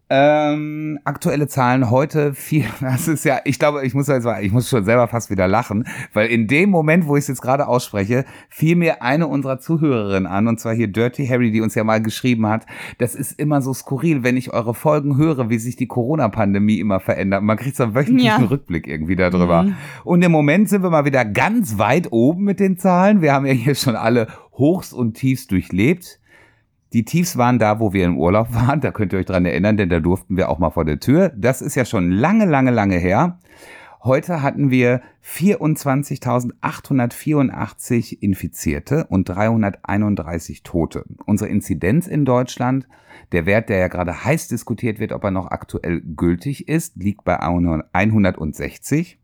Ähm, 0.08 1.00
aktuelle 1.02 1.48
Zahlen 1.48 1.90
heute 1.90 2.32
vier, 2.32 2.66
das 2.80 3.08
ist 3.08 3.24
ja, 3.24 3.40
ich 3.44 3.58
glaube, 3.58 3.84
ich 3.84 3.92
muss 3.92 4.06
jetzt 4.06 4.22
mal, 4.22 4.44
ich 4.44 4.52
muss 4.52 4.68
schon 4.68 4.84
selber 4.84 5.08
fast 5.08 5.30
wieder 5.30 5.48
lachen, 5.48 5.84
weil 6.12 6.28
in 6.28 6.46
dem 6.46 6.70
Moment, 6.70 7.08
wo 7.08 7.16
ich 7.16 7.22
es 7.22 7.28
jetzt 7.28 7.42
gerade 7.42 7.66
ausspreche, 7.66 8.24
fiel 8.48 8.76
mir 8.76 9.02
eine 9.02 9.26
unserer 9.26 9.58
Zuhörerinnen 9.58 10.28
an, 10.28 10.46
und 10.46 10.60
zwar 10.60 10.74
hier 10.74 10.86
Dirty 10.86 11.26
Harry, 11.26 11.50
die 11.50 11.60
uns 11.60 11.74
ja 11.74 11.82
mal 11.82 12.00
geschrieben 12.00 12.46
hat, 12.46 12.66
das 12.98 13.16
ist 13.16 13.32
immer 13.40 13.60
so 13.62 13.74
skurril, 13.74 14.22
wenn 14.22 14.36
ich 14.36 14.52
eure 14.52 14.74
Folgen 14.74 15.16
höre, 15.16 15.50
wie 15.50 15.58
sich 15.58 15.74
die 15.74 15.88
Corona-Pandemie 15.88 16.78
immer 16.78 17.00
verändert. 17.00 17.42
Man 17.42 17.56
kriegt 17.56 17.74
so 17.74 17.82
einen 17.82 17.96
wöchentlichen 17.96 18.42
Ja. 18.42 18.48
Rückblick 18.48 18.86
irgendwie 18.86 19.16
darüber. 19.16 19.64
Mhm. 19.64 19.76
Und 20.04 20.22
im 20.22 20.30
Moment 20.30 20.68
sind 20.68 20.84
wir 20.84 20.90
mal 20.90 21.04
wieder 21.04 21.24
ganz 21.24 21.78
weit 21.78 22.12
oben 22.12 22.44
mit 22.44 22.60
den 22.60 22.78
Zahlen. 22.78 23.22
Wir 23.22 23.32
haben 23.32 23.44
ja 23.44 23.52
hier 23.52 23.74
schon 23.74 23.96
alle 23.96 24.28
Hochs 24.52 24.92
und 24.92 25.14
Tiefs 25.14 25.48
durchlebt. 25.48 26.20
Die 26.92 27.04
Tiefs 27.04 27.36
waren 27.36 27.58
da, 27.58 27.80
wo 27.80 27.92
wir 27.92 28.04
im 28.04 28.18
Urlaub 28.18 28.48
waren. 28.54 28.80
Da 28.80 28.90
könnt 28.90 29.12
ihr 29.12 29.18
euch 29.18 29.26
dran 29.26 29.44
erinnern, 29.44 29.76
denn 29.76 29.88
da 29.88 30.00
durften 30.00 30.36
wir 30.36 30.48
auch 30.48 30.58
mal 30.58 30.70
vor 30.70 30.84
der 30.84 31.00
Tür. 31.00 31.32
Das 31.36 31.62
ist 31.62 31.74
ja 31.74 31.84
schon 31.84 32.10
lange, 32.10 32.44
lange, 32.44 32.70
lange 32.70 32.96
her. 32.96 33.38
Heute 34.06 34.40
hatten 34.40 34.70
wir 34.70 35.02
24.884 35.24 38.18
Infizierte 38.20 39.04
und 39.08 39.28
331 39.28 40.62
Tote. 40.62 41.04
Unsere 41.24 41.50
Inzidenz 41.50 42.06
in 42.06 42.24
Deutschland, 42.24 42.86
der 43.32 43.46
Wert, 43.46 43.68
der 43.68 43.78
ja 43.78 43.88
gerade 43.88 44.24
heiß 44.24 44.46
diskutiert 44.46 45.00
wird, 45.00 45.10
ob 45.10 45.24
er 45.24 45.32
noch 45.32 45.50
aktuell 45.50 46.02
gültig 46.02 46.68
ist, 46.68 46.94
liegt 46.96 47.24
bei 47.24 47.40
160. 47.40 49.18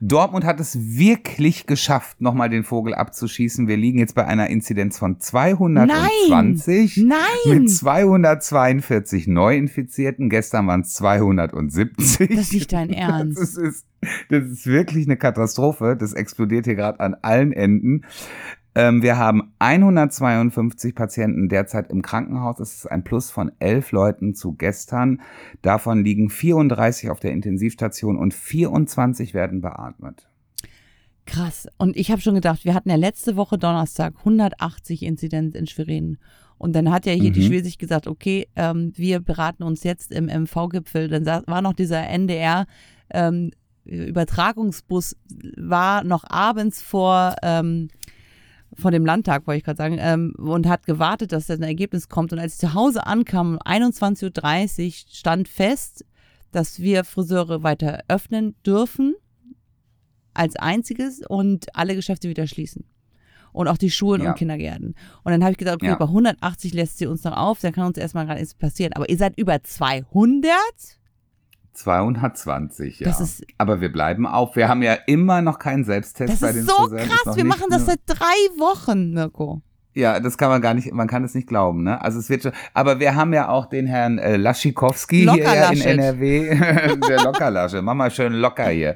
Dortmund 0.00 0.44
hat 0.44 0.60
es 0.60 0.78
wirklich 0.80 1.66
geschafft, 1.66 2.20
nochmal 2.20 2.48
den 2.48 2.64
Vogel 2.64 2.94
abzuschießen. 2.94 3.68
Wir 3.68 3.76
liegen 3.76 3.98
jetzt 3.98 4.14
bei 4.14 4.26
einer 4.26 4.48
Inzidenz 4.48 4.98
von 4.98 5.18
220 5.20 6.96
Nein! 6.98 7.18
mit 7.46 7.70
242 7.70 9.26
Neuinfizierten. 9.26 10.28
Gestern 10.30 10.66
waren 10.66 10.82
es 10.82 10.94
270. 10.94 12.28
Das 12.28 12.38
ist 12.38 12.52
nicht 12.52 12.72
dein 12.72 12.88
Das 12.90 12.98
Ernst. 12.98 13.38
ist, 13.38 13.56
ist, 13.58 13.86
das 14.28 14.44
ist 14.44 14.66
wirklich 14.66 15.06
eine 15.06 15.16
Katastrophe. 15.16 15.96
Das 15.98 16.12
explodiert 16.12 16.66
hier 16.66 16.74
gerade 16.76 17.00
an 17.00 17.14
allen 17.22 17.52
Enden. 17.52 18.04
Ähm, 18.74 19.02
wir 19.02 19.18
haben 19.18 19.52
152 19.58 20.94
Patienten 20.94 21.48
derzeit 21.48 21.90
im 21.90 22.02
Krankenhaus. 22.02 22.56
Das 22.58 22.74
ist 22.74 22.86
ein 22.86 23.02
Plus 23.02 23.30
von 23.30 23.50
elf 23.58 23.92
Leuten 23.92 24.34
zu 24.34 24.52
gestern. 24.52 25.20
Davon 25.62 26.04
liegen 26.04 26.30
34 26.30 27.10
auf 27.10 27.20
der 27.20 27.32
Intensivstation 27.32 28.16
und 28.16 28.32
24 28.32 29.34
werden 29.34 29.60
beatmet. 29.60 30.28
Krass. 31.26 31.68
Und 31.78 31.96
ich 31.96 32.10
habe 32.10 32.20
schon 32.20 32.34
gedacht, 32.34 32.64
wir 32.64 32.74
hatten 32.74 32.90
ja 32.90 32.96
letzte 32.96 33.36
Woche 33.36 33.58
Donnerstag 33.58 34.14
180 34.18 35.02
Inzidenz 35.02 35.54
in 35.54 35.66
Schwerin. 35.66 36.18
Und 36.58 36.74
dann 36.74 36.90
hat 36.90 37.06
ja 37.06 37.12
hier 37.12 37.30
die 37.30 37.40
Mhm. 37.40 37.46
Schwesig 37.46 37.78
gesagt, 37.78 38.06
okay, 38.06 38.46
ähm, 38.54 38.92
wir 38.94 39.20
beraten 39.20 39.62
uns 39.62 39.82
jetzt 39.82 40.12
im 40.12 40.28
MV-Gipfel. 40.28 41.08
Dann 41.08 41.24
war 41.46 41.62
noch 41.62 41.72
dieser 41.72 42.06
NDR 42.06 42.66
ähm, 43.10 43.50
Übertragungsbus, 43.84 45.16
war 45.56 46.04
noch 46.04 46.24
abends 46.28 46.82
vor, 46.82 47.34
ähm, 47.42 47.88
vor 48.74 48.90
dem 48.90 49.04
Landtag, 49.04 49.46
wollte 49.46 49.58
ich 49.58 49.64
gerade 49.64 49.76
sagen, 49.78 49.96
ähm, 49.98 50.34
und 50.38 50.66
hat 50.68 50.86
gewartet, 50.86 51.32
dass 51.32 51.50
ein 51.50 51.62
Ergebnis 51.62 52.08
kommt. 52.08 52.32
Und 52.32 52.38
als 52.38 52.54
ich 52.54 52.60
zu 52.60 52.74
Hause 52.74 53.06
ankam, 53.06 53.54
um 53.54 53.58
21.30 53.58 54.86
Uhr, 54.86 54.92
stand 55.12 55.48
fest, 55.48 56.04
dass 56.52 56.80
wir 56.80 57.04
Friseure 57.04 57.62
weiter 57.62 58.00
öffnen 58.08 58.54
dürfen 58.66 59.14
als 60.34 60.56
einziges 60.56 61.22
und 61.26 61.66
alle 61.76 61.94
Geschäfte 61.94 62.28
wieder 62.28 62.46
schließen. 62.46 62.84
Und 63.52 63.66
auch 63.66 63.78
die 63.78 63.90
Schulen 63.90 64.22
Ja. 64.22 64.30
und 64.30 64.36
Kindergärten. 64.38 64.94
Und 65.24 65.32
dann 65.32 65.42
habe 65.42 65.52
ich 65.52 65.58
gedacht, 65.58 65.76
okay, 65.76 65.86
Ja. 65.86 65.96
bei 65.96 66.06
180 66.06 66.72
lässt 66.72 66.98
sie 66.98 67.06
uns 67.06 67.24
noch 67.24 67.36
auf, 67.36 67.60
dann 67.60 67.72
kann 67.72 67.86
uns 67.86 67.98
erstmal 67.98 68.26
gar 68.26 68.34
nichts 68.34 68.54
passieren. 68.54 68.92
Aber 68.92 69.08
ihr 69.10 69.16
seid 69.16 69.36
über 69.38 69.60
200? 69.62 70.52
220, 71.72 73.00
ja. 73.00 73.08
Das 73.08 73.20
ist- 73.20 73.44
Aber 73.58 73.80
wir 73.80 73.90
bleiben 73.92 74.26
auf. 74.26 74.56
Wir 74.56 74.68
haben 74.68 74.82
ja 74.82 74.94
immer 75.06 75.42
noch 75.42 75.58
keinen 75.58 75.84
Selbsttest 75.84 76.32
Das 76.34 76.40
bei 76.40 76.48
ist 76.48 76.56
den 76.56 76.66
so 76.66 76.72
Friseuren. 76.74 76.98
Ist 77.04 77.08
krass. 77.10 77.26
noch 77.26 77.36
Wir 77.36 77.44
machen 77.44 77.66
das 77.70 77.86
seit 77.86 78.00
drei 78.06 78.24
Wochen, 78.58 79.12
Mirko. 79.12 79.62
Ja, 79.92 80.20
das 80.20 80.38
kann 80.38 80.50
man 80.50 80.62
gar 80.62 80.74
nicht, 80.74 80.92
man 80.92 81.08
kann 81.08 81.24
es 81.24 81.34
nicht 81.34 81.48
glauben, 81.48 81.82
ne? 81.82 82.00
Also 82.00 82.20
es 82.20 82.30
wird 82.30 82.42
schon, 82.44 82.52
aber 82.74 83.00
wir 83.00 83.16
haben 83.16 83.32
ja 83.32 83.48
auch 83.48 83.66
den 83.66 83.86
Herrn 83.86 84.18
äh, 84.18 84.36
Laschikowski 84.36 85.28
hier 85.32 85.70
in 85.72 85.80
NRW, 85.80 86.96
der 87.08 87.22
Lockerlasche, 87.24 87.82
mach 87.82 87.94
mal 87.94 88.10
schön 88.10 88.34
locker 88.34 88.68
hier. 88.68 88.94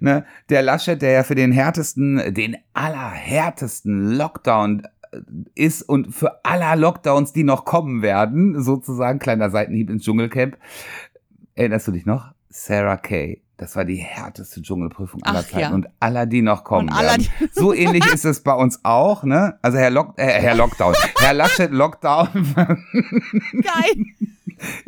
Ne? 0.00 0.26
Der 0.50 0.62
Laschet, 0.62 1.00
der 1.00 1.12
ja 1.12 1.22
für 1.22 1.34
den 1.34 1.50
härtesten, 1.50 2.34
den 2.34 2.56
allerhärtesten 2.74 4.12
Lockdown 4.16 4.82
äh, 5.12 5.18
ist 5.54 5.82
und 5.82 6.14
für 6.14 6.44
aller 6.44 6.76
Lockdowns, 6.76 7.32
die 7.32 7.42
noch 7.42 7.64
kommen 7.64 8.02
werden, 8.02 8.62
sozusagen 8.62 9.18
kleiner 9.18 9.50
Seitenhieb 9.50 9.88
ins 9.90 10.04
Dschungelcamp. 10.04 10.56
Erinnerst 11.58 11.88
du 11.88 11.92
dich 11.92 12.06
noch? 12.06 12.30
Sarah 12.50 12.96
Kay. 12.96 13.42
Das 13.56 13.74
war 13.74 13.84
die 13.84 13.96
härteste 13.96 14.62
Dschungelprüfung 14.62 15.24
aller 15.24 15.40
Ach, 15.40 15.44
Zeiten 15.44 15.58
ja. 15.58 15.70
und 15.70 15.88
aller, 15.98 16.24
die 16.24 16.40
noch 16.40 16.62
kommen 16.62 16.88
werden. 16.88 17.26
So 17.50 17.74
ähnlich 17.74 18.06
ist 18.06 18.24
es 18.24 18.44
bei 18.44 18.54
uns 18.54 18.84
auch, 18.84 19.24
ne? 19.24 19.58
Also 19.60 19.76
Herr, 19.76 19.90
Lock, 19.90 20.16
äh, 20.18 20.40
Herr 20.40 20.54
Lockdown, 20.54 20.94
Herr 21.18 21.34
Laschet 21.34 21.72
Lockdown. 21.72 22.28
Geil. 22.54 24.04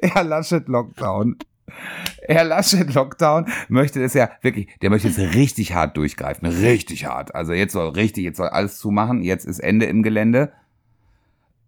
Herr 0.12 0.22
Laschet 0.22 0.68
Lockdown. 0.68 1.38
Herr 2.28 2.44
Laschet 2.44 2.94
Lockdown 2.94 3.46
möchte 3.68 4.00
es 4.04 4.14
ja 4.14 4.30
wirklich, 4.40 4.68
der 4.80 4.90
möchte 4.90 5.08
es 5.08 5.18
richtig 5.18 5.74
hart 5.74 5.96
durchgreifen, 5.96 6.46
richtig 6.46 7.06
hart. 7.06 7.34
Also 7.34 7.52
jetzt 7.52 7.72
soll 7.72 7.88
richtig, 7.88 8.22
jetzt 8.22 8.36
soll 8.36 8.48
alles 8.48 8.78
zumachen, 8.78 9.22
jetzt 9.22 9.44
ist 9.44 9.58
Ende 9.58 9.86
im 9.86 10.04
Gelände. 10.04 10.52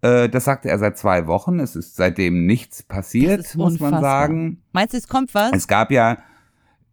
Äh, 0.02 0.28
das 0.28 0.44
sagte 0.44 0.68
er 0.68 0.78
seit 0.78 0.98
zwei 0.98 1.26
Wochen. 1.26 1.60
Es 1.60 1.76
ist 1.76 1.96
seitdem 1.96 2.44
nichts 2.44 2.82
passiert, 2.82 3.54
muss 3.54 3.80
man 3.80 4.00
sagen. 4.00 4.62
Meinst 4.72 4.94
du, 4.94 4.98
es 4.98 5.08
kommt 5.08 5.34
was? 5.34 5.52
Es 5.52 5.68
gab 5.68 5.90
ja, 5.90 6.18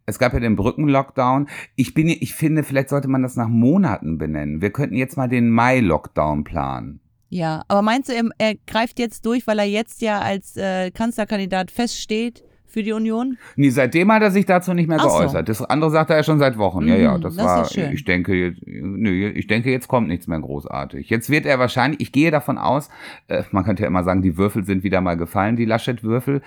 es 0.06 0.18
gab 0.18 0.32
ja 0.32 0.40
den 0.40 0.56
Brückenlockdown. 0.56 1.48
Ich 1.76 1.92
bin, 1.92 2.08
ich 2.08 2.34
finde, 2.34 2.62
vielleicht 2.62 2.88
sollte 2.88 3.08
man 3.08 3.22
das 3.22 3.36
nach 3.36 3.48
Monaten 3.48 4.16
benennen. 4.16 4.62
Wir 4.62 4.70
könnten 4.70 4.94
jetzt 4.94 5.16
mal 5.16 5.28
den 5.28 5.50
Mai-Lockdown 5.50 6.44
planen. 6.44 7.00
Ja, 7.28 7.64
aber 7.68 7.82
meinst 7.82 8.08
du, 8.08 8.30
er, 8.38 8.54
greift 8.66 8.98
jetzt 8.98 9.24
durch, 9.24 9.46
weil 9.46 9.60
er 9.60 9.66
jetzt 9.66 10.02
ja 10.02 10.20
als 10.20 10.56
äh, 10.56 10.90
Kanzlerkandidat 10.90 11.70
feststeht? 11.70 12.44
Für 12.70 12.82
die 12.82 12.92
Union? 12.92 13.36
Nee, 13.56 13.70
seitdem 13.70 14.10
hat 14.12 14.22
er 14.22 14.30
sich 14.30 14.46
dazu 14.46 14.72
nicht 14.74 14.88
mehr 14.88 14.98
Ach 15.00 15.04
geäußert. 15.04 15.46
So. 15.46 15.52
Das 15.52 15.62
andere 15.62 15.90
sagt 15.90 16.10
er 16.10 16.16
ja 16.16 16.22
schon 16.22 16.38
seit 16.38 16.56
Wochen. 16.56 16.84
Mhm, 16.84 16.88
ja, 16.88 16.96
ja, 16.96 17.16
mhm, 17.18 17.22
das, 17.22 17.36
das 17.36 17.44
war, 17.44 17.64
schön. 17.66 17.92
ich 17.92 18.04
denke, 18.04 18.54
nö, 18.64 19.28
ich 19.28 19.46
denke, 19.46 19.70
jetzt 19.70 19.88
kommt 19.88 20.08
nichts 20.08 20.26
mehr 20.26 20.40
großartig. 20.40 21.10
Jetzt 21.10 21.30
wird 21.30 21.46
er 21.46 21.58
wahrscheinlich, 21.58 22.00
ich 22.00 22.12
gehe 22.12 22.30
davon 22.30 22.58
aus, 22.58 22.88
äh, 23.28 23.42
man 23.50 23.64
könnte 23.64 23.82
ja 23.82 23.88
immer 23.88 24.04
sagen, 24.04 24.22
die 24.22 24.36
Würfel 24.36 24.64
sind 24.64 24.84
wieder 24.84 25.00
mal 25.00 25.16
gefallen, 25.16 25.56
die 25.56 25.64
Laschet-Würfel. 25.64 26.42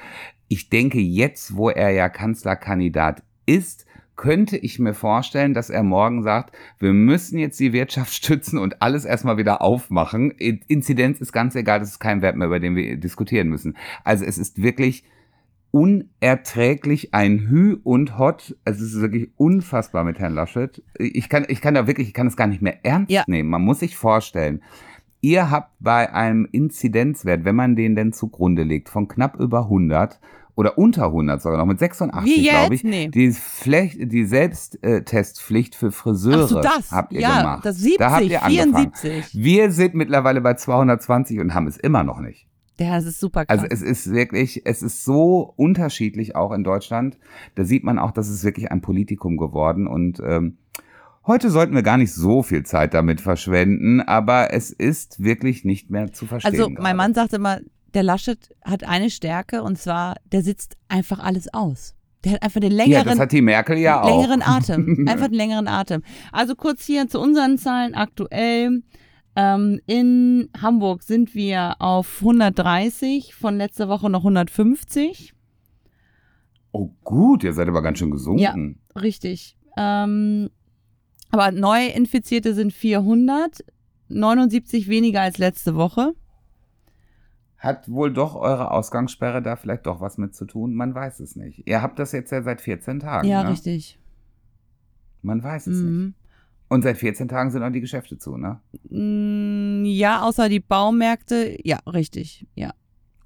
Ich 0.48 0.70
denke, 0.70 1.00
jetzt, 1.00 1.56
wo 1.56 1.70
er 1.70 1.92
ja 1.92 2.10
Kanzlerkandidat 2.10 3.24
ist, 3.46 3.86
könnte 4.16 4.58
ich 4.58 4.80
mir 4.80 4.94
vorstellen, 4.94 5.54
dass 5.54 5.70
er 5.70 5.84
morgen 5.84 6.24
sagt, 6.24 6.56
wir 6.80 6.94
müssen 6.94 7.40
jetzt 7.40 7.60
die 7.60 7.74
Wirtschaft 7.74 8.14
stützen 8.14 8.58
und 8.60 8.82
alles 8.82 9.06
erstmal 9.06 9.38
wieder 9.38 9.62
aufmachen. 9.62 10.32
Inzidenz 10.32 11.20
ist 11.20 11.34
ganz 11.34 11.56
egal, 11.56 11.80
das 11.80 11.90
ist 11.90 12.00
kein 12.00 12.22
Wert 12.22 12.36
mehr, 12.36 12.48
über 12.48 12.60
den 12.60 12.76
wir 12.76 12.98
diskutieren 12.98 13.50
müssen. 13.50 13.76
Also 14.04 14.26
es 14.26 14.38
ist 14.38 14.62
wirklich 14.62 15.04
unerträglich 15.74 17.16
ein 17.16 17.50
Hü 17.50 17.78
und 17.84 18.20
Hot. 18.20 18.56
Es 18.64 18.80
ist 18.80 19.02
wirklich 19.02 19.32
unfassbar 19.38 20.04
mit 20.04 20.20
Herrn 20.20 20.36
Laschet. 20.36 20.84
Ich 21.00 21.30
kann, 21.30 21.46
ich 21.48 21.62
kann 21.62 21.74
da 21.74 21.88
wirklich, 21.88 22.10
ich 22.10 22.14
kann 22.14 22.28
es 22.28 22.38
gar 22.38 22.46
nicht 22.46 22.62
mehr 22.62 22.86
ernst 22.86 23.12
ja. 23.12 23.24
nehmen. 23.26 23.50
Man 23.50 23.64
muss 23.64 23.80
sich 23.80 23.98
vorstellen, 23.98 24.62
ihr 25.22 25.50
habt 25.50 25.72
bei 25.80 26.14
einem 26.14 26.48
Inzidenzwert, 26.52 27.44
wenn 27.44 27.56
man 27.56 27.76
den 27.76 27.96
denn 27.96 28.14
zugrunde 28.14 28.62
legt, 28.62 28.88
von 28.88 29.08
knapp 29.08 29.40
über 29.40 29.64
100 29.64 30.20
oder 30.54 30.78
unter 30.78 31.06
100 31.06 31.42
sogar 31.42 31.58
noch 31.58 31.66
mit 31.66 31.80
86, 31.80 32.44
glaube 32.48 32.76
ich, 32.76 32.84
nee. 32.84 33.08
die, 33.08 33.32
Flecht, 33.32 33.98
die 34.00 34.26
Selbsttestpflicht 34.26 35.74
für 35.74 35.92
Friseure 35.92 36.48
so, 36.48 36.62
das. 36.62 36.92
habt 36.92 37.14
ihr 37.14 37.22
ja, 37.22 37.40
gemacht. 37.40 37.66
Das 37.66 37.78
70, 37.78 37.98
da 37.98 38.12
habt 38.12 38.26
ihr 38.26 38.40
74. 38.42 39.12
Angefangen. 39.12 39.44
Wir 39.44 39.72
sind 39.72 39.96
mittlerweile 39.96 40.40
bei 40.42 40.54
220 40.54 41.40
und 41.40 41.56
haben 41.56 41.66
es 41.66 41.78
immer 41.78 42.04
noch 42.04 42.20
nicht. 42.20 42.48
Ja, 42.80 42.98
es 42.98 43.06
ist 43.06 43.20
super 43.20 43.46
krass. 43.46 43.60
Also 43.60 43.68
es 43.70 43.82
ist 43.82 44.12
wirklich, 44.12 44.66
es 44.66 44.82
ist 44.82 45.06
so 45.06 45.54
unterschiedlich 45.56 46.36
auch 46.36 46.52
in 46.52 46.64
Deutschland. 46.64 47.18
Da 47.56 47.66
sieht 47.66 47.84
man 47.84 48.00
auch, 48.00 48.12
dass 48.12 48.30
es 48.30 48.44
wirklich 48.44 48.72
ein 48.72 48.82
Politikum 48.82 49.38
geworden 49.38 49.88
und 49.88 50.20
ähm, 50.26 50.58
Heute 51.26 51.50
sollten 51.50 51.74
wir 51.74 51.84
gar 51.84 51.96
nicht 51.96 52.14
so 52.14 52.44
viel 52.44 52.64
Zeit 52.64 52.94
damit 52.94 53.22
verschwenden, 53.22 54.02
aber 54.02 54.54
es 54.54 54.72
ist 54.72 55.24
wirklich 55.24 55.64
nicht 55.64 55.90
mehr 55.90 56.12
zu 56.12 56.26
verstehen. 56.26 56.52
Also 56.52 56.68
mein 56.68 56.76
gerade. 56.76 56.98
Mann 56.98 57.14
sagte 57.14 57.38
immer, 57.38 57.60
der 57.94 58.04
Laschet 58.04 58.50
hat 58.66 58.84
eine 58.84 59.10
Stärke 59.10 59.64
und 59.64 59.78
zwar, 59.78 60.18
der 60.34 60.44
sitzt 60.44 60.76
einfach 60.90 61.20
alles 61.20 61.54
aus. 61.54 61.96
Der 62.26 62.34
hat 62.34 62.44
einfach 62.44 62.60
den 62.60 62.74
längeren, 62.74 63.06
ja, 63.06 63.10
das 63.10 63.20
hat 63.20 63.32
die 63.32 63.42
Merkel 63.42 63.78
ja 63.78 64.06
längeren 64.06 64.42
auch. 64.42 64.48
Atem. 64.48 65.08
Einfach 65.10 65.28
den 65.28 65.36
längeren 65.36 65.68
Atem. 65.68 66.04
Also 66.32 66.56
kurz 66.56 66.86
hier 66.86 67.10
zu 67.10 67.20
unseren 67.20 67.58
Zahlen 67.58 67.96
aktuell. 67.96 68.82
Ähm, 69.36 69.80
in 69.88 70.50
Hamburg 70.62 71.04
sind 71.04 71.34
wir 71.34 71.76
auf 71.80 72.20
130, 72.20 73.34
von 73.34 73.58
letzter 73.58 73.90
Woche 73.90 74.10
noch 74.10 74.22
150. 74.22 75.34
Oh 76.72 76.90
gut, 77.04 77.44
ihr 77.44 77.54
seid 77.54 77.68
aber 77.68 77.82
ganz 77.82 78.00
schön 78.00 78.12
gesunken. 78.12 78.80
Ja, 78.96 79.02
richtig. 79.02 79.58
Ähm, 79.78 80.50
aber 81.32 81.52
Neuinfizierte 81.52 82.54
sind 82.54 82.74
400, 82.74 83.64
79 84.10 84.88
weniger 84.88 85.22
als 85.22 85.40
letzte 85.40 85.76
Woche. 85.76 86.14
Hat 87.58 87.90
wohl 87.90 88.12
doch 88.12 88.36
eure 88.36 88.72
Ausgangssperre 88.72 89.42
da 89.42 89.56
vielleicht 89.56 89.86
doch 89.86 90.02
was 90.02 90.18
mit 90.18 90.36
zu 90.36 90.46
tun? 90.46 90.76
Man 90.76 90.94
weiß 90.94 91.22
es 91.22 91.36
nicht. 91.36 91.66
Ihr 91.66 91.82
habt 91.82 91.98
das 91.98 92.12
jetzt 92.12 92.32
ja 92.32 92.44
seit 92.44 92.62
14 92.62 93.00
Tagen. 93.00 93.28
Ja, 93.28 93.44
ne? 93.44 93.52
richtig. 93.52 93.98
Man 95.22 95.42
weiß 95.42 95.68
es 95.68 95.78
mhm. 95.78 96.06
nicht. 96.06 96.23
Und 96.74 96.82
seit 96.82 96.98
14 96.98 97.28
Tagen 97.28 97.52
sind 97.52 97.62
auch 97.62 97.70
die 97.70 97.82
Geschäfte 97.82 98.18
zu, 98.18 98.36
ne? 98.36 98.60
Mm, 98.90 99.86
ja, 99.86 100.24
außer 100.24 100.50
die 100.50 100.60
Baumärkte. 100.60 101.56
Ja, 101.64 101.78
richtig. 101.86 102.48
Ja. 102.56 102.74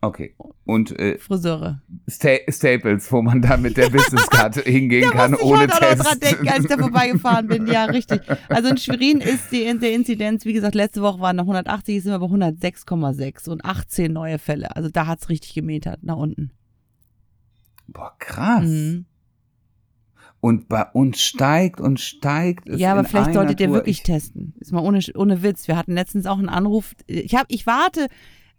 Okay. 0.01 0.35
Und 0.65 0.91
äh, 0.99 1.17
Friseure. 1.17 1.81
Sta 2.09 2.39
Staples, 2.49 3.09
wo 3.09 3.21
man 3.21 3.41
da 3.41 3.55
mit 3.55 3.77
der 3.77 3.89
Businesskarte 3.89 4.63
hingehen 4.63 5.03
da 5.03 5.11
kann, 5.11 5.35
ohne 5.35 5.63
ich 5.63 5.71
Test. 5.71 6.03
dran 6.03 6.19
denken, 6.19 6.49
als 6.49 6.65
ich 6.65 6.69
da 6.69 6.77
vorbeigefahren 6.77 7.47
bin. 7.47 7.67
Ja, 7.67 7.85
richtig. 7.85 8.19
Also 8.49 8.67
in 8.67 8.77
Schwerin 8.77 9.21
ist 9.21 9.49
die, 9.49 9.63
der 9.79 9.93
Inzidenz, 9.93 10.43
wie 10.43 10.51
gesagt, 10.51 10.75
letzte 10.75 11.01
Woche 11.01 11.21
waren 11.21 11.37
noch 11.37 11.45
180, 11.45 11.95
jetzt 11.95 12.03
sind 12.03 12.11
wir 12.11 12.19
bei 12.19 12.25
106,6 12.25 13.47
und 13.47 13.63
18 13.63 14.11
neue 14.11 14.39
Fälle. 14.39 14.75
Also 14.75 14.89
da 14.89 15.07
hat 15.07 15.21
es 15.21 15.29
richtig 15.29 15.53
gemetert, 15.53 16.03
nach 16.03 16.17
unten. 16.17 16.51
Boah, 17.87 18.13
krass. 18.19 18.65
Mhm. 18.65 19.05
Und 20.39 20.69
bei 20.69 20.83
uns 20.93 21.21
steigt 21.21 21.81
und 21.81 21.99
steigt. 21.99 22.69
Ja, 22.69 22.91
aber 22.91 23.03
vielleicht 23.03 23.33
solltet 23.33 23.59
ihr 23.59 23.71
wirklich 23.71 23.97
ich 23.97 24.03
testen. 24.03 24.53
Ist 24.59 24.71
mal 24.71 24.81
ohne, 24.81 24.99
ohne 25.15 25.41
Witz. 25.41 25.67
Wir 25.67 25.75
hatten 25.75 25.93
letztens 25.93 26.25
auch 26.25 26.37
einen 26.37 26.49
Anruf. 26.49 26.93
Ich, 27.07 27.33
hab, 27.33 27.45
ich 27.49 27.65
warte 27.65 28.07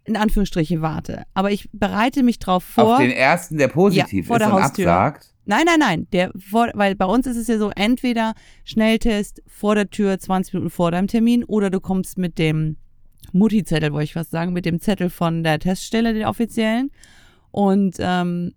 in 0.09 0.17
Anführungsstriche 0.17 0.81
warte. 0.81 1.23
Aber 1.33 1.51
ich 1.51 1.69
bereite 1.71 2.23
mich 2.23 2.39
drauf 2.39 2.63
vor. 2.63 2.95
Auf 2.95 2.99
den 2.99 3.11
ersten, 3.11 3.57
der 3.57 3.67
positiv 3.67 4.27
ja, 4.27 4.35
ist 4.35 4.41
der 4.41 4.53
und 4.53 4.63
Haustür. 4.63 4.91
absagt? 4.91 5.33
Nein, 5.45 5.63
nein, 5.65 5.79
nein. 5.79 6.07
Der 6.11 6.31
vor, 6.37 6.69
weil 6.73 6.95
bei 6.95 7.05
uns 7.05 7.27
ist 7.27 7.37
es 7.37 7.47
ja 7.47 7.57
so, 7.57 7.71
entweder 7.75 8.33
Schnelltest 8.65 9.41
vor 9.47 9.75
der 9.75 9.89
Tür 9.89 10.19
20 10.19 10.53
Minuten 10.53 10.69
vor 10.71 10.91
deinem 10.91 11.07
Termin 11.07 11.43
oder 11.43 11.69
du 11.69 11.79
kommst 11.79 12.17
mit 12.17 12.37
dem 12.37 12.77
Mutti-Zettel, 13.31 13.93
wollte 13.93 14.05
ich 14.05 14.13
fast 14.13 14.31
sagen, 14.31 14.53
mit 14.53 14.65
dem 14.65 14.79
Zettel 14.79 15.09
von 15.09 15.43
der 15.43 15.59
Teststelle, 15.59 16.13
den 16.13 16.25
offiziellen. 16.25 16.91
Und 17.51 17.97
ähm, 17.99 18.53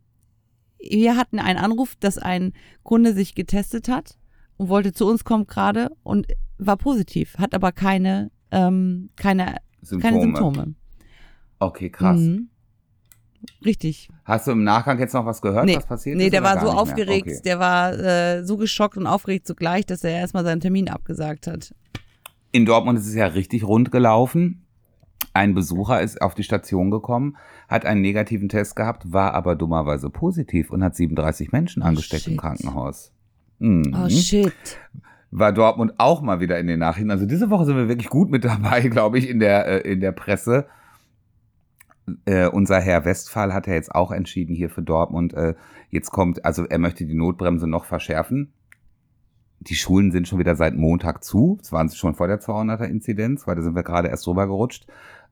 wir 0.90 1.16
hatten 1.16 1.38
einen 1.38 1.58
Anruf, 1.58 1.96
dass 1.96 2.18
ein 2.18 2.52
Kunde 2.82 3.14
sich 3.14 3.34
getestet 3.34 3.88
hat 3.88 4.18
und 4.56 4.68
wollte 4.68 4.92
zu 4.92 5.06
uns 5.06 5.24
kommen 5.24 5.46
gerade 5.46 5.90
und 6.02 6.26
war 6.58 6.76
positiv, 6.76 7.36
hat 7.38 7.54
aber 7.54 7.72
keine, 7.72 8.30
ähm, 8.50 9.10
keine, 9.16 9.56
Symptome. 9.80 10.02
keine 10.02 10.22
Symptome. 10.22 10.74
Okay, 11.58 11.90
krass. 11.90 12.20
Mhm. 12.20 12.48
Richtig. 13.64 14.08
Hast 14.24 14.46
du 14.46 14.52
im 14.52 14.62
Nachgang 14.62 14.98
jetzt 14.98 15.14
noch 15.14 15.26
was 15.26 15.42
gehört, 15.42 15.64
nee. 15.64 15.76
was 15.76 15.86
passiert 15.86 16.16
nee, 16.16 16.24
ist? 16.24 16.26
Nee, 16.26 16.30
der 16.30 16.42
war 16.44 16.60
so 16.60 16.68
aufgeregt, 16.68 17.26
okay. 17.26 17.40
der 17.44 17.58
war 17.58 17.92
äh, 17.92 18.44
so 18.44 18.56
geschockt 18.56 18.96
und 18.96 19.06
aufgeregt 19.06 19.46
zugleich, 19.46 19.84
dass 19.84 20.04
er 20.04 20.12
erstmal 20.12 20.44
seinen 20.44 20.60
Termin 20.60 20.88
abgesagt 20.88 21.46
hat. 21.46 21.74
In 22.52 22.66
Dortmund 22.66 22.98
ist 22.98 23.06
es 23.06 23.14
ja 23.14 23.26
richtig 23.26 23.64
rund 23.64 23.90
gelaufen. 23.90 24.66
Ein 25.34 25.54
Besucher 25.54 26.02
ist 26.02 26.20
auf 26.20 26.34
die 26.34 26.42
Station 26.42 26.90
gekommen, 26.90 27.36
hat 27.68 27.86
einen 27.86 28.00
negativen 28.00 28.48
Test 28.48 28.76
gehabt, 28.76 29.12
war 29.12 29.34
aber 29.34 29.56
dummerweise 29.56 30.10
positiv 30.10 30.70
und 30.70 30.82
hat 30.84 30.96
37 30.96 31.52
Menschen 31.52 31.82
oh, 31.82 31.86
angesteckt 31.86 32.24
shit. 32.24 32.32
im 32.32 32.38
Krankenhaus. 32.38 33.12
Mhm. 33.58 33.96
Oh 33.96 34.08
shit. 34.08 34.78
War 35.30 35.52
Dortmund 35.52 35.94
auch 35.98 36.20
mal 36.20 36.40
wieder 36.40 36.58
in 36.58 36.66
den 36.66 36.80
Nachrichten. 36.80 37.10
Also 37.10 37.24
diese 37.24 37.48
Woche 37.48 37.64
sind 37.64 37.76
wir 37.76 37.88
wirklich 37.88 38.10
gut 38.10 38.30
mit 38.30 38.44
dabei, 38.44 38.80
glaube 38.88 39.18
ich, 39.18 39.28
in 39.28 39.38
der, 39.38 39.66
äh, 39.86 39.92
in 39.92 40.00
der 40.00 40.12
Presse 40.12 40.66
äh, 42.24 42.46
unser 42.48 42.80
Herr 42.80 43.04
Westphal 43.04 43.52
hat 43.52 43.66
ja 43.66 43.74
jetzt 43.74 43.94
auch 43.94 44.10
entschieden 44.10 44.54
hier 44.54 44.70
für 44.70 44.82
Dortmund, 44.82 45.34
äh, 45.34 45.54
jetzt 45.90 46.10
kommt, 46.10 46.44
also 46.44 46.64
er 46.64 46.78
möchte 46.78 47.06
die 47.06 47.14
Notbremse 47.14 47.66
noch 47.66 47.84
verschärfen. 47.84 48.52
Die 49.60 49.76
Schulen 49.76 50.10
sind 50.10 50.26
schon 50.26 50.40
wieder 50.40 50.56
seit 50.56 50.74
Montag 50.74 51.22
zu. 51.22 51.58
Es 51.62 51.70
waren 51.70 51.88
schon 51.88 52.14
vor 52.14 52.26
der 52.26 52.40
200er 52.40 52.84
Inzidenz, 52.84 53.46
weil 53.46 53.54
da 53.54 53.62
sind 53.62 53.76
wir 53.76 53.84
gerade 53.84 54.08
erst 54.08 54.26
drüber 54.26 54.46
gerutscht. 54.46 54.86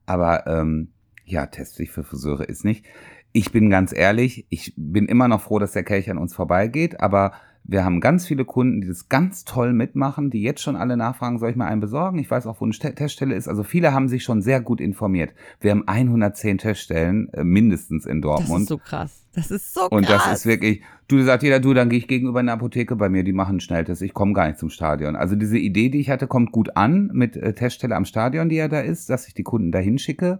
Aber 0.05 0.47
ähm, 0.47 0.93
ja, 1.25 1.45
Testpflicht 1.45 1.93
für 1.93 2.03
Friseure 2.03 2.47
ist 2.47 2.65
nicht. 2.65 2.85
Ich 3.33 3.51
bin 3.51 3.69
ganz 3.69 3.93
ehrlich, 3.93 4.45
ich 4.49 4.73
bin 4.75 5.05
immer 5.05 5.27
noch 5.27 5.41
froh, 5.41 5.59
dass 5.59 5.71
der 5.71 5.83
Kelch 5.83 6.09
an 6.09 6.17
uns 6.17 6.33
vorbeigeht, 6.33 6.99
aber 6.99 7.31
Wir 7.63 7.85
haben 7.85 8.01
ganz 8.01 8.27
viele 8.27 8.43
Kunden, 8.43 8.81
die 8.81 8.87
das 8.87 9.07
ganz 9.07 9.45
toll 9.45 9.73
mitmachen, 9.73 10.31
die 10.31 10.41
jetzt 10.41 10.61
schon 10.61 10.75
alle 10.75 10.97
nachfragen, 10.97 11.37
soll 11.37 11.51
ich 11.51 11.55
mal 11.55 11.67
einen 11.67 11.79
besorgen? 11.79 12.17
Ich 12.17 12.29
weiß 12.29 12.47
auch, 12.47 12.59
wo 12.59 12.65
eine 12.65 12.73
Teststelle 12.73 13.35
ist. 13.35 13.47
Also 13.47 13.63
viele 13.63 13.93
haben 13.93 14.09
sich 14.09 14.23
schon 14.23 14.41
sehr 14.41 14.61
gut 14.61 14.81
informiert. 14.81 15.33
Wir 15.59 15.71
haben 15.71 15.87
110 15.87 16.57
Teststellen, 16.57 17.31
äh, 17.33 17.43
mindestens 17.43 18.05
in 18.05 18.21
Dortmund. 18.21 18.51
Das 18.51 18.61
ist 18.61 18.67
so 18.67 18.77
krass. 18.77 19.27
Das 19.33 19.51
ist 19.51 19.73
so 19.73 19.81
krass. 19.81 19.91
Und 19.91 20.09
das 20.09 20.33
ist 20.33 20.45
wirklich, 20.45 20.81
du 21.07 21.21
sagst 21.21 21.43
jeder, 21.43 21.59
du, 21.59 21.73
dann 21.73 21.89
gehe 21.89 21.99
ich 21.99 22.07
gegenüber 22.07 22.39
einer 22.39 22.53
Apotheke 22.53 22.95
bei 22.95 23.09
mir, 23.09 23.23
die 23.23 23.31
machen 23.31 23.51
einen 23.51 23.59
Schnelltest. 23.61 24.01
Ich 24.01 24.13
komme 24.13 24.33
gar 24.33 24.47
nicht 24.47 24.57
zum 24.57 24.69
Stadion. 24.69 25.15
Also 25.15 25.35
diese 25.35 25.59
Idee, 25.59 25.89
die 25.89 25.99
ich 25.99 26.09
hatte, 26.09 26.27
kommt 26.27 26.51
gut 26.51 26.75
an 26.75 27.11
mit 27.13 27.37
äh, 27.37 27.53
Teststelle 27.53 27.95
am 27.95 28.05
Stadion, 28.05 28.49
die 28.49 28.55
ja 28.55 28.67
da 28.67 28.79
ist, 28.79 29.09
dass 29.09 29.27
ich 29.27 29.35
die 29.35 29.43
Kunden 29.43 29.71
dahin 29.71 29.99
schicke, 29.99 30.39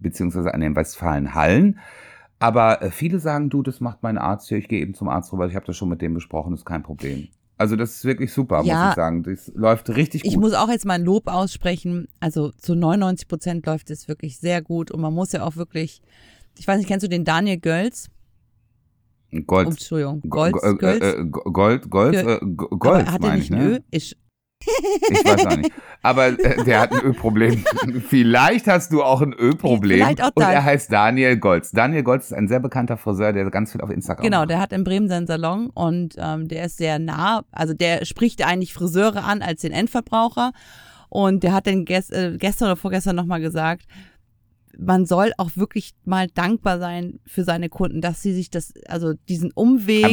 beziehungsweise 0.00 0.52
an 0.52 0.60
den 0.60 0.74
Westfalenhallen. 0.76 1.78
Aber 2.38 2.82
äh, 2.82 2.90
viele 2.90 3.18
sagen, 3.18 3.50
du, 3.50 3.62
das 3.62 3.80
macht 3.80 4.02
mein 4.02 4.18
Arzt 4.18 4.48
hier, 4.48 4.58
ich 4.58 4.68
gehe 4.68 4.80
eben 4.80 4.94
zum 4.94 5.08
Arzt 5.08 5.32
rüber, 5.32 5.46
ich 5.46 5.54
habe 5.54 5.66
das 5.66 5.76
schon 5.76 5.88
mit 5.88 6.00
dem 6.00 6.14
besprochen, 6.14 6.54
ist 6.54 6.64
kein 6.64 6.82
Problem. 6.82 7.28
Also 7.58 7.76
das 7.76 7.96
ist 7.96 8.04
wirklich 8.06 8.32
super, 8.32 8.62
ja, 8.64 8.84
muss 8.84 8.90
ich 8.92 8.96
sagen. 8.96 9.22
Das 9.22 9.52
läuft 9.54 9.90
richtig 9.90 10.22
gut. 10.22 10.32
Ich 10.32 10.38
muss 10.38 10.54
auch 10.54 10.70
jetzt 10.70 10.86
mal 10.86 10.94
ein 10.94 11.04
Lob 11.04 11.28
aussprechen. 11.28 12.08
Also 12.18 12.52
zu 12.52 12.74
99 12.74 13.28
Prozent 13.28 13.66
läuft 13.66 13.90
es 13.90 14.08
wirklich 14.08 14.38
sehr 14.38 14.62
gut 14.62 14.90
und 14.90 15.02
man 15.02 15.12
muss 15.12 15.32
ja 15.32 15.42
auch 15.42 15.56
wirklich, 15.56 16.00
ich 16.58 16.66
weiß 16.66 16.78
nicht, 16.78 16.86
kennst 16.88 17.04
du 17.04 17.08
den 17.10 17.26
Daniel 17.26 17.58
Gölz? 17.58 18.08
Gold. 19.46 19.68
Entschuldigung. 19.68 20.22
Gold, 20.22 20.54
Gold, 20.54 20.80
Gold, 20.80 21.02
äh, 21.02 21.24
Gold, 21.26 21.90
Gold, 21.90 22.14
äh, 22.14 22.38
Gold, 22.42 23.10
hat 23.10 23.22
er 23.22 23.36
nicht 23.36 23.50
ne? 23.50 23.58
Nö? 23.58 23.78
Ich, 23.90 24.16
ich 24.62 25.24
weiß 25.24 25.46
auch 25.46 25.56
nicht. 25.56 25.72
Aber 26.02 26.28
äh, 26.28 26.64
der 26.64 26.80
hat 26.80 26.92
ein 26.92 27.00
Ölproblem. 27.00 27.64
Vielleicht 28.08 28.66
hast 28.66 28.92
du 28.92 29.02
auch 29.02 29.20
ein 29.22 29.32
Ölproblem. 29.32 29.98
Vielleicht 29.98 30.22
auch 30.22 30.30
Und 30.34 30.42
er 30.42 30.64
heißt 30.64 30.92
Daniel 30.92 31.36
Golz. 31.38 31.70
Daniel 31.70 32.02
Golz 32.02 32.26
ist 32.26 32.32
ein 32.34 32.48
sehr 32.48 32.60
bekannter 32.60 32.96
Friseur, 32.96 33.32
der 33.32 33.50
ganz 33.50 33.72
viel 33.72 33.80
auf 33.80 33.90
Instagram 33.90 34.24
Genau, 34.24 34.38
macht. 34.40 34.50
der 34.50 34.60
hat 34.60 34.72
in 34.72 34.84
Bremen 34.84 35.08
seinen 35.08 35.26
Salon 35.26 35.70
und 35.70 36.14
ähm, 36.18 36.48
der 36.48 36.64
ist 36.66 36.76
sehr 36.78 36.98
nah. 36.98 37.44
Also 37.52 37.74
der 37.74 38.04
spricht 38.04 38.44
eigentlich 38.46 38.74
Friseure 38.74 39.24
an 39.24 39.42
als 39.42 39.62
den 39.62 39.72
Endverbraucher. 39.72 40.52
Und 41.08 41.42
der 41.42 41.52
hat 41.52 41.66
dann 41.66 41.84
gest, 41.84 42.12
äh, 42.12 42.36
gestern 42.38 42.66
oder 42.66 42.76
vorgestern 42.76 43.16
nochmal 43.16 43.40
gesagt, 43.40 43.86
man 44.78 45.04
soll 45.04 45.32
auch 45.36 45.50
wirklich 45.56 45.92
mal 46.04 46.28
dankbar 46.28 46.78
sein 46.78 47.18
für 47.26 47.44
seine 47.44 47.68
Kunden, 47.68 48.00
dass 48.00 48.22
sie 48.22 48.32
sich 48.32 48.50
das, 48.50 48.72
also 48.86 49.12
diesen 49.28 49.50
Umweg 49.52 50.06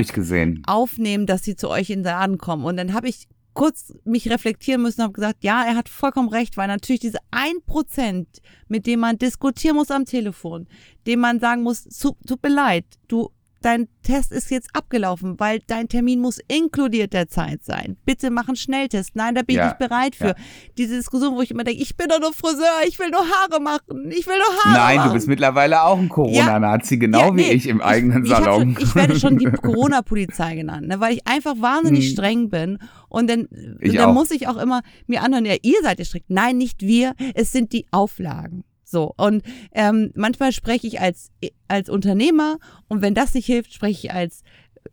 aufnehmen, 0.65 1.25
dass 1.27 1.43
sie 1.43 1.55
zu 1.55 1.69
euch 1.69 1.91
in 1.91 1.99
den 1.99 2.05
Laden 2.05 2.37
kommen. 2.37 2.65
Und 2.65 2.75
dann 2.77 2.93
habe 2.93 3.07
ich 3.07 3.27
kurz 3.57 3.91
mich 4.03 4.29
reflektieren 4.29 4.83
müssen 4.83 5.01
und 5.01 5.05
habe 5.05 5.13
gesagt, 5.13 5.43
ja, 5.43 5.63
er 5.65 5.75
hat 5.75 5.89
vollkommen 5.89 6.29
recht, 6.29 6.57
weil 6.57 6.67
natürlich 6.67 6.99
diese 6.99 7.17
ein 7.31 7.55
Prozent, 7.65 8.27
mit 8.67 8.85
dem 8.85 8.99
man 8.99 9.17
diskutieren 9.17 9.77
muss 9.77 9.89
am 9.89 10.05
Telefon, 10.05 10.67
dem 11.07 11.21
man 11.21 11.39
sagen 11.39 11.63
muss, 11.63 11.85
tut 11.85 12.43
mir 12.43 12.49
leid, 12.49 12.85
du 13.07 13.31
dein 13.61 13.87
Test 14.03 14.31
ist 14.31 14.51
jetzt 14.51 14.69
abgelaufen, 14.73 15.39
weil 15.39 15.59
dein 15.67 15.89
Termin 15.89 16.19
muss 16.19 16.39
inkludiert 16.47 17.13
der 17.13 17.27
Zeit 17.27 17.63
sein. 17.63 17.97
Bitte 18.05 18.29
mach 18.31 18.47
einen 18.47 18.55
Schnelltest. 18.55 19.15
Nein, 19.15 19.35
da 19.35 19.41
bin 19.41 19.57
ja, 19.57 19.63
ich 19.63 19.67
nicht 19.71 19.79
bereit 19.89 20.15
für. 20.15 20.27
Ja. 20.27 20.35
Diese 20.77 20.95
Diskussion, 20.95 21.35
wo 21.35 21.41
ich 21.41 21.51
immer 21.51 21.63
denke, 21.63 21.81
ich 21.81 21.97
bin 21.97 22.07
doch 22.07 22.19
nur 22.19 22.33
Friseur, 22.33 22.83
ich 22.87 22.97
will 22.99 23.09
nur 23.09 23.21
Haare 23.21 23.61
machen, 23.61 24.11
ich 24.11 24.27
will 24.27 24.37
nur 24.37 24.63
Haare 24.63 24.77
Nein, 24.77 24.97
machen. 24.97 25.07
du 25.09 25.13
bist 25.15 25.27
mittlerweile 25.27 25.83
auch 25.83 25.97
ein 25.97 26.09
Corona-Nazi, 26.09 26.95
ja, 26.95 26.99
genau 26.99 27.33
nee, 27.33 27.43
wie 27.43 27.53
ich 27.53 27.67
im 27.67 27.81
eigenen 27.81 28.23
ich, 28.23 28.29
Salon. 28.29 28.69
Ich, 28.71 28.77
schon, 28.77 28.87
ich 28.87 28.95
werde 28.95 29.19
schon 29.19 29.37
die 29.37 29.45
Corona-Polizei 29.61 30.55
genannt, 30.55 30.87
ne, 30.87 30.99
weil 30.99 31.13
ich 31.13 31.27
einfach 31.27 31.55
wahnsinnig 31.59 32.05
hm. 32.05 32.11
streng 32.11 32.49
bin. 32.49 32.79
Und 33.09 33.29
dann, 33.29 33.47
dann 33.81 34.13
muss 34.13 34.31
ich 34.31 34.47
auch 34.47 34.57
immer 34.57 34.81
mir 35.07 35.23
anhören, 35.23 35.45
ja, 35.45 35.55
ihr 35.61 35.81
seid 35.81 35.99
ja 35.99 36.05
strikt. 36.05 36.29
Nein, 36.29 36.57
nicht 36.57 36.81
wir, 36.81 37.13
es 37.35 37.51
sind 37.51 37.73
die 37.73 37.85
Auflagen. 37.91 38.63
So, 38.89 39.13
und 39.17 39.43
ähm, 39.73 40.11
manchmal 40.15 40.53
spreche 40.53 40.87
ich 40.87 41.01
als, 41.01 41.29
als 41.67 41.89
Unternehmer 41.89 42.57
und 42.87 43.01
wenn 43.01 43.13
das 43.13 43.33
nicht 43.33 43.45
hilft, 43.45 43.73
spreche 43.73 44.07
ich 44.07 44.13
als 44.13 44.43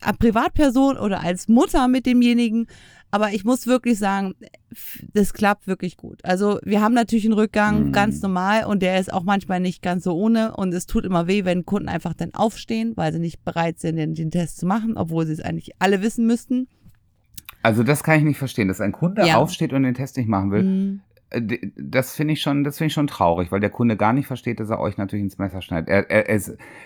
äh, 0.00 0.12
Privatperson 0.12 0.96
oder 0.96 1.20
als 1.20 1.46
Mutter 1.46 1.86
mit 1.86 2.04
demjenigen. 2.04 2.66
Aber 3.12 3.30
ich 3.32 3.44
muss 3.44 3.68
wirklich 3.68 4.00
sagen, 4.00 4.34
das 5.12 5.32
klappt 5.32 5.68
wirklich 5.68 5.96
gut. 5.96 6.18
Also 6.24 6.58
wir 6.64 6.80
haben 6.80 6.94
natürlich 6.94 7.24
einen 7.24 7.34
Rückgang, 7.34 7.86
mhm. 7.86 7.92
ganz 7.92 8.20
normal, 8.20 8.64
und 8.64 8.82
der 8.82 8.98
ist 8.98 9.12
auch 9.12 9.22
manchmal 9.22 9.60
nicht 9.60 9.80
ganz 9.80 10.02
so 10.02 10.16
ohne. 10.16 10.56
Und 10.56 10.74
es 10.74 10.86
tut 10.86 11.04
immer 11.04 11.28
weh, 11.28 11.44
wenn 11.44 11.64
Kunden 11.64 11.88
einfach 11.88 12.14
dann 12.14 12.34
aufstehen, 12.34 12.94
weil 12.96 13.12
sie 13.12 13.20
nicht 13.20 13.44
bereit 13.44 13.78
sind, 13.78 13.94
den, 13.94 14.14
den 14.14 14.32
Test 14.32 14.58
zu 14.58 14.66
machen, 14.66 14.96
obwohl 14.96 15.26
sie 15.26 15.34
es 15.34 15.40
eigentlich 15.40 15.70
alle 15.78 16.02
wissen 16.02 16.26
müssten. 16.26 16.66
Also 17.62 17.84
das 17.84 18.02
kann 18.02 18.18
ich 18.18 18.24
nicht 18.24 18.38
verstehen, 18.38 18.66
dass 18.66 18.80
ein 18.80 18.90
Kunde 18.90 19.24
ja. 19.24 19.36
aufsteht 19.36 19.72
und 19.72 19.84
den 19.84 19.94
Test 19.94 20.16
nicht 20.16 20.28
machen 20.28 20.50
will. 20.50 20.62
Mhm. 20.64 21.00
Äh, 21.34 21.70
das 21.76 22.14
finde 22.14 22.34
ich 22.34 22.42
schon, 22.42 22.64
das 22.64 22.78
finde 22.78 22.88
ich 22.88 22.94
schon 22.94 23.06
traurig, 23.06 23.52
weil 23.52 23.60
der 23.60 23.70
Kunde 23.70 23.96
gar 23.96 24.12
nicht 24.12 24.26
versteht, 24.26 24.60
dass 24.60 24.70
er 24.70 24.80
euch 24.80 24.96
natürlich 24.96 25.24
ins 25.24 25.38
Messer 25.38 25.62
schneidet. 25.62 25.88
Er, 25.88 26.10
er, 26.10 26.28
er 26.28 26.40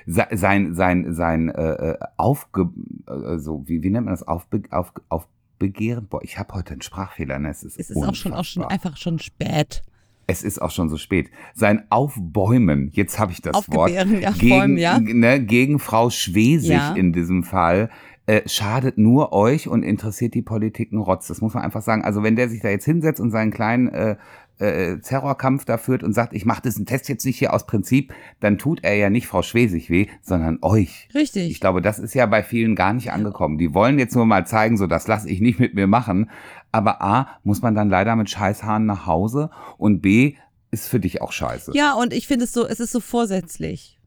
sein, 0.07 0.75
sein, 0.75 1.15
sein, 1.15 1.49
äh, 1.49 1.93
äh, 1.93 1.99
aufge, 2.17 2.71
äh, 3.07 3.39
so 3.39 3.65
wie, 3.67 3.83
wie 3.83 3.91
nennt 3.91 4.07
man 4.07 4.15
das, 4.15 4.27
aufbe, 4.27 4.63
auf, 4.71 4.93
aufbegehren? 5.09 6.07
Boah, 6.09 6.23
ich 6.23 6.39
habe 6.39 6.55
heute 6.55 6.73
einen 6.73 6.83
Sprachfehler. 6.83 7.39
Ne? 7.39 7.51
Es 7.51 7.63
ist, 7.63 7.79
es 7.79 7.91
ist 7.91 8.03
auch 8.03 8.15
schon, 8.15 8.33
auch 8.33 8.45
schon 8.45 8.65
einfach 8.65 8.97
schon 8.97 9.19
spät. 9.19 9.83
Es 10.31 10.43
ist 10.43 10.61
auch 10.61 10.71
schon 10.71 10.91
so 10.91 10.99
spät. 10.99 11.31
Sein 11.55 11.85
Aufbäumen, 11.89 12.91
jetzt 12.93 13.19
habe 13.19 13.33
ich 13.33 13.41
das 13.41 13.67
Wort, 13.73 13.91
ja, 13.91 14.05
gegen, 14.05 14.49
Bäumen, 14.51 14.77
ja. 14.77 15.01
ne, 15.01 15.43
gegen 15.43 15.79
Frau 15.79 16.11
Schwesig 16.11 16.73
ja. 16.73 16.93
in 16.93 17.15
diesem 17.15 17.45
Fall, 17.45 17.89
äh, 18.29 18.47
schadet 18.47 18.99
nur 18.99 19.33
euch 19.33 19.69
und 19.69 19.83
interessiert 19.83 20.35
die 20.35 20.43
Politik 20.43 20.93
einen 20.93 21.01
Rotz. 21.01 21.29
Das 21.29 21.41
muss 21.41 21.55
man 21.55 21.65
einfach 21.65 21.81
sagen. 21.81 22.05
Also 22.05 22.23
wenn 22.23 22.37
der 22.37 22.51
sich 22.51 22.61
da 22.61 22.69
jetzt 22.69 22.85
hinsetzt 22.85 23.23
und 23.23 23.31
seinen 23.31 23.51
kleinen 23.51 23.89
äh, 23.89 24.17
äh, 24.59 24.99
Terrorkampf 24.99 25.65
da 25.65 25.79
führt 25.79 26.03
und 26.03 26.13
sagt, 26.13 26.35
ich 26.35 26.45
mache 26.45 26.61
diesen 26.61 26.85
Test 26.85 27.09
jetzt 27.09 27.25
nicht 27.25 27.39
hier 27.39 27.55
aus 27.55 27.65
Prinzip, 27.65 28.13
dann 28.41 28.59
tut 28.59 28.85
er 28.85 28.97
ja 28.97 29.09
nicht 29.09 29.27
Frau 29.27 29.41
Schwesig 29.41 29.89
weh, 29.89 30.09
sondern 30.21 30.59
euch. 30.61 31.09
Richtig. 31.15 31.51
Ich 31.51 31.59
glaube, 31.59 31.81
das 31.81 31.99
ist 31.99 32.13
ja 32.13 32.27
bei 32.27 32.43
vielen 32.43 32.75
gar 32.75 32.93
nicht 32.93 33.13
angekommen. 33.13 33.57
Die 33.57 33.73
wollen 33.73 33.99
jetzt 33.99 34.15
nur 34.15 34.27
mal 34.27 34.47
zeigen, 34.47 34.77
so 34.77 34.87
das 34.87 35.09
lasse 35.09 35.31
ich 35.31 35.41
nicht 35.41 35.59
mit 35.59 35.73
mir 35.73 35.87
machen. 35.87 36.29
Aber 36.71 37.01
A, 37.01 37.39
muss 37.45 37.63
man 37.63 37.75
dann 37.75 37.89
leider 37.89 38.15
mit 38.15 38.29
Scheißhaaren 38.29 38.85
nach 38.85 39.07
Hause 39.07 39.49
und 39.79 40.03
B, 40.03 40.35
ist 40.71 40.87
für 40.87 41.01
dich 41.01 41.23
auch 41.23 41.33
scheiße. 41.33 41.73
Ja, 41.75 41.95
und 41.95 42.13
ich 42.13 42.27
finde 42.27 42.45
es 42.45 42.53
so, 42.53 42.67
es 42.67 42.79
ist 42.79 42.93
so 42.93 43.01
vorsätzlich. 43.01 43.98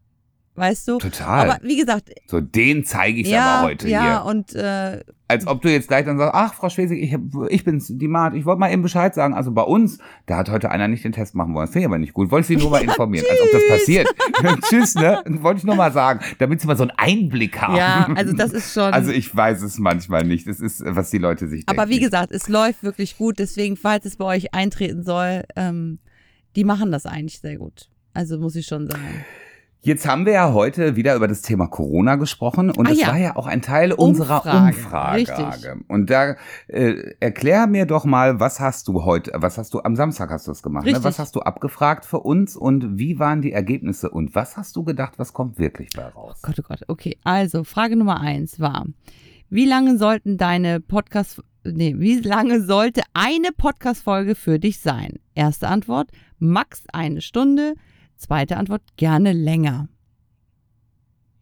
Weißt 0.56 0.86
du? 0.88 0.98
Total. 0.98 1.50
Aber 1.50 1.60
wie 1.64 1.78
gesagt. 1.78 2.10
So, 2.28 2.42
den 2.42 2.84
zeige 2.84 3.22
ich 3.22 3.28
ja, 3.28 3.60
aber 3.60 3.68
heute 3.68 3.88
ja, 3.88 4.02
hier. 4.02 4.10
Ja, 4.10 4.22
und. 4.22 4.54
Äh, 4.54 5.00
Als 5.30 5.48
ob 5.48 5.62
du 5.62 5.72
jetzt 5.72 5.88
gleich 5.88 6.06
dann 6.06 6.18
sagst, 6.18 6.34
ach, 6.36 6.54
Frau 6.56 6.70
Schwesig, 6.70 7.02
ich, 7.02 7.18
ich 7.50 7.64
bin's, 7.64 7.88
die 7.90 8.08
Mart, 8.10 8.36
ich 8.36 8.44
wollte 8.44 8.60
mal 8.60 8.70
eben 8.70 8.82
Bescheid 8.82 9.16
sagen. 9.16 9.34
Also 9.34 9.52
bei 9.52 9.62
uns, 9.62 10.00
da 10.26 10.36
hat 10.36 10.50
heute 10.50 10.70
einer 10.70 10.90
nicht 10.90 11.06
den 11.06 11.14
Test 11.14 11.36
machen 11.36 11.54
wollen. 11.54 11.68
Das 11.68 11.72
finde 11.72 11.84
ich 11.84 11.86
aber 11.86 12.00
nicht 12.00 12.14
gut. 12.14 12.32
Wollte 12.32 12.42
ich 12.52 12.60
Sie 12.60 12.62
nur 12.62 12.70
mal 12.78 12.82
informieren, 12.82 13.26
als 13.30 13.40
ob 13.42 13.52
das 13.54 13.68
passiert. 13.70 14.08
Tschüss, 14.70 14.96
ne? 14.96 15.24
Wollte 15.42 15.60
ich 15.60 15.64
nur 15.64 15.76
mal 15.76 15.94
sagen, 15.94 16.20
damit 16.40 16.60
Sie 16.60 16.68
mal 16.68 16.76
so 16.76 16.84
einen 16.84 16.92
Einblick 16.98 17.62
haben. 17.62 17.78
Ja, 17.78 18.10
also 18.14 18.34
das 18.34 18.52
ist 18.52 18.74
schon. 18.74 18.92
Also 19.02 19.12
ich 19.12 19.34
weiß 19.34 19.62
es 19.62 19.80
manchmal 19.80 20.26
nicht. 20.26 20.48
Das 20.48 20.60
ist, 20.60 20.84
was 20.86 21.10
die 21.12 21.18
Leute 21.18 21.48
sich 21.48 21.66
denken. 21.66 21.80
Aber 21.80 21.90
wie 21.90 22.00
gesagt, 22.00 22.32
es 22.32 22.50
läuft 22.50 22.84
wirklich 22.84 23.18
gut. 23.18 23.40
Deswegen, 23.40 23.78
falls 23.78 24.06
es 24.06 24.18
bei 24.18 24.26
euch 24.26 24.54
eintreten 24.54 25.04
soll, 25.04 25.44
ähm, 25.56 26.00
die 26.58 26.66
machen 26.66 26.92
das 26.92 27.06
eigentlich 27.06 27.40
sehr 27.40 27.58
gut. 27.58 27.90
Also 28.14 28.38
muss 28.38 28.56
ich 28.56 28.66
schon 28.66 28.88
sagen. 28.88 29.26
Jetzt 29.84 30.08
haben 30.08 30.28
wir 30.28 30.34
ja 30.34 30.54
heute 30.54 30.96
wieder 30.96 31.16
über 31.16 31.28
das 31.28 31.42
Thema 31.42 31.66
Corona 31.66 32.16
gesprochen 32.16 32.70
und 32.70 32.86
ah, 32.86 32.90
das 32.90 33.00
ja. 33.00 33.08
war 33.08 33.18
ja 33.18 33.36
auch 33.36 33.48
ein 33.48 33.64
Teil 33.64 33.92
unserer 33.94 34.46
Umfrage. 34.46 35.18
Richtig. 35.18 35.72
Und 35.88 36.12
da 36.12 36.36
äh, 36.68 37.16
erklär 37.20 37.66
mir 37.66 37.88
doch 37.88 38.06
mal, 38.06 38.40
was 38.40 38.60
hast 38.60 38.88
du 38.88 39.06
heute, 39.06 39.32
was 39.34 39.58
hast 39.58 39.74
du 39.74 39.82
am 39.82 39.96
Samstag 39.96 40.30
hast 40.30 40.46
du 40.46 40.52
es 40.52 40.62
gemacht, 40.62 40.86
ne? 40.86 41.04
was 41.04 41.18
hast 41.18 41.36
du 41.36 41.40
abgefragt 41.40 42.06
für 42.06 42.20
uns 42.20 42.56
und 42.56 43.00
wie 43.00 43.18
waren 43.18 43.42
die 43.42 43.54
Ergebnisse 43.54 44.12
und 44.12 44.36
was 44.36 44.56
hast 44.56 44.76
du 44.76 44.84
gedacht, 44.84 45.14
was 45.18 45.34
kommt 45.34 45.58
wirklich 45.58 45.90
bei 45.96 46.04
raus? 46.04 46.36
Oh 46.44 46.48
Gott, 46.48 46.60
oh 46.60 46.64
Gott, 46.68 46.82
okay. 46.88 47.18
Also 47.24 47.64
Frage 47.64 47.96
Nummer 47.96 48.22
eins 48.22 48.60
war, 48.60 48.86
wie 49.50 49.66
lange 49.66 49.98
sollten 49.98 50.38
deine 50.38 50.80
Podcast, 50.80 51.42
nee, 51.64 51.96
wie 51.98 52.20
lange 52.20 52.62
sollte 52.62 53.02
eine 53.16 53.50
Podcast-Folge 53.52 54.36
für 54.36 54.60
dich 54.60 54.80
sein? 54.80 55.18
Erste 55.34 55.70
Antwort, 55.70 56.12
max 56.38 56.84
eine 56.94 57.22
Stunde. 57.22 57.74
Zweite 58.22 58.58
Antwort, 58.58 58.84
gerne 58.98 59.34
länger. 59.34 59.90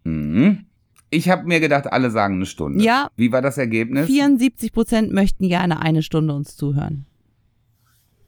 Mhm. 0.06 0.66
Ich 1.10 1.30
habe 1.30 1.44
mir 1.44 1.60
gedacht, 1.60 1.92
alle 1.92 2.10
sagen 2.10 2.36
eine 2.36 2.46
Stunde. 2.46 2.82
Ja. 2.82 3.10
Wie 3.18 3.34
war 3.34 3.42
das 3.42 3.58
Ergebnis? 3.58 4.08
74 4.08 4.72
Prozent 4.72 5.12
möchten 5.12 5.50
gerne 5.50 5.82
eine 5.82 6.04
Stunde 6.04 6.34
uns 6.34 6.56
zuhören. 6.56 7.06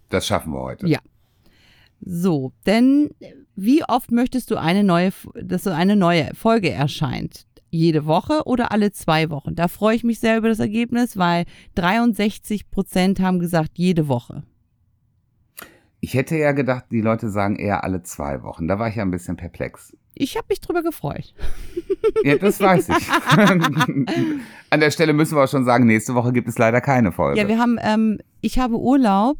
Das 0.09 0.27
schaffen 0.27 0.51
wir 0.51 0.59
heute. 0.59 0.85
Ja. 0.85 0.99
So, 2.01 2.51
denn 2.65 3.11
wie 3.55 3.85
oft 3.85 4.11
möchtest 4.11 4.51
du 4.51 4.57
eine 4.57 4.83
neue, 4.83 5.13
dass 5.41 5.63
so 5.63 5.69
eine 5.69 5.95
neue 5.95 6.35
Folge 6.35 6.71
erscheint? 6.71 7.45
Jede 7.69 8.05
Woche 8.05 8.41
oder 8.43 8.73
alle 8.73 8.91
zwei 8.91 9.29
Wochen? 9.29 9.55
Da 9.55 9.69
freue 9.69 9.95
ich 9.95 10.03
mich 10.03 10.19
sehr 10.19 10.37
über 10.37 10.49
das 10.49 10.59
Ergebnis, 10.59 11.15
weil 11.15 11.45
63 11.75 12.69
Prozent 12.69 13.21
haben 13.21 13.39
gesagt, 13.39 13.77
jede 13.77 14.09
Woche. 14.09 14.43
Ich 16.03 16.15
hätte 16.15 16.35
ja 16.35 16.51
gedacht, 16.51 16.85
die 16.91 17.01
Leute 17.01 17.29
sagen 17.29 17.55
eher 17.57 17.83
alle 17.83 18.01
zwei 18.01 18.41
Wochen. 18.41 18.67
Da 18.67 18.79
war 18.79 18.89
ich 18.89 18.95
ja 18.95 19.03
ein 19.03 19.11
bisschen 19.11 19.37
perplex. 19.37 19.95
Ich 20.15 20.35
habe 20.35 20.47
mich 20.49 20.59
drüber 20.59 20.83
gefreut. 20.83 21.33
Ja, 22.23 22.35
das 22.35 22.59
weiß 22.59 22.89
ich. 22.89 23.09
An 24.71 24.79
der 24.79 24.89
Stelle 24.89 25.13
müssen 25.13 25.37
wir 25.37 25.43
auch 25.43 25.47
schon 25.47 25.65
sagen, 25.65 25.85
nächste 25.85 26.15
Woche 26.15 26.33
gibt 26.33 26.47
es 26.47 26.57
leider 26.57 26.81
keine 26.81 27.11
Folge. 27.11 27.39
Ja, 27.39 27.47
wir 27.47 27.59
haben, 27.59 27.77
ähm, 27.79 28.17
ich 28.41 28.57
habe 28.57 28.79
Urlaub 28.79 29.37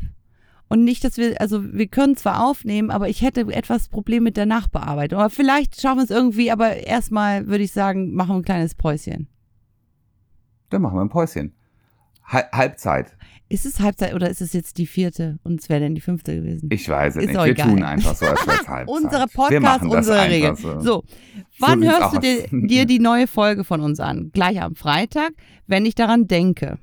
und 0.68 0.84
nicht, 0.84 1.04
dass 1.04 1.18
wir, 1.18 1.42
also 1.42 1.74
wir 1.74 1.88
können 1.88 2.16
zwar 2.16 2.46
aufnehmen, 2.46 2.92
aber 2.92 3.10
ich 3.10 3.24
hätte 3.24 3.42
etwas 3.52 3.90
Problem 3.90 4.24
mit 4.24 4.38
der 4.38 4.46
Nachbearbeitung. 4.46 5.20
Aber 5.20 5.32
vielleicht 5.32 5.82
schaffen 5.82 5.98
wir 5.98 6.04
es 6.04 6.12
irgendwie, 6.12 6.52
aber 6.52 6.78
erstmal 6.78 7.48
würde 7.48 7.64
ich 7.64 7.72
sagen, 7.72 8.14
machen 8.14 8.30
wir 8.30 8.36
ein 8.38 8.46
kleines 8.46 8.76
Päuschen. 8.76 9.28
Dann 10.70 10.84
machen 10.84 10.98
wir 10.98 11.02
ein 11.02 11.10
Päuschen. 11.10 11.56
Hal- 12.26 12.50
Halbzeit. 12.52 13.16
Ist 13.50 13.66
es 13.66 13.82
Halbzeit 13.82 14.14
oder 14.14 14.30
ist 14.30 14.40
es 14.42 14.54
jetzt 14.54 14.78
die 14.78 14.86
vierte? 14.88 15.38
Und 15.44 15.60
es 15.60 15.68
wäre 15.68 15.82
dann 15.82 15.94
die 15.94 16.00
fünfte 16.02 16.34
gewesen? 16.36 16.70
Ich 16.72 16.88
weiß 16.88 17.18
es 17.18 17.24
Ist 17.24 17.28
nicht. 17.32 17.38
Wir 17.38 17.46
egal. 17.52 17.68
tun 17.70 17.84
einfach 17.84 18.16
so, 18.16 18.26
als 18.26 18.48
wäre 18.48 18.60
es 18.62 18.68
Halbzeit. 18.70 18.88
Unsere 18.88 19.22
Wir 19.24 19.28
Podcast, 19.60 19.84
unsere 19.86 20.30
Regeln. 20.30 20.56
So. 20.56 20.80
So, 20.80 21.04
wann 21.60 21.82
sieht's 21.82 21.92
hörst 22.00 22.16
du 22.16 22.20
dir, 22.20 22.48
dir 22.50 22.86
die 22.86 23.00
neue 23.00 23.28
Folge 23.28 23.66
von 23.66 23.82
uns 23.82 24.00
an? 24.00 24.30
Gleich 24.32 24.62
am 24.62 24.76
Freitag, 24.76 25.32
wenn 25.68 25.86
ich 25.86 25.96
daran 25.96 26.28
denke. 26.28 26.78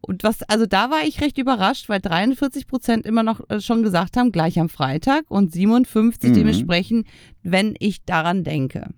Und 0.00 0.22
was, 0.22 0.44
also 0.44 0.66
da 0.66 0.90
war 0.90 1.02
ich 1.04 1.20
recht 1.20 1.36
überrascht, 1.38 1.88
weil 1.88 2.00
43 2.00 2.68
Prozent 2.68 3.04
immer 3.04 3.24
noch 3.24 3.40
äh, 3.50 3.60
schon 3.60 3.82
gesagt 3.82 4.16
haben, 4.16 4.30
gleich 4.30 4.60
am 4.60 4.68
Freitag 4.68 5.24
und 5.28 5.52
57 5.52 6.30
Mhm. 6.30 6.34
dementsprechend, 6.34 7.08
wenn 7.42 7.74
ich 7.80 8.04
daran 8.04 8.44
denke. 8.44 8.90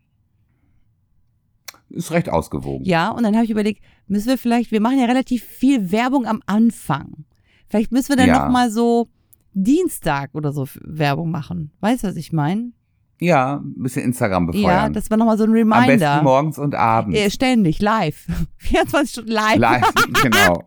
Ist 1.88 2.10
recht 2.10 2.28
ausgewogen. 2.28 2.84
Ja, 2.84 3.08
und 3.10 3.22
dann 3.22 3.34
habe 3.34 3.44
ich 3.44 3.50
überlegt, 3.50 3.82
müssen 4.06 4.28
wir 4.28 4.38
vielleicht, 4.38 4.70
wir 4.70 4.80
machen 4.80 4.98
ja 4.98 5.06
relativ 5.06 5.42
viel 5.44 5.90
Werbung 5.92 6.26
am 6.26 6.42
Anfang. 6.46 7.24
Vielleicht 7.68 7.92
müssen 7.92 8.10
wir 8.10 8.16
dann 8.16 8.28
Ja. 8.28 8.44
noch 8.44 8.52
mal 8.52 8.70
so 8.70 9.08
Dienstag 9.54 10.30
oder 10.34 10.52
so 10.52 10.66
Werbung 10.82 11.30
machen. 11.30 11.70
Weißt 11.80 12.04
du, 12.04 12.08
was 12.08 12.16
ich 12.16 12.32
meine? 12.32 12.72
Ja, 13.20 13.56
ein 13.64 13.82
bisschen 13.82 14.02
Instagram 14.02 14.46
befeuern. 14.48 14.64
Ja, 14.64 14.88
das 14.88 15.08
war 15.10 15.16
noch 15.16 15.26
mal 15.26 15.38
so 15.38 15.44
ein 15.44 15.50
Am 15.50 15.54
Reminder. 15.54 15.96
besten 15.96 16.24
morgens 16.24 16.58
und 16.58 16.74
abends. 16.74 17.18
Äh, 17.18 17.30
ständig, 17.30 17.80
live. 17.80 18.26
24 18.58 19.10
Stunden 19.10 19.30
live. 19.30 19.56
Live, 19.56 19.92
genau. 20.22 20.64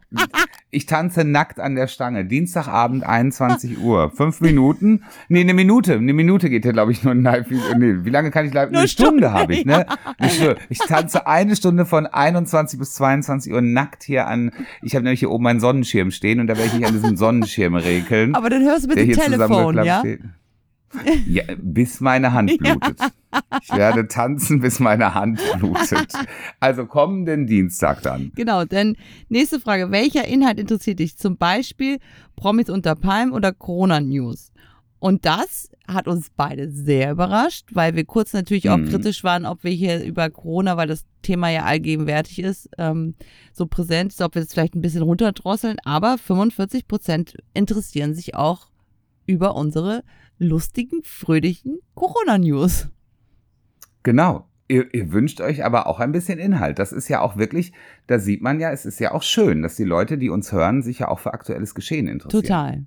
Ich 0.72 0.86
tanze 0.86 1.24
nackt 1.24 1.60
an 1.60 1.76
der 1.76 1.88
Stange. 1.88 2.26
Dienstagabend, 2.26 3.04
21 3.04 3.80
Uhr. 3.84 4.12
Fünf 4.12 4.40
Minuten? 4.42 5.04
Nee, 5.28 5.42
eine 5.42 5.54
Minute. 5.54 5.96
Eine 5.96 6.14
Minute 6.14 6.50
geht 6.50 6.64
ja, 6.64 6.72
glaube 6.72 6.92
ich, 6.92 7.04
nur 7.04 7.14
ein 7.14 7.22
live. 7.22 7.48
Nee, 7.50 8.06
wie 8.06 8.10
lange 8.10 8.32
kann 8.32 8.46
ich 8.46 8.54
live? 8.54 8.72
Nur 8.72 8.80
Eine 8.80 8.88
Stunde, 8.88 9.28
Stunde, 9.28 9.34
habe 9.34 9.54
ich, 9.54 9.66
ne? 9.66 9.86
Stunde. 10.30 10.58
Ich 10.70 10.80
tanze 10.80 11.28
eine 11.28 11.56
Stunde 11.56 11.86
von 11.86 12.06
21 12.08 12.80
bis 12.80 12.94
22 12.94 13.52
Uhr 13.52 13.62
nackt 13.62 14.04
hier 14.04 14.28
an. 14.28 14.52
Ich 14.82 14.96
habe 14.96 15.04
nämlich 15.04 15.20
hier 15.20 15.32
oben 15.32 15.44
meinen 15.44 15.60
Sonnenschirm 15.60 16.12
stehen 16.12 16.40
und 16.40 16.48
da 16.48 16.56
werde 16.56 16.68
ich 16.68 16.74
mich 16.76 16.86
an 16.86 16.94
diesem 16.94 17.18
Sonnenschirm 17.18 17.76
regeln. 17.76 18.36
Aber 18.36 18.50
dann 18.50 18.64
hörst 18.64 18.86
du 18.86 18.90
bitte 18.90 19.02
hier 19.02 19.16
Telefon, 19.18 19.84
ja? 19.84 20.00
steht. 20.00 20.22
Ja, 21.28 21.44
bis 21.58 22.00
meine 22.00 22.34
Hand 22.34 22.58
blutet. 22.58 23.00
Ich 23.62 23.70
werde 23.72 24.08
tanzen, 24.08 24.62
bis 24.62 24.80
meine 24.80 25.14
Hand 25.14 25.42
blutet. 25.58 26.14
Also 26.60 26.86
kommenden 26.86 27.46
Dienstag 27.46 28.02
dann. 28.04 28.32
Genau, 28.36 28.64
denn 28.66 28.96
nächste 29.30 29.60
Frage. 29.60 29.92
Welcher 29.92 30.26
Inhalt 30.28 30.60
interessiert 30.60 31.00
dich? 31.00 31.18
Zum 31.18 31.38
Beispiel 31.38 31.98
Promis 32.36 32.70
unter 32.70 32.96
Palm 32.96 33.34
oder 33.34 33.52
Corona-News? 33.52 34.52
Und 35.00 35.26
das 35.26 35.70
hat 35.88 36.08
uns 36.08 36.32
beide 36.36 36.72
sehr 36.72 37.12
überrascht, 37.12 37.68
weil 37.74 37.96
wir 37.96 38.04
kurz 38.06 38.34
natürlich 38.34 38.70
auch 38.72 38.78
Mhm. 38.78 38.90
kritisch 38.90 39.24
waren, 39.24 39.46
ob 39.46 39.64
wir 39.64 39.72
hier 39.72 40.04
über 40.04 40.30
Corona, 40.32 40.76
weil 40.76 40.88
das 40.88 41.06
Thema 41.22 41.50
ja 41.50 41.66
allgegenwärtig 41.66 42.40
ist, 42.40 42.70
ähm, 42.80 43.14
so 43.54 43.68
präsent 43.68 44.12
ist, 44.14 44.22
ob 44.22 44.34
wir 44.34 44.42
es 44.42 44.52
vielleicht 44.54 44.74
ein 44.76 44.82
bisschen 44.82 45.04
runterdrosseln. 45.04 45.78
Aber 45.84 46.18
45 46.18 46.88
Prozent 46.88 47.36
interessieren 47.54 48.16
sich 48.16 48.34
auch 48.34 48.70
über 49.28 49.56
unsere 49.56 50.04
lustigen, 50.38 51.02
fröhlichen 51.04 51.80
Corona-News. 51.96 52.90
Genau. 54.04 54.48
Ihr, 54.70 54.94
ihr 54.94 55.14
wünscht 55.14 55.40
euch 55.40 55.64
aber 55.64 55.88
auch 55.88 56.00
ein 56.00 56.12
bisschen 56.12 56.40
Inhalt. 56.40 56.78
Das 56.78 56.92
ist 56.92 57.08
ja 57.08 57.22
auch 57.22 57.38
wirklich, 57.38 57.72
da 58.08 58.20
sieht 58.20 58.42
man 58.42 58.60
ja, 58.60 58.72
es 58.72 58.86
ist 58.86 59.00
ja 59.00 59.14
auch 59.14 59.24
schön, 59.24 59.62
dass 59.62 59.76
die 59.76 59.86
Leute, 59.86 60.18
die 60.18 60.30
uns 60.30 60.52
hören, 60.52 60.82
sich 60.82 61.00
ja 61.00 61.08
auch 61.08 61.20
für 61.20 61.34
aktuelles 61.34 61.74
Geschehen 61.74 62.08
interessieren. 62.08 62.44
Total. 62.44 62.86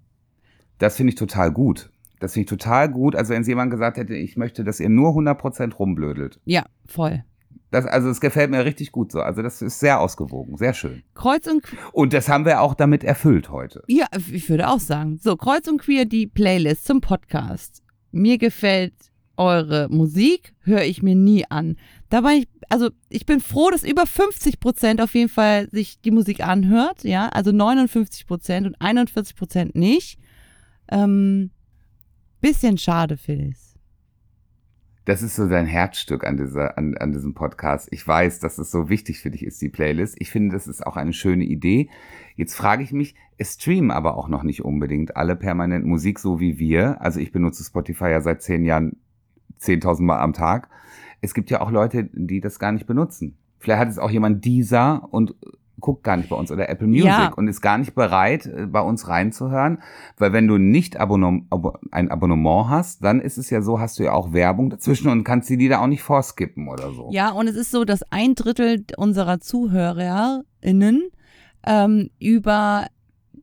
Das 0.79 0.97
finde 0.97 1.11
ich 1.11 1.17
total 1.17 1.51
gut. 1.53 1.91
Das 2.21 2.35
finde 2.35 2.45
ich 2.45 2.51
total 2.51 2.91
gut. 2.91 3.17
Also 3.17 3.33
wenn 3.33 3.43
jemand 3.45 3.71
gesagt 3.71 3.97
hätte, 3.97 4.15
ich 4.15 4.37
möchte, 4.37 4.63
dass 4.63 4.79
ihr 4.79 4.91
nur 4.91 5.11
100% 5.13 5.75
rumblödelt. 5.75 6.39
Ja, 6.45 6.67
voll. 6.87 7.25
Das, 7.71 7.87
also 7.87 8.09
es 8.09 8.21
gefällt 8.21 8.51
mir 8.51 8.65
richtig 8.65 8.91
gut 8.93 9.13
so. 9.13 9.21
Also 9.21 9.43
das 9.43 9.63
ist 9.63 9.79
sehr 9.79 10.01
ausgewogen, 10.01 10.57
sehr 10.57 10.75
schön. 10.75 11.03
Kreuz 11.15 11.47
und 11.47 11.65
Und 11.93 12.13
das 12.13 12.29
haben 12.29 12.45
wir 12.45 12.61
auch 12.61 12.75
damit 12.75 13.05
erfüllt 13.05 13.51
heute. 13.51 13.83
Ja, 13.87 14.07
ich 14.33 14.49
würde 14.49 14.69
auch 14.69 14.81
sagen. 14.81 15.19
So, 15.23 15.37
Kreuz 15.37 15.69
und 15.69 15.79
Queer, 15.79 16.05
die 16.05 16.27
Playlist 16.27 16.85
zum 16.85 17.01
Podcast. 17.01 17.83
Mir 18.11 18.39
gefällt 18.39 18.95
eure 19.37 19.89
Musik, 19.89 20.53
höre 20.61 20.83
ich 20.83 21.03
mir 21.03 21.15
nie 21.15 21.45
an. 21.49 21.77
Dabei, 22.11 22.35
ich, 22.35 22.49
also 22.69 22.91
ich 23.09 23.25
bin 23.25 23.41
froh, 23.41 23.71
dass 23.71 23.85
über 23.85 24.05
50 24.05 24.61
Prozent 24.61 25.01
auf 25.01 25.15
jeden 25.15 25.31
Fall 25.31 25.71
sich 25.71 26.01
die 26.01 26.11
Musik 26.11 26.47
anhört, 26.47 27.05
ja, 27.05 27.29
also 27.29 27.51
59 27.51 28.27
Prozent 28.27 28.67
und 28.67 28.77
41 28.81 29.35
Prozent 29.37 29.75
nicht. 29.75 30.19
Ähm, 30.91 31.53
bisschen 32.43 32.77
schade, 32.77 33.17
Phyllis. 33.17 33.70
Das 35.11 35.23
ist 35.23 35.35
so 35.35 35.49
dein 35.49 35.67
Herzstück 35.67 36.25
an, 36.25 36.37
dieser, 36.37 36.79
an, 36.79 36.97
an 36.97 37.11
diesem 37.11 37.35
Podcast. 37.35 37.89
Ich 37.91 38.07
weiß, 38.07 38.39
dass 38.39 38.59
es 38.59 38.71
so 38.71 38.89
wichtig 38.89 39.19
für 39.19 39.33
dich 39.33 39.45
ist, 39.45 39.61
die 39.61 39.69
Playlist. 39.69 40.15
Ich 40.21 40.31
finde, 40.31 40.55
das 40.55 40.69
ist 40.69 40.87
auch 40.87 40.97
eine 40.97 41.13
schöne 41.13 41.43
Idee. 41.43 41.91
Jetzt 42.37 42.55
frage 42.55 42.85
ich 42.85 42.93
mich, 42.93 43.17
es 43.37 43.55
streamen 43.55 43.91
aber 43.91 44.17
auch 44.17 44.29
noch 44.29 44.45
nicht 44.45 44.65
unbedingt 44.65 45.17
alle 45.17 45.35
permanent 45.35 45.85
Musik, 45.85 46.21
so 46.21 46.39
wie 46.39 46.61
wir. 46.61 47.01
Also 47.01 47.19
ich 47.19 47.33
benutze 47.33 47.65
Spotify 47.65 48.11
ja 48.11 48.21
seit 48.21 48.41
zehn 48.41 48.65
Jahren 48.65 48.99
10.000 49.61 50.03
Mal 50.03 50.21
am 50.21 50.33
Tag. 50.33 50.69
Es 51.21 51.35
gibt 51.35 51.51
ja 51.51 51.61
auch 51.61 51.73
Leute, 51.73 52.09
die 52.13 52.41
das 52.41 52.61
gar 52.61 52.71
nicht 52.71 52.87
benutzen. 52.87 53.37
Vielleicht 53.59 53.81
hat 53.81 53.89
es 53.89 53.99
auch 53.99 54.13
jemand 54.13 54.45
dieser 54.45 55.13
und 55.13 55.35
guckt 55.81 56.05
gar 56.05 56.17
nicht 56.17 56.29
bei 56.29 56.37
uns 56.37 56.53
oder 56.53 56.69
Apple 56.69 56.87
Music 56.87 57.05
Ja. 57.07 57.33
und 57.35 57.49
ist 57.49 57.61
gar 57.61 57.79
nicht 57.79 57.95
bereit, 57.95 58.47
äh, 58.47 58.67
bei 58.67 58.81
uns 58.81 59.09
reinzuhören. 59.09 59.83
Weil 60.19 60.33
wenn 60.33 60.47
du 60.47 60.59
nicht 60.59 60.99
Abonnement, 60.99 61.45
Abo, 61.51 61.77
ein 61.91 62.11
Abonnement 62.11 62.69
hast, 62.69 63.03
dann 63.05 63.21
ist 63.21 63.39
es 63.39 63.51
ja 63.51 63.63
so, 63.63 63.81
hast 63.81 63.99
du 63.99 64.05
ja 64.05 64.13
auch 64.13 64.33
Werbung 64.33 64.71
dazwischen 64.71 65.09
und 65.09 65.25
kannst 65.25 65.49
die 65.51 65.57
Lieder 65.57 65.81
auch 65.81 65.87
nicht 65.87 66.03
vorskippen 66.03 66.69
oder 66.69 66.93
so. 66.93 67.09
Ja, 67.13 67.31
und 67.31 67.49
es 67.49 67.57
ist 67.57 67.71
so, 67.71 67.85
dass 67.85 68.03
ein 68.11 68.35
Drittel 68.35 68.85
unserer 68.97 69.41
ZuhörerInnen 69.41 71.03
ähm, 71.67 72.11
über 72.19 72.87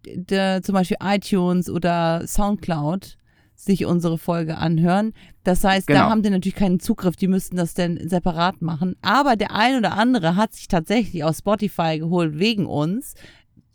de, 0.05 0.61
zum 0.61 0.73
Beispiel 0.73 0.97
iTunes 1.03 1.69
oder 1.69 2.25
Soundcloud 2.25 3.17
sich 3.60 3.86
unsere 3.86 4.18
Folge 4.18 4.58
anhören. 4.58 5.14
Das 5.43 5.64
heißt, 5.64 5.89
da 5.89 5.93
Genau. 5.93 6.10
haben 6.10 6.22
die 6.22 6.30
natürlich 6.30 6.55
keinen 6.55 6.80
Zugriff, 6.80 7.16
die 7.16 7.28
müssten 7.28 7.58
das 7.58 7.74
dann 7.74 7.99
separat 8.08 8.62
machen. 8.62 8.95
Aber 9.01 9.36
der 9.36 9.53
ein 9.53 9.76
oder 9.78 9.97
andere 9.97 10.36
hat 10.36 10.53
sich 10.53 10.68
tatsächlich 10.68 11.24
aus 11.24 11.39
Spotify 11.39 11.97
geholt 11.99 12.38
wegen 12.39 12.68
uns. 12.68 13.16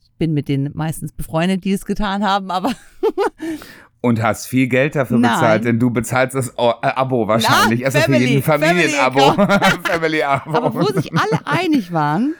Ich 0.01 0.11
bin 0.18 0.33
mit 0.35 0.49
denen 0.49 0.70
meistens 0.74 1.12
befreundet, 1.12 1.64
die 1.64 1.72
es 1.72 1.85
getan 1.85 2.24
haben, 2.24 2.51
aber 2.53 2.72
Und 4.01 4.20
hast 4.20 4.47
viel 4.47 4.66
Geld 4.66 4.97
dafür 4.97 5.18
Nein. 5.18 5.33
bezahlt, 5.33 5.64
denn 5.64 5.78
du 5.78 5.91
bezahlst 5.91 6.35
das 6.35 6.59
O- 6.59 6.72
äh, 6.83 6.87
Abo 6.89 7.28
wahrscheinlich. 7.28 7.80
Na, 7.80 7.87
also 7.87 7.99
für 7.99 8.05
Family, 8.05 8.24
jeden 8.26 8.43
Familienabo. 8.43 9.20
Family-Abo. 9.85 10.51
Aber 10.57 10.74
wo 10.74 10.83
sich 10.87 11.12
alle 11.12 11.47
einig 11.47 11.93
waren, 11.93 12.35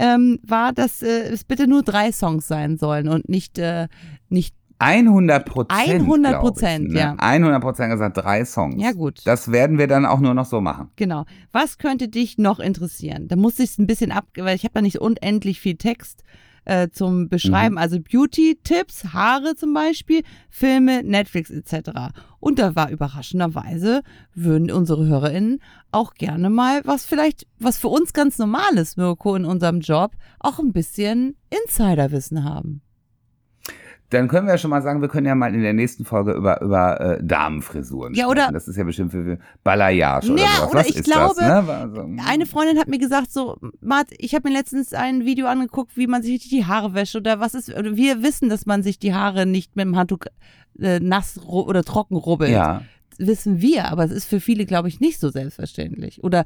ähm, 0.00 0.40
war, 0.42 0.72
dass 0.72 1.02
äh, 1.02 1.28
es 1.32 1.44
bitte 1.44 1.68
nur 1.68 1.82
drei 1.84 2.10
Songs 2.10 2.48
sein 2.48 2.76
sollen 2.76 3.08
und 3.08 3.28
nicht, 3.28 3.56
äh, 3.58 3.86
nicht 4.30 4.54
100 4.78 5.44
Prozent. 5.46 6.02
100 6.02 6.40
Prozent, 6.40 6.90
ne? 6.90 6.98
ja. 6.98 7.14
100 7.18 7.60
Prozent 7.60 7.92
gesagt, 7.92 8.16
drei 8.16 8.44
Songs. 8.44 8.82
Ja, 8.82 8.92
gut. 8.92 9.20
Das 9.24 9.50
werden 9.50 9.78
wir 9.78 9.86
dann 9.86 10.04
auch 10.06 10.20
nur 10.20 10.34
noch 10.34 10.46
so 10.46 10.60
machen. 10.60 10.90
Genau. 10.96 11.24
Was 11.52 11.78
könnte 11.78 12.08
dich 12.08 12.38
noch 12.38 12.58
interessieren? 12.58 13.28
Da 13.28 13.36
musste 13.36 13.62
ich 13.62 13.70
es 13.70 13.78
ein 13.78 13.86
bisschen 13.86 14.12
ab, 14.12 14.26
weil 14.36 14.56
ich 14.56 14.64
habe 14.64 14.74
da 14.74 14.82
nicht 14.82 15.00
unendlich 15.00 15.60
viel 15.60 15.76
Text 15.76 16.22
äh, 16.66 16.88
zum 16.90 17.28
Beschreiben. 17.28 17.78
Also 17.78 17.98
Beauty-Tipps, 18.00 19.12
Haare 19.14 19.54
zum 19.54 19.72
Beispiel, 19.72 20.22
Filme, 20.50 21.02
Netflix 21.02 21.50
etc. 21.50 22.12
Und 22.38 22.58
da 22.58 22.76
war 22.76 22.90
überraschenderweise, 22.90 24.02
würden 24.34 24.70
unsere 24.70 25.06
HörerInnen 25.06 25.60
auch 25.90 26.14
gerne 26.14 26.50
mal, 26.50 26.82
was 26.84 27.06
vielleicht, 27.06 27.46
was 27.58 27.78
für 27.78 27.88
uns 27.88 28.12
ganz 28.12 28.38
normal 28.38 28.76
ist, 28.76 28.98
Mirko, 28.98 29.36
in 29.36 29.46
unserem 29.46 29.80
Job, 29.80 30.12
auch 30.40 30.58
ein 30.58 30.72
bisschen 30.72 31.36
Insiderwissen 31.50 32.44
haben. 32.44 32.82
Dann 34.10 34.28
können 34.28 34.46
wir 34.46 34.52
ja 34.54 34.58
schon 34.58 34.70
mal 34.70 34.82
sagen, 34.82 35.00
wir 35.00 35.08
können 35.08 35.26
ja 35.26 35.34
mal 35.34 35.52
in 35.54 35.62
der 35.62 35.72
nächsten 35.72 36.04
Folge 36.04 36.32
über, 36.32 36.60
über 36.62 37.00
äh, 37.00 37.24
Damenfrisuren 37.24 38.14
Ja, 38.14 38.24
sprechen. 38.26 38.30
oder- 38.30 38.52
Das 38.52 38.68
ist 38.68 38.76
ja 38.76 38.84
bestimmt 38.84 39.10
für 39.10 39.38
Balayage 39.64 40.32
oder 40.32 40.42
Ja, 40.42 40.48
sowas. 40.58 40.70
oder 40.70 40.80
Was 40.80 40.88
ich 40.88 40.96
ist 40.96 41.04
glaube, 41.04 41.34
das, 41.36 41.66
ne? 41.66 41.72
Also, 41.74 42.08
Eine 42.26 42.46
Freundin 42.46 42.78
hat 42.78 42.86
mir 42.88 42.98
gesagt, 42.98 43.32
so, 43.32 43.56
Mart, 43.80 44.08
ich 44.18 44.34
habe 44.34 44.48
mir 44.48 44.54
letztens 44.54 44.92
ein 44.94 45.24
Video 45.24 45.46
angeguckt, 45.46 45.96
wie 45.96 46.06
man 46.06 46.22
sich 46.22 46.48
die 46.48 46.64
Haare 46.66 46.94
wäscht 46.94 47.16
oder 47.16 47.40
was 47.40 47.54
ist, 47.54 47.68
oder 47.76 47.96
wir 47.96 48.22
wissen, 48.22 48.48
dass 48.48 48.64
man 48.64 48.82
sich 48.84 48.98
die 49.00 49.12
Haare 49.12 49.44
nicht 49.44 49.74
mit 49.74 49.84
dem 49.86 49.96
Handtuch 49.96 50.20
äh, 50.78 51.00
nass 51.00 51.40
oder 51.44 51.82
trocken 51.82 52.16
rubbelt. 52.16 52.50
Ja. 52.50 52.82
Wissen 53.18 53.62
wir, 53.62 53.86
aber 53.90 54.04
es 54.04 54.10
ist 54.12 54.26
für 54.26 54.40
viele, 54.40 54.66
glaube 54.66 54.88
ich, 54.88 55.00
nicht 55.00 55.18
so 55.18 55.30
selbstverständlich. 55.30 56.22
Oder 56.22 56.44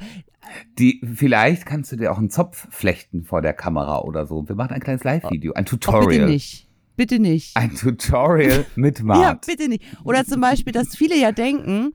Die, 0.79 1.01
vielleicht 1.15 1.67
kannst 1.67 1.91
du 1.93 1.97
dir 1.97 2.13
auch 2.13 2.19
einen 2.19 2.31
Zopf 2.31 2.69
flechten 2.71 3.25
vor 3.25 3.43
der 3.43 3.53
Kamera 3.53 3.99
oder 4.03 4.25
so. 4.27 4.49
Wir 4.49 4.55
machen 4.55 4.73
ein 4.73 4.81
kleines 4.81 5.03
Live-Video, 5.05 5.53
ein 5.55 5.65
oh, 5.65 5.69
Tutorial. 5.69 6.07
bitte 6.09 6.27
nicht. 6.27 6.69
Bitte 7.01 7.19
nicht. 7.19 7.57
Ein 7.57 7.75
Tutorial 7.75 8.67
mit 8.77 8.99
Ja, 8.99 9.05
Mart. 9.07 9.47
bitte 9.47 9.71
nicht. 9.71 9.83
Oder 10.05 10.27
zum 10.27 10.43
Beispiel, 10.43 10.75
dass 10.75 10.95
viele 10.95 11.17
ja 11.17 11.33
denken, 11.33 11.95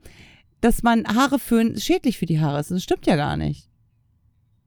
dass 0.62 0.82
man 0.82 1.06
Haare 1.06 1.38
föhnen 1.38 1.80
schädlich 1.80 2.18
für 2.18 2.26
die 2.26 2.40
Haare 2.40 2.60
ist. 2.60 2.72
Das 2.72 2.82
stimmt 2.82 3.06
ja 3.06 3.16
gar 3.16 3.38
nicht. 3.38 3.70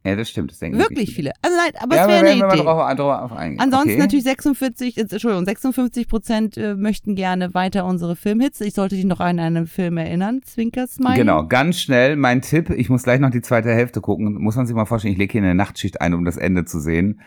Ja, 0.05 0.15
das 0.15 0.31
stimmt. 0.31 0.53
Das 0.53 0.61
denken 0.61 0.79
Wirklich 0.79 1.13
viele. 1.13 1.33
Also 1.43 1.57
nein, 1.57 1.73
aber 1.83 1.97
ja, 1.97 2.03
es 2.03 2.09
wäre 2.09 2.19
eine 2.21 2.55
Idee. 2.55 2.63
drauf, 2.63 2.95
drauf 2.95 3.33
eingehen. 3.33 3.59
Ansonsten 3.59 3.91
okay. 3.91 3.99
natürlich 3.99 4.25
46, 4.27 4.97
äh, 4.97 5.01
Entschuldigung, 5.01 5.45
56 5.45 6.07
Prozent 6.07 6.57
äh, 6.57 6.77
möchten 6.77 7.17
gerne 7.17 7.53
weiter 7.55 7.85
unsere 7.85 8.15
Filmhits. 8.15 8.61
Ich 8.61 8.75
sollte 8.75 8.95
dich 8.95 9.07
noch 9.07 9.19
an 9.19 9.41
einen 9.41 9.67
Film 9.67 9.97
erinnern, 9.97 10.43
Zwinkersmile. 10.45 11.17
Genau, 11.17 11.49
ganz 11.49 11.81
schnell 11.81 12.15
mein 12.15 12.43
Tipp. 12.43 12.71
Ich 12.71 12.89
muss 12.89 13.03
gleich 13.03 13.19
noch 13.19 13.31
die 13.31 13.43
zweite 13.43 13.71
Hälfte 13.71 14.01
gucken. 14.01 14.35
Muss 14.41 14.55
man 14.55 14.69
sich 14.69 14.77
mal 14.77 14.85
vorstellen, 14.85 15.15
ich 15.15 15.19
lege 15.19 15.33
hier 15.33 15.43
eine 15.43 15.57
Nachtschicht 15.57 16.01
ein, 16.01 16.15
um 16.15 16.25
das 16.25 16.37
Ende 16.37 16.65
zu 16.65 16.79
sehen. 16.79 17.23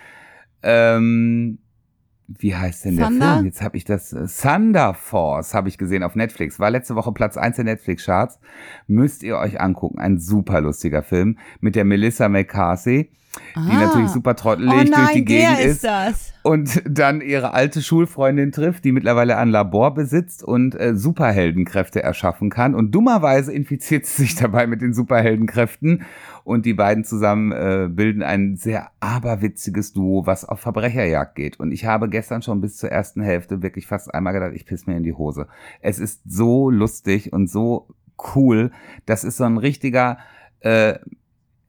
Ähm, 0.64 1.60
wie 2.40 2.56
heißt 2.56 2.86
denn 2.86 2.98
der 2.98 3.08
Thunder? 3.08 3.34
Film? 3.36 3.46
Jetzt 3.46 3.62
habe 3.62 3.78
ich 3.78 3.86
das. 3.86 4.14
Äh, 4.14 4.28
Thunder 4.28 4.94
Force 4.94 5.54
habe 5.54 5.70
ich 5.70 5.78
gesehen 5.78 6.04
auf 6.04 6.16
Netflix. 6.16 6.60
War 6.60 6.70
letzte 6.70 6.96
Woche 6.96 7.12
Platz 7.12 7.38
1 7.38 7.56
der 7.58 7.66
Netflix-Charts. 7.66 8.40
Müsst 8.88 9.24
ihr 9.24 9.38
euch 9.38 9.60
angucken. 9.60 10.00
Ein 10.00 10.20
super 10.20 10.62
lustiger 10.62 11.04
Film 11.04 11.38
mit 11.60 11.76
der 11.76 11.86
Melissa 11.86 12.30
McCarthy, 12.30 13.12
die 13.56 13.60
Ah. 13.72 13.86
natürlich 13.86 14.10
super 14.10 14.36
trottelig 14.36 14.70
oh 14.72 14.76
nein, 14.76 14.92
durch 14.92 15.12
die 15.14 15.26
Gegend 15.26 15.60
ist. 15.60 15.66
ist 15.72 15.84
das. 15.84 16.34
und 16.44 16.82
dann 16.86 17.22
ihre 17.22 17.54
alte 17.54 17.82
Schulfreundin 17.82 18.52
trifft, 18.52 18.84
die 18.84 18.92
mittlerweile 18.92 19.38
ein 19.38 19.50
Labor 19.50 19.94
besitzt 19.94 20.44
und 20.44 20.80
äh, 20.80 20.96
Superheldenkräfte 20.96 22.02
erschaffen 22.04 22.50
kann. 22.50 22.76
Und 22.76 22.92
dummerweise 22.92 23.54
infiziert 23.54 24.06
sie 24.06 24.24
sich 24.24 24.36
dabei 24.42 24.68
mit 24.68 24.82
den 24.82 24.94
Superheldenkräften. 24.94 26.04
Und 26.44 26.66
die 26.66 26.74
beiden 26.74 27.04
zusammen 27.04 27.52
äh, 27.52 27.88
bilden 27.90 28.24
ein 28.24 28.56
sehr 28.58 28.90
aberwitziges 29.00 29.94
Duo, 29.94 30.26
was 30.26 30.44
auf 30.44 30.60
Verbrecherjagd 30.60 31.36
geht. 31.36 31.60
Und 31.60 31.72
ich 31.72 31.86
habe 31.86 32.10
gestern 32.10 32.42
schon 32.42 32.62
bis 32.62 32.78
zur 32.78 32.90
ersten 32.90 33.22
Hälfte 33.22 33.62
wirklich 33.62 33.86
fast 33.88 34.14
einmal 34.14 34.34
gedacht, 34.34 34.54
ich 34.56 34.66
piss 34.66 34.88
mir 34.88 34.98
in 34.98 35.04
die 35.04 35.14
Hose. 35.14 35.48
Es 35.82 36.00
ist 36.00 36.22
so 36.26 36.70
lustig 36.70 37.32
und 37.32 37.50
so 37.50 37.88
cool. 38.36 38.72
Das 39.06 39.24
ist 39.24 39.38
so 39.38 39.44
ein 39.44 39.58
richtiger 39.58 40.18
äh, 40.62 40.96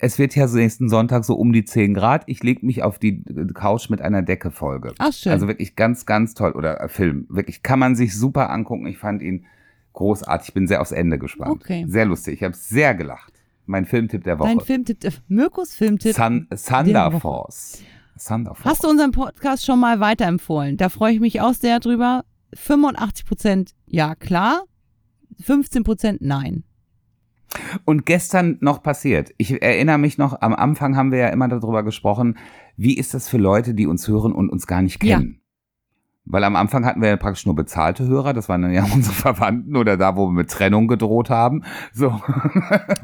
es 0.02 0.18
wird 0.18 0.34
ja 0.34 0.48
so 0.48 0.58
nächsten 0.58 0.88
Sonntag 0.88 1.24
so 1.24 1.36
um 1.36 1.52
die 1.52 1.64
10 1.64 1.94
Grad. 1.94 2.24
Ich 2.26 2.42
leg 2.42 2.64
mich 2.64 2.82
auf 2.82 2.98
die 2.98 3.22
äh, 3.24 3.46
Couch 3.54 3.88
mit 3.88 4.02
einer 4.02 4.20
Decke 4.20 4.50
Folge. 4.50 4.92
Ach 4.98 5.12
schön. 5.12 5.30
Also 5.30 5.46
wirklich 5.46 5.76
ganz, 5.76 6.06
ganz 6.06 6.34
toll. 6.34 6.50
Oder 6.52 6.80
äh, 6.80 6.88
Film. 6.88 7.26
Wirklich 7.28 7.62
kann 7.62 7.78
man 7.78 7.94
sich 7.94 8.18
super 8.18 8.50
angucken. 8.50 8.86
Ich 8.86 8.98
fand 8.98 9.22
ihn 9.22 9.46
großartig. 9.92 10.48
Ich 10.48 10.54
bin 10.54 10.66
sehr 10.66 10.80
aufs 10.80 10.90
Ende 10.90 11.18
gespannt. 11.18 11.52
Okay. 11.52 11.84
Sehr 11.86 12.04
lustig. 12.04 12.34
Ich 12.34 12.42
habe 12.42 12.54
sehr 12.56 12.96
gelacht. 12.96 13.32
Mein 13.66 13.84
Filmtipp 13.84 14.24
der 14.24 14.40
Woche. 14.40 14.48
Dein 14.48 14.60
Filmtipp, 14.60 15.04
äh, 15.04 15.12
Mirkos 15.28 15.76
Filmtipp. 15.76 16.16
Sun, 16.16 16.48
Thunder. 16.50 17.12
Force. 17.20 17.78
Thunder 18.26 18.56
Force. 18.56 18.64
Hast 18.64 18.82
du 18.82 18.88
unseren 18.88 19.12
Podcast 19.12 19.64
schon 19.64 19.78
mal 19.78 20.00
weiterempfohlen? 20.00 20.76
Da 20.78 20.88
freue 20.88 21.12
ich 21.12 21.20
mich 21.20 21.40
auch 21.40 21.54
sehr 21.54 21.78
drüber. 21.78 22.24
85 22.54 23.24
Prozent 23.24 23.70
ja, 23.86 24.16
klar. 24.16 24.64
15 25.40 25.84
Prozent 25.84 26.22
nein. 26.22 26.64
Und 27.84 28.06
gestern 28.06 28.58
noch 28.60 28.82
passiert. 28.82 29.32
Ich 29.38 29.62
erinnere 29.62 29.98
mich 29.98 30.18
noch, 30.18 30.40
am 30.40 30.54
Anfang 30.54 30.96
haben 30.96 31.12
wir 31.12 31.18
ja 31.18 31.28
immer 31.28 31.48
darüber 31.48 31.82
gesprochen, 31.82 32.38
wie 32.76 32.96
ist 32.96 33.14
das 33.14 33.28
für 33.28 33.38
Leute, 33.38 33.74
die 33.74 33.86
uns 33.86 34.08
hören 34.08 34.32
und 34.32 34.50
uns 34.50 34.66
gar 34.66 34.82
nicht 34.82 35.02
Ja. 35.04 35.18
kennen. 35.18 35.38
Weil 36.24 36.44
am 36.44 36.54
Anfang 36.54 36.84
hatten 36.86 37.02
wir 37.02 37.08
ja 37.08 37.16
praktisch 37.16 37.46
nur 37.46 37.56
bezahlte 37.56 38.06
Hörer, 38.06 38.32
das 38.32 38.48
waren 38.48 38.62
dann 38.62 38.72
ja 38.72 38.84
unsere 38.94 39.14
Verwandten 39.14 39.76
oder 39.76 39.96
da, 39.96 40.14
wo 40.16 40.28
wir 40.28 40.32
mit 40.32 40.50
Trennung 40.50 40.86
gedroht 40.86 41.30
haben. 41.30 41.64
So. 41.92 42.20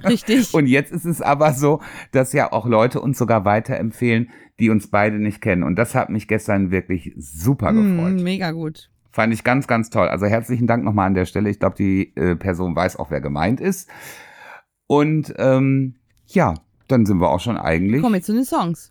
Richtig. 0.08 0.54
Und 0.54 0.66
jetzt 0.66 0.92
ist 0.92 1.04
es 1.04 1.20
aber 1.20 1.52
so, 1.52 1.80
dass 2.12 2.32
ja 2.32 2.52
auch 2.52 2.66
Leute 2.66 3.00
uns 3.00 3.18
sogar 3.18 3.44
weiterempfehlen, 3.44 4.30
die 4.60 4.70
uns 4.70 4.88
beide 4.88 5.18
nicht 5.18 5.40
kennen. 5.40 5.62
Und 5.64 5.76
das 5.76 5.94
hat 5.94 6.10
mich 6.10 6.28
gestern 6.28 6.70
wirklich 6.70 7.12
super 7.16 7.72
gefreut. 7.72 8.14
Mm, 8.20 8.22
mega 8.22 8.50
gut. 8.52 8.90
Fand 9.10 9.32
ich 9.34 9.42
ganz, 9.42 9.66
ganz 9.66 9.90
toll. 9.90 10.08
Also 10.08 10.26
herzlichen 10.26 10.66
Dank 10.68 10.84
nochmal 10.84 11.06
an 11.08 11.14
der 11.14 11.24
Stelle. 11.24 11.50
Ich 11.50 11.58
glaube, 11.58 11.76
die 11.76 12.14
äh, 12.16 12.36
Person 12.36 12.76
weiß 12.76 12.96
auch, 12.96 13.10
wer 13.10 13.20
gemeint 13.20 13.60
ist. 13.60 13.88
Und 14.88 15.32
ähm, 15.36 15.94
ja, 16.26 16.54
dann 16.88 17.06
sind 17.06 17.20
wir 17.20 17.30
auch 17.30 17.40
schon 17.40 17.56
eigentlich 17.56 18.02
Kommen 18.02 18.14
wir 18.14 18.22
zu 18.22 18.32
den 18.32 18.44
Songs. 18.44 18.90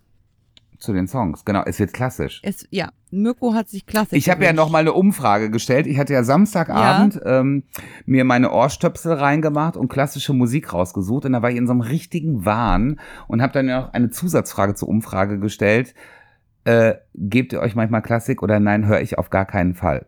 zu 0.78 0.94
den 0.94 1.08
Songs. 1.08 1.44
Genau, 1.44 1.64
es 1.66 1.80
wird 1.80 1.92
klassisch. 1.92 2.40
Es, 2.44 2.68
ja, 2.70 2.90
Mirko 3.10 3.56
hat 3.56 3.68
sich 3.68 3.88
klassisch 3.88 4.18
Ich 4.18 4.30
habe 4.30 4.46
ja 4.46 4.54
noch 4.54 4.70
mal 4.70 4.80
eine 4.80 4.94
Umfrage 4.94 5.50
gestellt. 5.50 5.88
Ich 5.88 5.98
hatte 5.98 6.14
ja 6.14 6.24
Samstagabend 6.24 7.20
ähm, 7.26 7.64
mir 8.06 8.24
meine 8.26 8.52
Ohrstöpsel 8.52 9.14
reingemacht 9.14 9.76
und 9.76 9.88
klassische 9.90 10.34
Musik 10.34 10.72
rausgesucht. 10.72 11.26
Und 11.26 11.34
da 11.34 11.42
war 11.42 11.50
ich 11.50 11.58
in 11.58 11.66
so 11.66 11.74
einem 11.74 11.82
richtigen 11.82 12.46
Wahn 12.46 13.00
und 13.28 13.42
habe 13.42 13.54
dann 13.54 13.68
ja 13.68 13.82
noch 13.82 13.94
eine 13.94 14.12
Zusatzfrage 14.12 14.76
zur 14.76 14.90
Umfrage 14.90 15.40
gestellt. 15.40 15.96
Äh, 16.64 16.96
gebt 17.16 17.54
ihr 17.54 17.60
euch 17.60 17.74
manchmal 17.74 18.04
Klassik 18.04 18.44
oder 18.44 18.60
nein, 18.60 18.86
höre 18.86 19.02
ich 19.02 19.18
auf 19.18 19.32
gar 19.32 19.46
keinen 19.46 19.74
Fall. 19.74 20.06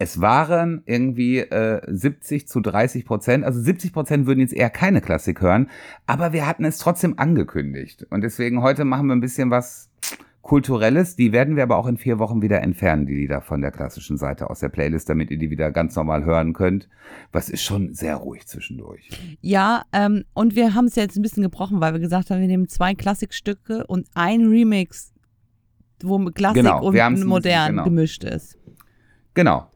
Es 0.00 0.18
waren 0.22 0.82
irgendwie 0.86 1.40
äh, 1.40 1.82
70 1.86 2.48
zu 2.48 2.60
30 2.62 3.04
Prozent. 3.04 3.44
Also 3.44 3.60
70 3.60 3.92
Prozent 3.92 4.26
würden 4.26 4.40
jetzt 4.40 4.54
eher 4.54 4.70
keine 4.70 5.02
Klassik 5.02 5.42
hören, 5.42 5.68
aber 6.06 6.32
wir 6.32 6.46
hatten 6.46 6.64
es 6.64 6.78
trotzdem 6.78 7.18
angekündigt. 7.18 8.06
Und 8.08 8.22
deswegen 8.22 8.62
heute 8.62 8.86
machen 8.86 9.08
wir 9.08 9.14
ein 9.14 9.20
bisschen 9.20 9.50
was 9.50 9.90
Kulturelles. 10.40 11.16
Die 11.16 11.32
werden 11.32 11.54
wir 11.54 11.64
aber 11.64 11.76
auch 11.76 11.86
in 11.86 11.98
vier 11.98 12.18
Wochen 12.18 12.40
wieder 12.40 12.62
entfernen, 12.62 13.04
die 13.04 13.14
Lieder 13.14 13.42
von 13.42 13.60
der 13.60 13.72
klassischen 13.72 14.16
Seite 14.16 14.48
aus 14.48 14.60
der 14.60 14.70
Playlist, 14.70 15.10
damit 15.10 15.30
ihr 15.30 15.36
die 15.36 15.50
wieder 15.50 15.70
ganz 15.70 15.94
normal 15.96 16.24
hören 16.24 16.54
könnt. 16.54 16.88
Was 17.30 17.50
ist 17.50 17.62
schon 17.62 17.92
sehr 17.92 18.16
ruhig 18.16 18.46
zwischendurch. 18.46 19.10
Ja, 19.42 19.82
ähm, 19.92 20.24
und 20.32 20.56
wir 20.56 20.74
haben 20.74 20.86
es 20.86 20.96
jetzt 20.96 21.18
ein 21.18 21.22
bisschen 21.22 21.42
gebrochen, 21.42 21.82
weil 21.82 21.92
wir 21.92 22.00
gesagt 22.00 22.30
haben, 22.30 22.40
wir 22.40 22.48
nehmen 22.48 22.68
zwei 22.68 22.94
Klassikstücke 22.94 23.86
und 23.86 24.08
ein 24.14 24.46
Remix, 24.46 25.12
wo 26.02 26.18
Klassik 26.30 26.62
Genau, 26.62 26.86
und 26.86 27.26
modern 27.26 27.72
genau. 27.72 27.84
gemischt 27.84 28.24
ist. 28.24 28.56
Genau. 29.34 29.69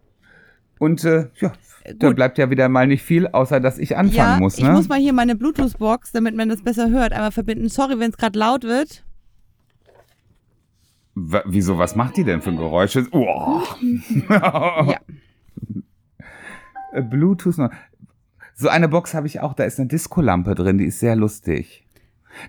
Und 0.79 1.05
äh, 1.05 1.29
ja, 1.41 1.53
da 1.99 2.09
gut. 2.09 2.17
bleibt 2.17 2.39
ja 2.39 2.51
wieder 2.51 2.69
mal 2.69 2.87
nicht 2.87 3.03
viel, 3.03 3.27
außer 3.29 3.61
dass 3.61 3.79
ich 3.79 3.97
anfangen 3.97 4.15
ja, 4.17 4.39
muss. 4.39 4.59
ich 4.59 4.65
Ne? 4.65 4.73
muss 4.73 4.89
mal 4.89 4.99
hier 4.99 5.13
meine 5.13 5.37
Bluetooth-Box, 5.37 6.13
damit 6.13 6.35
man 6.37 6.49
das 6.49 6.63
besser 6.63 6.91
hört, 6.91 7.13
einmal 7.13 7.33
verbinden. 7.33 7.69
Sorry, 7.69 7.99
wenn 7.99 8.11
es 8.11 8.17
gerade 8.17 8.39
laut 8.39 8.65
wird. 8.65 9.05
W 11.15 11.41
wieso, 11.47 11.79
was 11.79 11.95
macht 11.95 12.17
die 12.17 12.25
denn 12.25 12.43
für 12.43 12.53
Geräusche? 12.55 13.07
Oh. 13.13 13.63
Ja. 14.29 14.99
Äh, 16.93 17.03
Bluetooth 17.03 17.59
noch. 17.59 17.71
So 18.57 18.69
eine 18.69 18.89
Box 18.89 19.15
habe 19.15 19.27
ich 19.27 19.41
auch, 19.41 19.55
da 19.55 19.65
ist 19.65 19.79
eine 19.79 19.89
Diskolampe 19.89 20.55
drin, 20.55 20.79
die 20.79 20.87
ist 20.87 21.01
sehr 21.01 21.17
lustig. 21.17 21.85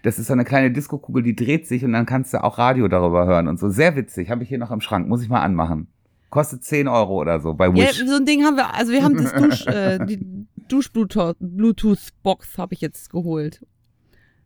Das 0.03 0.17
ist 0.19 0.27
so 0.27 0.33
eine 0.33 0.45
kleine 0.45 0.71
Diskokugel, 0.71 1.23
die 1.23 1.35
dreht 1.35 1.67
sich 1.67 1.83
und 1.85 1.93
dann 1.93 2.05
kannst 2.05 2.33
du 2.33 2.43
auch 2.43 2.57
Radio 2.57 2.87
darüber 2.87 3.25
hören 3.25 3.47
und 3.47 3.59
so. 3.59 3.69
Sehr 3.69 3.95
witzig, 3.95 4.29
habe 4.31 4.43
ich 4.43 4.49
hier 4.49 4.57
noch 4.57 4.71
im 4.71 4.81
Schrank, 4.81 5.07
muss 5.07 5.21
ich 5.23 5.29
mal 5.29 5.41
anmachen. 5.41 5.87
Kostet 6.29 6.63
10 6.63 6.87
Euro 6.87 7.21
oder 7.21 7.39
so 7.39 7.53
bei 7.53 7.67
ja, 7.67 7.75
Wish. 7.75 8.03
so 8.05 8.15
ein 8.15 8.25
Ding 8.25 8.43
haben 8.43 8.57
wir, 8.57 8.73
also 8.73 8.91
wir 8.91 9.03
haben 9.03 9.15
das 9.15 9.33
Dusch, 9.41 9.67
äh, 9.67 10.05
die 10.05 10.19
Dusch-Bluetooth-Box 10.67 12.57
habe 12.57 12.73
ich 12.73 12.81
jetzt 12.81 13.09
geholt. 13.09 13.65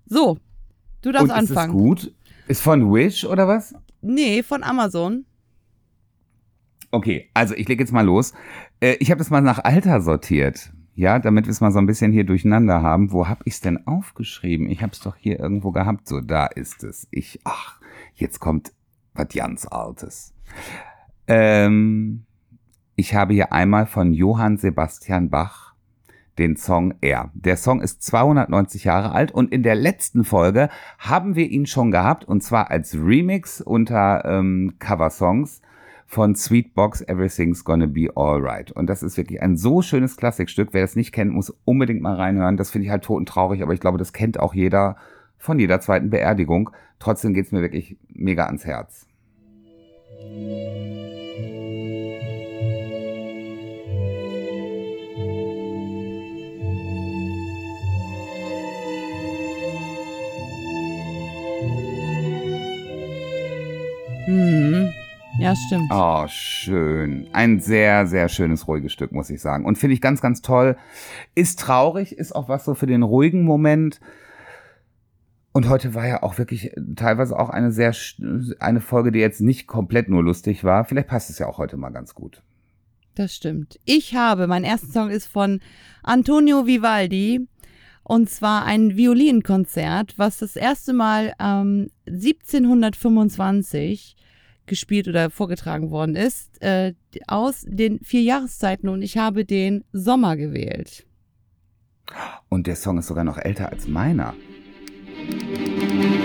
So, 0.06 0.38
du 1.02 1.12
darfst 1.12 1.32
und 1.32 1.44
ist 1.44 1.50
anfangen. 1.52 1.74
gut? 1.74 2.14
Ist 2.48 2.62
von 2.62 2.94
Wish 2.94 3.26
oder 3.26 3.48
was? 3.48 3.74
Nee, 4.02 4.44
von 4.44 4.64
Amazon. 4.64 5.26
Okay, 6.92 7.30
also 7.34 7.54
ich 7.54 7.68
lege 7.68 7.84
jetzt 7.84 7.92
mal 7.94 8.06
los. 8.06 8.34
Äh, 8.80 8.96
ich 9.00 9.12
habe 9.12 9.20
das 9.20 9.30
mal 9.30 9.42
nach 9.42 9.64
Alter 9.64 10.02
sortiert. 10.02 10.72
Ja, 10.96 11.20
damit 11.20 11.46
wir 11.46 11.52
es 11.52 11.62
mal 11.62 11.72
so 11.72 11.80
ein 11.80 11.86
bisschen 11.86 12.12
hier 12.12 12.26
durcheinander 12.26 12.82
haben. 12.82 13.12
Wo 13.12 13.28
habe 13.28 13.42
ich 13.46 13.54
es 13.54 13.62
denn 13.62 13.88
aufgeschrieben? 13.88 14.70
Ich 14.70 14.82
habe 14.82 14.92
es 14.92 15.00
doch 15.00 15.16
hier 15.16 15.40
irgendwo 15.40 15.72
gehabt. 15.72 16.08
So, 16.08 16.20
da 16.20 16.48
ist 16.48 16.84
es. 16.84 17.08
Ich, 17.12 17.40
ach, 17.46 17.80
jetzt 18.16 18.40
kommt 18.40 18.74
was 19.14 19.30
ganz 19.30 19.66
Altes. 19.66 20.34
Ähm, 21.30 22.26
ich 22.96 23.16
habe 23.16 23.34
hier 23.34 23.54
einmal 23.54 23.86
von 23.86 24.14
Johann 24.14 24.58
Sebastian 24.58 25.30
Bach 25.30 25.76
den 26.40 26.56
Song 26.56 26.96
Er. 27.02 27.30
Der 27.34 27.56
Song 27.56 27.82
ist 27.82 28.02
290 28.02 28.86
Jahre 28.86 29.12
alt 29.12 29.32
und 29.32 29.52
in 29.52 29.62
der 29.62 29.76
letzten 29.76 30.24
Folge 30.24 30.70
haben 30.98 31.36
wir 31.36 31.50
ihn 31.50 31.66
schon 31.66 31.92
gehabt 31.92 32.26
und 32.26 32.42
zwar 32.42 32.72
als 32.72 32.96
Remix 32.96 33.62
unter 33.62 34.26
ähm, 34.26 34.76
Coversongs 34.80 35.62
von 36.08 36.34
Sweetbox 36.34 37.02
Everything's 37.02 37.64
Gonna 37.64 37.86
Be 37.86 38.10
Alright. 38.16 38.72
Und 38.72 38.88
das 38.88 39.04
ist 39.04 39.16
wirklich 39.16 39.42
ein 39.42 39.56
so 39.56 39.84
schönes 39.84 40.18
Klassikstück. 40.18 40.70
Wer 40.72 40.82
das 40.82 40.96
nicht 40.96 41.12
kennt, 41.12 41.32
muss 41.32 41.56
unbedingt 41.66 42.02
mal 42.02 42.16
reinhören. 42.16 42.58
Das 42.58 42.72
finde 42.72 42.86
ich 42.86 42.92
halt 42.92 43.04
totentraurig, 43.04 43.62
aber 43.62 43.74
ich 43.74 43.80
glaube, 43.80 44.00
das 44.00 44.14
kennt 44.14 44.40
auch 44.40 44.56
jeder 44.56 44.96
von 45.38 45.60
jeder 45.60 45.80
zweiten 45.80 46.10
Beerdigung. 46.10 46.72
Trotzdem 46.98 47.34
geht's 47.36 47.52
mir 47.52 47.62
wirklich 47.62 47.98
mega 48.08 48.46
ans 48.46 48.66
Herz. 48.66 49.06
Hm. 64.30 64.94
Ja, 65.40 65.56
stimmt. 65.56 65.90
Oh, 65.92 66.26
schön. 66.28 67.28
Ein 67.34 67.60
sehr, 67.60 68.06
sehr 68.06 68.30
schönes, 68.30 68.68
ruhiges 68.68 68.94
Stück, 68.94 69.12
muss 69.12 69.30
ich 69.32 69.42
sagen. 69.42 69.66
Und 69.66 69.78
finde 69.78 69.96
ich 69.96 70.02
ganz, 70.02 70.22
ganz 70.22 70.42
toll. 70.42 70.78
Ist 71.34 71.60
traurig, 71.60 72.12
ist 72.12 72.36
auch 72.36 72.48
was 72.48 72.66
so 72.66 72.76
für 72.76 72.86
den 72.86 73.02
ruhigen 73.02 73.44
Moment. 73.44 74.00
Und 75.52 75.68
heute 75.68 75.96
war 75.96 76.08
ja 76.08 76.22
auch 76.22 76.38
wirklich 76.38 76.72
teilweise 76.96 77.38
auch 77.40 77.50
eine 77.50 77.72
sehr, 77.72 77.96
eine 78.60 78.82
Folge, 78.82 79.12
die 79.12 79.20
jetzt 79.20 79.42
nicht 79.42 79.66
komplett 79.66 80.10
nur 80.10 80.24
lustig 80.24 80.64
war. 80.64 80.86
Vielleicht 80.86 81.08
passt 81.08 81.32
es 81.32 81.40
ja 81.40 81.48
auch 81.48 81.58
heute 81.58 81.78
mal 81.78 81.90
ganz 81.90 82.14
gut. 82.14 82.44
Das 83.16 83.34
stimmt. 83.34 83.80
Ich 83.86 84.16
habe, 84.16 84.46
mein 84.46 84.64
erster 84.64 84.92
Song 84.92 85.10
ist 85.10 85.28
von 85.28 85.60
Antonio 86.04 86.68
Vivaldi 86.68 87.48
Und 88.10 88.28
zwar 88.28 88.66
ein 88.66 88.98
Violinkonzert, 88.98 90.18
was 90.18 90.40
das 90.40 90.56
erste 90.56 90.94
Mal 90.94 91.36
ähm, 91.40 91.92
1725 92.08 94.16
gespielt 94.66 95.08
oder 95.08 95.30
vorgetragen 95.30 95.92
worden 95.92 96.16
ist, 96.16 96.60
äh, 96.60 96.96
aus 97.28 97.64
den 97.68 98.00
vier 98.00 98.24
Jahreszeiten. 98.24 98.90
Und 98.90 99.04
ich 99.04 99.20
habe 99.20 99.46
den 99.46 99.84
Sommer 99.94 100.38
gewählt. 100.38 101.06
Und 102.50 102.66
der 102.66 102.78
Song 102.78 102.98
ist 102.98 103.06
sogar 103.06 103.26
noch 103.26 103.38
älter 103.38 103.70
als 103.70 103.88
meiner. 103.88 104.34
Ja, 105.30 106.19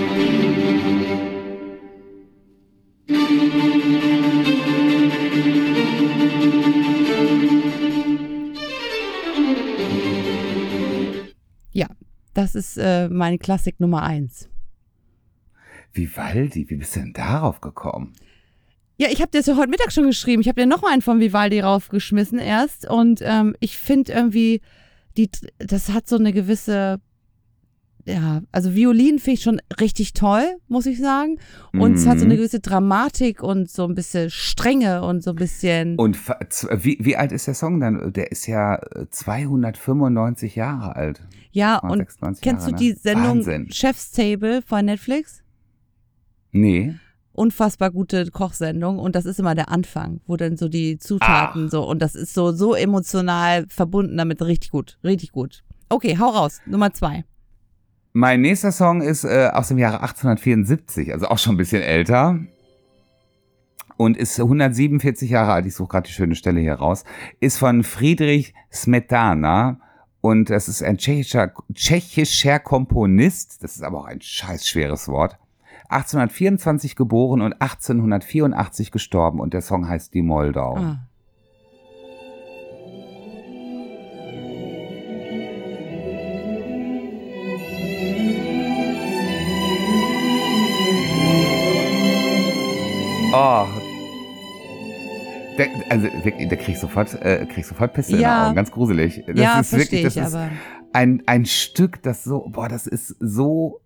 das 12.35 12.55
ist 12.55 12.77
äh, 12.77 13.09
meine 13.09 13.39
Klassik 13.39 13.81
Nummer 13.81 14.03
eins. 14.03 14.49
Vivaldi, 15.93 16.69
wie 16.69 16.77
bist 16.77 16.97
du 16.97 17.01
denn 17.01 17.13
darauf 17.13 17.61
gekommen? 17.61 18.13
Ja, 18.97 19.09
ich 19.11 19.21
habe 19.21 19.31
dir 19.31 19.39
das 19.39 19.47
ja 19.47 19.57
heute 19.57 19.71
Mittag 19.71 19.93
schon 19.93 20.07
geschrieben. 20.07 20.43
Ich 20.43 20.49
habe 20.49 20.61
dir 20.61 20.67
noch 20.67 20.85
einen 20.85 21.03
von 21.03 21.21
Vivaldi 21.21 21.61
raufgeschmissen 21.61 22.39
erst. 22.39 22.89
Und 22.89 23.21
ähm, 23.23 23.57
ich 23.59 23.77
finde 23.77 24.13
irgendwie, 24.13 24.61
die, 25.17 25.31
das 25.59 25.93
hat 25.93 26.09
so 26.09 26.17
eine 26.17 26.33
gewisse, 26.33 27.01
ja, 28.07 28.43
also 28.53 28.75
Violin 28.75 29.19
finde 29.19 29.35
ich 29.35 29.43
schon 29.43 29.61
richtig 29.81 30.13
toll, 30.13 30.45
muss 30.69 30.87
ich 30.87 30.99
sagen. 30.99 31.39
Und 31.73 31.93
mhm. 31.93 31.97
es 31.97 32.07
hat 32.07 32.19
so 32.19 32.25
eine 32.25 32.35
mhm. 32.35 32.39
gewisse 32.39 32.61
Dramatik 32.61 33.43
und 33.43 33.71
so 33.71 33.85
ein 33.85 33.95
bisschen 33.95 34.31
Strenge 34.31 35.03
und 35.03 35.23
so 35.23 35.31
ein 35.31 35.37
bisschen. 35.37 35.97
Und 35.97 36.19
wie, 36.85 36.99
wie 37.01 37.17
alt 37.17 37.33
ist 37.33 37.47
der 37.47 37.55
Song 37.55 37.81
dann? 37.81 38.13
Der 38.13 38.31
ist 38.31 38.47
ja 38.47 38.79
295 39.11 40.55
Jahre 40.55 40.97
alt. 40.97 41.23
Ja, 41.53 41.79
und 41.79 42.07
kennst 42.41 42.45
Jahre, 42.45 42.71
du 42.71 42.77
die 42.77 42.93
Sendung 42.93 43.39
Wahnsinn. 43.39 43.71
Chef's 43.71 44.11
Table 44.11 44.61
von 44.63 44.85
Netflix? 44.85 45.43
Nee 46.53 46.95
unfassbar 47.35 47.91
gute 47.91 48.31
Kochsendung 48.31 49.01
und 49.01 49.17
das 49.17 49.27
ist 49.27 49.41
immer 49.41 49.57
der 49.57 49.69
Anfang, 49.69 50.21
wo 50.27 50.37
dann 50.37 50.57
so 50.57 50.69
die 50.69 50.99
Zutaten 50.99 51.65
Ach. 51.67 51.71
so 51.71 51.83
und 51.85 52.01
das 52.01 52.15
ist 52.15 52.33
so 52.33 52.53
so 52.53 52.75
emotional 52.75 53.67
verbunden 53.69 54.17
damit 54.17 54.41
richtig 54.41 54.71
gut, 54.71 54.99
richtig 55.03 55.33
gut. 55.33 55.65
Okay, 55.89 56.17
hau 56.19 56.29
raus, 56.29 56.61
Nummer 56.65 56.93
zwei. 56.93 57.25
Mein 58.17 58.43
nächster 58.43 58.71
Song 58.71 59.03
ist 59.03 59.25
äh, 59.25 59.51
aus 59.53 59.69
dem 59.69 59.79
Jahre 59.79 59.97
1874, 59.97 61.13
also 61.13 61.27
auch 61.27 61.39
schon 61.39 61.55
ein 61.55 61.59
bisschen 61.59 61.83
älter 61.83 62.39
und 63.97 64.17
ist 64.17 64.39
147 64.39 65.31
Jahre 65.31 65.53
alt. 65.53 65.67
Ich 65.67 65.75
suche 65.75 65.89
gerade 65.89 66.07
die 66.07 66.13
schöne 66.13 66.37
Stelle 66.37 66.61
hier 66.61 66.75
raus. 66.77 67.03
Ist 67.41 67.59
von 67.59 67.83
Friedrich 67.83 68.55
Smetana 68.73 69.81
und 70.21 70.49
das 70.49 70.69
ist 70.69 70.81
ein 70.85 70.97
tschechischer, 70.97 71.55
tschechischer 71.73 72.61
Komponist. 72.61 73.65
Das 73.65 73.75
ist 73.75 73.83
aber 73.83 74.03
auch 74.03 74.07
ein 74.07 74.21
scheiß 74.21 74.69
schweres 74.69 75.09
Wort. 75.09 75.37
1824 75.89 76.95
geboren 76.95 77.43
und 77.43 77.55
1884 77.55 78.93
gestorben 78.93 79.41
und 79.41 79.55
der 79.55 79.61
Song 79.61 79.89
heißt 79.89 80.15
Die 80.15 80.23
Moldau. 80.23 80.77
Ah. 80.77 81.09
Oh. 93.35 93.67
Der, 95.59 95.69
also 95.89 96.05
wirklich, 96.25 96.49
da 96.49 96.57
krieg 96.57 96.71
ich 96.71 96.81
sofort, 96.81 97.15
äh, 97.23 97.47
krieg 97.47 97.65
sofort 97.65 97.93
Pisse 97.93 98.13
ja. 98.13 98.17
in 98.17 98.23
den 98.23 98.31
Augen, 98.31 98.55
ganz 98.57 98.71
gruselig. 98.71 99.25
Das 99.27 99.39
ja, 99.39 99.61
ist 99.61 99.73
wirklich, 99.73 100.03
das 100.03 100.17
ich, 100.17 100.23
ist 100.23 100.35
aber. 100.35 100.51
ein, 100.93 101.23
ein 101.27 101.45
Stück, 101.45 102.03
das 102.03 102.25
so, 102.25 102.49
boah, 102.51 102.69
das 102.69 102.87
ist 102.87 103.17
so 103.21 103.81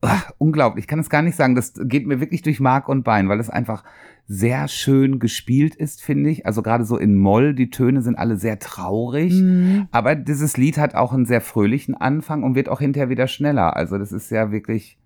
ach, 0.00 0.30
unglaublich. 0.38 0.84
Ich 0.84 0.88
kann 0.88 0.98
es 0.98 1.10
gar 1.10 1.22
nicht 1.22 1.36
sagen. 1.36 1.54
Das 1.54 1.74
geht 1.76 2.06
mir 2.06 2.20
wirklich 2.20 2.42
durch 2.42 2.60
Mark 2.60 2.88
und 2.88 3.02
Bein, 3.02 3.28
weil 3.28 3.40
es 3.40 3.50
einfach 3.50 3.84
sehr 4.26 4.68
schön 4.68 5.18
gespielt 5.18 5.74
ist, 5.74 6.02
finde 6.02 6.30
ich. 6.30 6.46
Also 6.46 6.62
gerade 6.62 6.84
so 6.84 6.98
in 6.98 7.16
Moll, 7.16 7.54
die 7.54 7.70
Töne 7.70 8.02
sind 8.02 8.16
alle 8.16 8.36
sehr 8.36 8.58
traurig. 8.58 9.32
Mhm. 9.32 9.88
Aber 9.90 10.14
dieses 10.14 10.56
Lied 10.56 10.78
hat 10.78 10.94
auch 10.94 11.12
einen 11.12 11.26
sehr 11.26 11.40
fröhlichen 11.40 11.94
Anfang 11.94 12.42
und 12.42 12.54
wird 12.54 12.68
auch 12.68 12.80
hinterher 12.80 13.08
wieder 13.08 13.26
schneller. 13.26 13.76
Also 13.76 13.98
das 13.98 14.12
ist 14.12 14.30
ja 14.30 14.52
wirklich, 14.52 14.98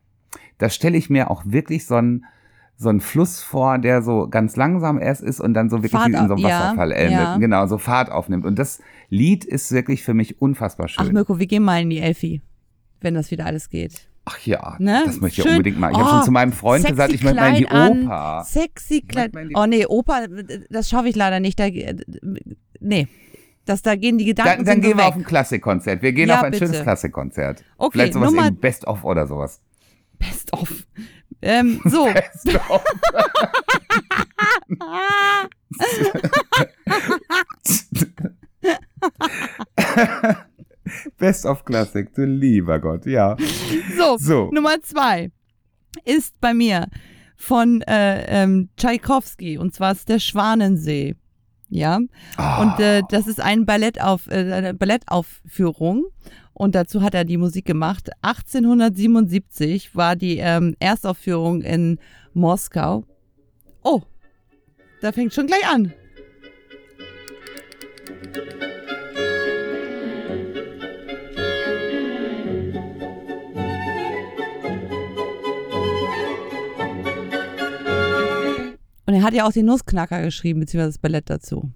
da 0.59 0.69
stelle 0.69 0.99
ich 0.99 1.09
mir 1.09 1.31
auch 1.31 1.43
wirklich 1.47 1.87
so 1.87 1.95
einen, 1.95 2.25
so 2.77 2.89
einen 2.89 3.01
Fluss 3.01 3.41
vor, 3.43 3.79
der 3.79 4.03
so 4.03 4.29
ganz 4.29 4.57
langsam 4.57 4.99
erst 4.99 5.23
ist 5.23 5.41
und 5.41 5.55
dann 5.55 5.71
so 5.71 5.79
wirklich 5.79 5.93
Fahrt 5.93 6.09
in 6.09 6.29
so 6.29 6.35
einem 6.35 6.43
Wasserfall 6.43 6.91
ja, 6.91 6.97
endet. 6.97 7.19
Ja. 7.19 7.37
Genau, 7.39 7.67
so 7.67 7.79
Fahrt 7.79 8.11
aufnimmt. 8.11 8.45
Und 8.45 8.59
das 8.59 8.81
Lied 9.09 9.45
ist 9.45 9.71
wirklich 9.73 10.03
für 10.03 10.15
mich 10.15 10.41
unfassbar 10.43 10.89
schön. 10.89 11.07
Ach 11.07 11.13
Mirko, 11.13 11.39
wir 11.39 11.47
gehen 11.47 11.63
mal 11.63 11.83
in 11.83 11.91
die 11.91 12.01
Elfi, 12.01 12.43
wenn 13.01 13.15
das 13.15 13.31
wieder 13.31 13.47
alles 13.47 13.69
geht. 13.69 14.09
Ach 14.25 14.39
ja, 14.47 14.77
ne? 14.79 15.03
das 15.05 15.21
möchte 15.21 15.41
ich 15.41 15.45
Schön. 15.45 15.57
unbedingt 15.57 15.81
mal. 15.81 15.91
Ich 15.91 15.97
oh, 15.97 16.01
habe 16.01 16.11
schon 16.11 16.23
zu 16.23 16.31
meinem 16.31 16.53
Freund 16.53 16.87
gesagt, 16.87 17.13
ich 17.13 17.25
möchte 17.25 17.41
mal 17.41 17.49
in 17.49 17.57
die 17.57 17.67
Oper. 17.67 18.39
An, 18.39 18.45
sexy 18.45 19.01
Kleid. 19.01 19.33
Oh 19.55 19.67
nee, 19.67 19.85
Oper, 19.85 20.29
das 20.71 20.89
schaffe 20.89 21.09
ich 21.09 21.17
leider 21.17 21.41
nicht. 21.41 21.59
Da, 21.59 21.67
nee, 22.79 23.09
das, 23.65 23.83
da 23.83 23.97
gehen 23.97 24.19
die 24.19 24.25
Gedanken 24.25 24.65
Dann, 24.65 24.81
dann 24.81 24.81
gehen 24.81 24.97
wir 24.97 25.07
auf 25.07 25.17
ein 25.17 25.25
Klassikkonzert. 25.25 26.03
Wir 26.03 26.13
gehen 26.13 26.29
ja, 26.29 26.37
auf 26.37 26.45
ein 26.45 26.53
bitte. 26.53 26.67
schönes 26.67 26.83
Klassikkonzert. 26.83 27.65
Okay, 27.79 27.91
Vielleicht 27.93 28.15
sowas 28.15 28.33
Nummer, 28.33 28.51
Best 28.53 28.87
of 28.87 29.05
oder 29.05 29.27
sowas. 29.27 29.61
Best 30.19 30.53
of. 30.53 30.87
Ähm, 31.43 31.81
so. 31.85 32.09
Best 41.19 41.47
of. 41.47 41.65
Classic, 41.65 42.13
du 42.15 42.25
lieber 42.25 42.79
Gott, 42.79 43.07
ja. 43.07 43.37
So, 43.97 44.17
so. 44.19 44.51
Nummer 44.53 44.81
zwei 44.83 45.31
ist 46.05 46.41
bei 46.41 46.55
mir 46.55 46.87
von 47.37 47.83
äh, 47.83 48.43
ähm, 48.43 48.69
Tchaikovsky 48.77 49.59
und 49.59 49.75
zwar 49.75 49.93
ist 49.93 50.09
der 50.09 50.19
Schwanensee. 50.19 51.17
Ja. 51.69 52.01
Oh. 52.39 52.63
Und 52.63 52.81
äh, 52.81 53.03
das 53.09 53.27
ist 53.27 53.41
ein 53.41 53.65
Ballettauf, 53.65 54.27
äh, 54.29 54.53
eine 54.53 54.75
Ballettaufführung. 54.75 56.05
Und 56.55 56.75
dazu 56.75 57.03
hat 57.03 57.15
er 57.15 57.25
die 57.25 57.37
Musik 57.39 57.65
gemacht. 57.65 58.11
1877 58.23 59.97
war 59.97 60.17
die 60.17 60.39
ähm, 60.39 60.77
Erstaufführung 60.79 61.63
in 61.63 61.99
Moskau. 62.35 63.05
Oh, 63.83 64.03
da 65.01 65.13
fängt 65.13 65.35
schon 65.35 65.47
gleich 65.47 65.67
an. 65.67 65.93
Und 79.05 79.15
er 79.15 79.23
hat 79.25 79.35
ja 79.35 79.47
auch 79.47 79.53
den 79.53 79.67
Nussknacker 79.67 80.23
geschrieben, 80.23 80.61
beziehungsweise 80.61 80.93
das 80.93 80.99
Ballett 80.99 81.29
dazu. 81.29 81.71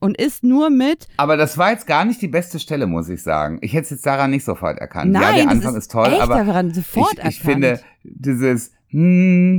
Und 0.00 0.16
ist 0.16 0.44
nur 0.44 0.70
mit. 0.70 1.08
Aber 1.16 1.36
das 1.36 1.58
war 1.58 1.72
jetzt 1.72 1.86
gar 1.86 2.04
nicht 2.04 2.22
die 2.22 2.28
beste 2.28 2.60
Stelle, 2.60 2.86
muss 2.86 3.08
ich 3.08 3.22
sagen. 3.22 3.58
Ich 3.62 3.72
hätte 3.72 3.84
es 3.84 3.90
jetzt 3.90 4.06
daran 4.06 4.30
nicht 4.30 4.44
sofort 4.44 4.78
erkannt. 4.78 5.12
Nein, 5.12 5.22
ja, 5.22 5.32
der 5.32 5.50
Anfang 5.50 5.72
ist, 5.72 5.84
ist, 5.84 5.92
toll, 5.92 6.12
echt 6.12 6.20
aber 6.20 6.44
daran 6.44 6.72
sofort 6.72 7.12
ich, 7.12 7.18
erkannt. 7.18 7.34
ich 7.34 7.40
finde 7.40 7.80
dieses 8.04 8.72
ja, 8.90 9.58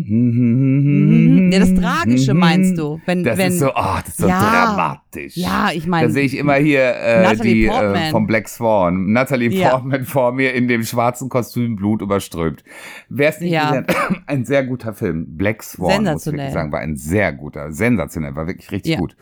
das 1.59 1.75
Tragische 1.75 2.33
meinst 2.33 2.79
du? 2.79 2.99
Wenn, 3.05 3.23
das 3.23 3.37
wenn, 3.37 3.49
ist 3.49 3.59
so, 3.59 3.69
oh, 3.69 3.97
das 4.03 4.07
ist 4.09 4.17
so 4.17 4.27
ja, 4.27 4.39
dramatisch. 4.39 5.37
Ja, 5.37 5.69
ich 5.71 5.85
meine. 5.85 6.07
Da 6.07 6.13
sehe 6.13 6.23
ich 6.23 6.35
immer 6.35 6.55
hier 6.55 6.95
äh, 6.95 7.35
die 7.35 7.67
äh, 7.67 8.09
vom 8.09 8.25
Black 8.25 8.49
Swan. 8.49 9.11
Natalie 9.11 9.51
ja. 9.51 9.69
Portman 9.69 10.05
vor 10.05 10.31
mir 10.31 10.55
in 10.55 10.67
dem 10.67 10.83
schwarzen 10.83 11.29
Kostüm 11.29 11.75
Blut 11.75 12.01
überströmt. 12.01 12.63
Wer 13.07 13.29
es 13.29 13.39
nicht 13.39 13.51
ja. 13.51 13.81
gesehen 13.81 13.85
ein 14.25 14.45
sehr 14.45 14.63
guter 14.63 14.95
Film. 14.95 15.37
Black 15.37 15.61
Swan, 15.61 16.05
muss 16.05 16.25
ich 16.25 16.33
wirklich 16.33 16.51
sagen, 16.51 16.71
war 16.71 16.79
ein 16.79 16.95
sehr 16.95 17.31
guter, 17.31 17.71
sensationell, 17.71 18.35
war 18.35 18.47
wirklich 18.47 18.71
richtig 18.71 18.97
gut. 18.97 19.15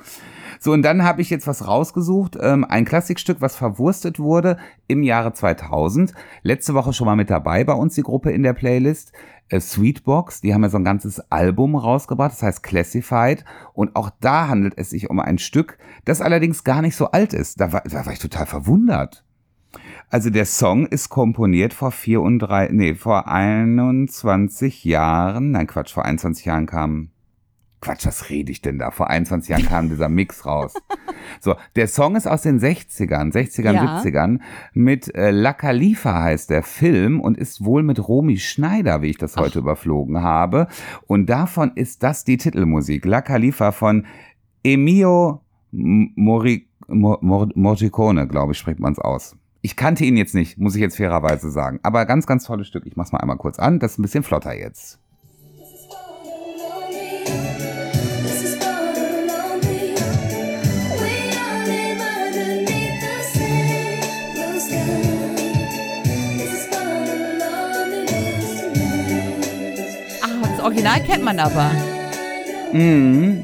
So, 0.59 0.71
und 0.71 0.81
dann 0.81 1.03
habe 1.03 1.21
ich 1.21 1.29
jetzt 1.29 1.47
was 1.47 1.67
rausgesucht. 1.67 2.37
Ähm, 2.39 2.65
ein 2.65 2.85
Klassikstück, 2.85 3.41
was 3.41 3.55
verwurstet 3.55 4.19
wurde 4.19 4.57
im 4.87 5.03
Jahre 5.03 5.33
2000. 5.33 6.13
Letzte 6.43 6.73
Woche 6.73 6.93
schon 6.93 7.05
mal 7.05 7.15
mit 7.15 7.29
dabei 7.29 7.63
bei 7.63 7.73
uns, 7.73 7.95
die 7.95 8.03
Gruppe 8.03 8.31
in 8.31 8.43
der 8.43 8.53
Playlist. 8.53 9.13
Äh, 9.49 9.59
Sweetbox, 9.59 10.41
die 10.41 10.53
haben 10.53 10.63
ja 10.63 10.69
so 10.69 10.77
ein 10.77 10.83
ganzes 10.83 11.19
Album 11.31 11.75
rausgebracht, 11.75 12.31
das 12.31 12.43
heißt 12.43 12.63
Classified. 12.63 13.45
Und 13.73 13.95
auch 13.95 14.09
da 14.19 14.47
handelt 14.47 14.73
es 14.77 14.89
sich 14.89 15.09
um 15.09 15.19
ein 15.19 15.37
Stück, 15.37 15.77
das 16.05 16.21
allerdings 16.21 16.63
gar 16.63 16.81
nicht 16.81 16.95
so 16.95 17.11
alt 17.11 17.33
ist. 17.33 17.61
Da 17.61 17.71
war, 17.71 17.83
da 17.85 18.05
war 18.05 18.13
ich 18.13 18.19
total 18.19 18.45
verwundert. 18.45 19.23
Also 20.09 20.29
der 20.29 20.45
Song 20.45 20.85
ist 20.87 21.09
komponiert 21.09 21.73
vor 21.73 21.91
vier 21.91 22.21
und 22.21 22.39
drei, 22.39 22.69
nee, 22.71 22.95
vor 22.95 23.27
21 23.27 24.85
Jahren. 24.85 25.51
Nein, 25.51 25.67
Quatsch, 25.67 25.93
vor 25.93 26.05
21 26.05 26.45
Jahren 26.45 26.65
kam 26.65 27.09
Quatsch, 27.79 28.05
was 28.05 28.29
rede 28.29 28.51
ich 28.51 28.61
denn 28.61 28.79
da? 28.79 28.91
Vor 28.91 29.09
21 29.09 29.49
Jahren 29.49 29.65
kam 29.65 29.89
dieser 29.89 30.09
Mix 30.09 30.45
raus. 30.45 30.73
So, 31.41 31.55
der 31.75 31.87
Song 31.87 32.15
ist 32.15 32.25
aus 32.25 32.43
den 32.43 32.59
60ern, 32.59 33.33
60ern, 33.33 33.73
ja. 33.73 33.99
70ern. 33.99 34.39
Mit 34.73 35.13
äh, 35.13 35.31
La 35.31 35.51
Khalifa 35.51 36.23
heißt 36.23 36.49
der 36.49 36.63
Film 36.63 37.19
und 37.19 37.37
ist 37.37 37.65
wohl 37.65 37.83
mit 37.83 38.07
Romy 38.07 38.37
Schneider, 38.37 39.01
wie 39.01 39.09
ich 39.09 39.17
das 39.17 39.35
heute 39.35 39.59
Ach. 39.59 39.63
überflogen 39.63 40.21
habe. 40.21 40.67
Und 41.05 41.29
davon 41.29 41.73
ist 41.75 42.01
das 42.01 42.23
die 42.23 42.37
Titelmusik. 42.37 43.03
La 43.05 43.21
Khalifa 43.21 43.73
von 43.73 44.05
Emio 44.63 45.41
Mori, 45.71 46.67
Mor, 46.87 47.19
Morricone, 47.21 48.27
glaube 48.27 48.53
ich, 48.53 48.57
spricht 48.57 48.79
man 48.79 48.93
es 48.93 48.99
aus. 48.99 49.35
Ich 49.61 49.75
kannte 49.75 50.05
ihn 50.05 50.17
jetzt 50.17 50.33
nicht, 50.33 50.57
muss 50.57 50.75
ich 50.75 50.81
jetzt 50.81 50.97
fairerweise 50.97 51.51
sagen. 51.51 51.79
Aber 51.83 52.05
ganz, 52.05 52.25
ganz 52.25 52.45
tolles 52.45 52.67
Stück. 52.67 52.85
Ich 52.85 52.95
mach's 52.95 53.11
mal 53.11 53.19
einmal 53.19 53.37
kurz 53.37 53.59
an. 53.59 53.79
Das 53.79 53.93
ist 53.93 53.99
ein 53.99 54.03
bisschen 54.03 54.23
flotter 54.23 54.57
jetzt. 54.57 54.99
Original 70.77 71.01
kennt 71.01 71.23
man 71.23 71.39
aber. 71.39 71.71
Mhm. 72.71 73.43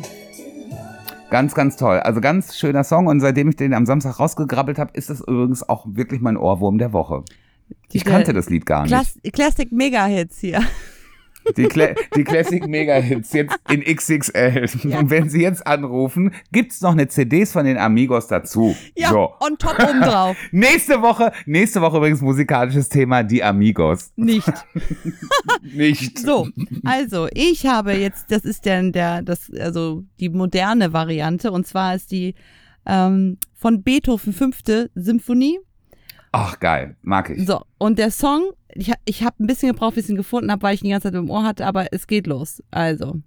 Ganz, 1.32 1.56
ganz 1.56 1.78
toll. 1.78 1.98
Also 2.00 2.22
ganz 2.22 2.56
schöner 2.56 2.84
Song. 2.84 3.08
Und 3.08 3.22
seitdem 3.22 3.50
ich 3.50 3.56
den 3.56 3.74
am 3.74 3.88
Samstag 3.88 4.20
rausgegrabbelt 4.20 4.78
habe, 4.78 4.92
ist 4.94 5.10
das 5.10 5.20
übrigens 5.22 5.68
auch 5.68 5.88
wirklich 5.90 6.22
mein 6.22 6.38
Ohrwurm 6.38 6.78
der 6.78 6.94
Woche. 6.94 7.24
Ich 7.92 8.06
kannte 8.06 8.34
das 8.34 8.52
Lied 8.52 8.68
gar 8.68 8.84
nicht. 8.84 8.92
Klass 8.92 9.18
Classic 9.34 9.72
Mega-Hits 9.72 10.40
hier. 10.42 10.62
Die, 11.58 11.64
Cla 11.64 11.90
die 12.16 12.24
Classic 12.24 12.66
Mega 12.68 12.96
Hits 12.96 13.34
jetzt 13.34 13.56
in 13.70 13.82
XXL. 13.82 14.66
Und 14.98 15.10
wenn 15.10 15.30
Sie 15.30 15.42
jetzt 15.42 15.66
anrufen, 15.66 16.34
gibt's 16.52 16.82
noch 16.82 16.92
eine 16.92 17.08
CDs 17.08 17.52
von 17.52 17.66
den 17.66 17.78
Amigos 17.78 18.28
dazu. 18.28 18.76
Ja, 18.96 19.10
So. 19.10 19.34
on 19.40 19.58
top 19.58 19.78
oben 19.80 20.02
drauf. 20.02 20.38
Nächste 20.52 21.02
Woche, 21.02 21.32
nächste 21.46 21.82
Woche 21.82 21.98
übrigens 21.98 22.22
musikalisches 22.22 22.90
Thema, 22.90 23.24
die 23.24 23.44
Amigos. 23.44 24.12
Nicht. 24.16 24.48
Nicht. 25.62 26.20
So, 26.20 26.48
also 26.86 27.28
ich 27.34 27.66
habe 27.66 27.94
jetzt, 27.94 28.32
das 28.32 28.44
ist 28.46 28.66
der, 28.66 28.84
der, 28.92 29.22
das, 29.22 29.52
also 29.60 30.04
die 30.20 30.30
moderne 30.30 30.94
Variante 30.94 31.52
und 31.52 31.68
zwar 31.68 31.96
ist 31.96 32.12
die 32.12 32.36
ähm, 32.86 33.38
von 33.54 33.84
Beethoven 33.84 34.34
fünfte 34.34 34.90
Symphonie. 34.96 35.60
Ach, 36.36 36.60
geil. 36.60 36.96
Mag 37.04 37.30
ich. 37.30 37.46
So, 37.46 37.62
und 37.78 38.00
der 38.00 38.10
Song, 38.10 38.42
ich, 38.74 38.92
ich 39.06 39.24
habe 39.24 39.36
ein 39.42 39.46
bisschen 39.46 39.70
gebraucht, 39.72 39.94
bis 39.94 40.06
ich 40.06 40.10
ihn 40.10 40.16
gefunden 40.18 40.52
habe, 40.52 40.64
weil 40.64 40.74
ich 40.74 40.82
ihn 40.82 40.86
die 40.86 40.90
ganze 40.92 41.10
Zeit 41.12 41.16
im 41.16 41.30
Ohr 41.30 41.44
hatte, 41.44 41.66
aber 41.66 41.94
es 41.94 42.08
geht 42.08 42.26
los. 42.26 42.62
Also. 42.72 43.22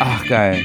Ach, 0.00 0.26
geil. 0.28 0.64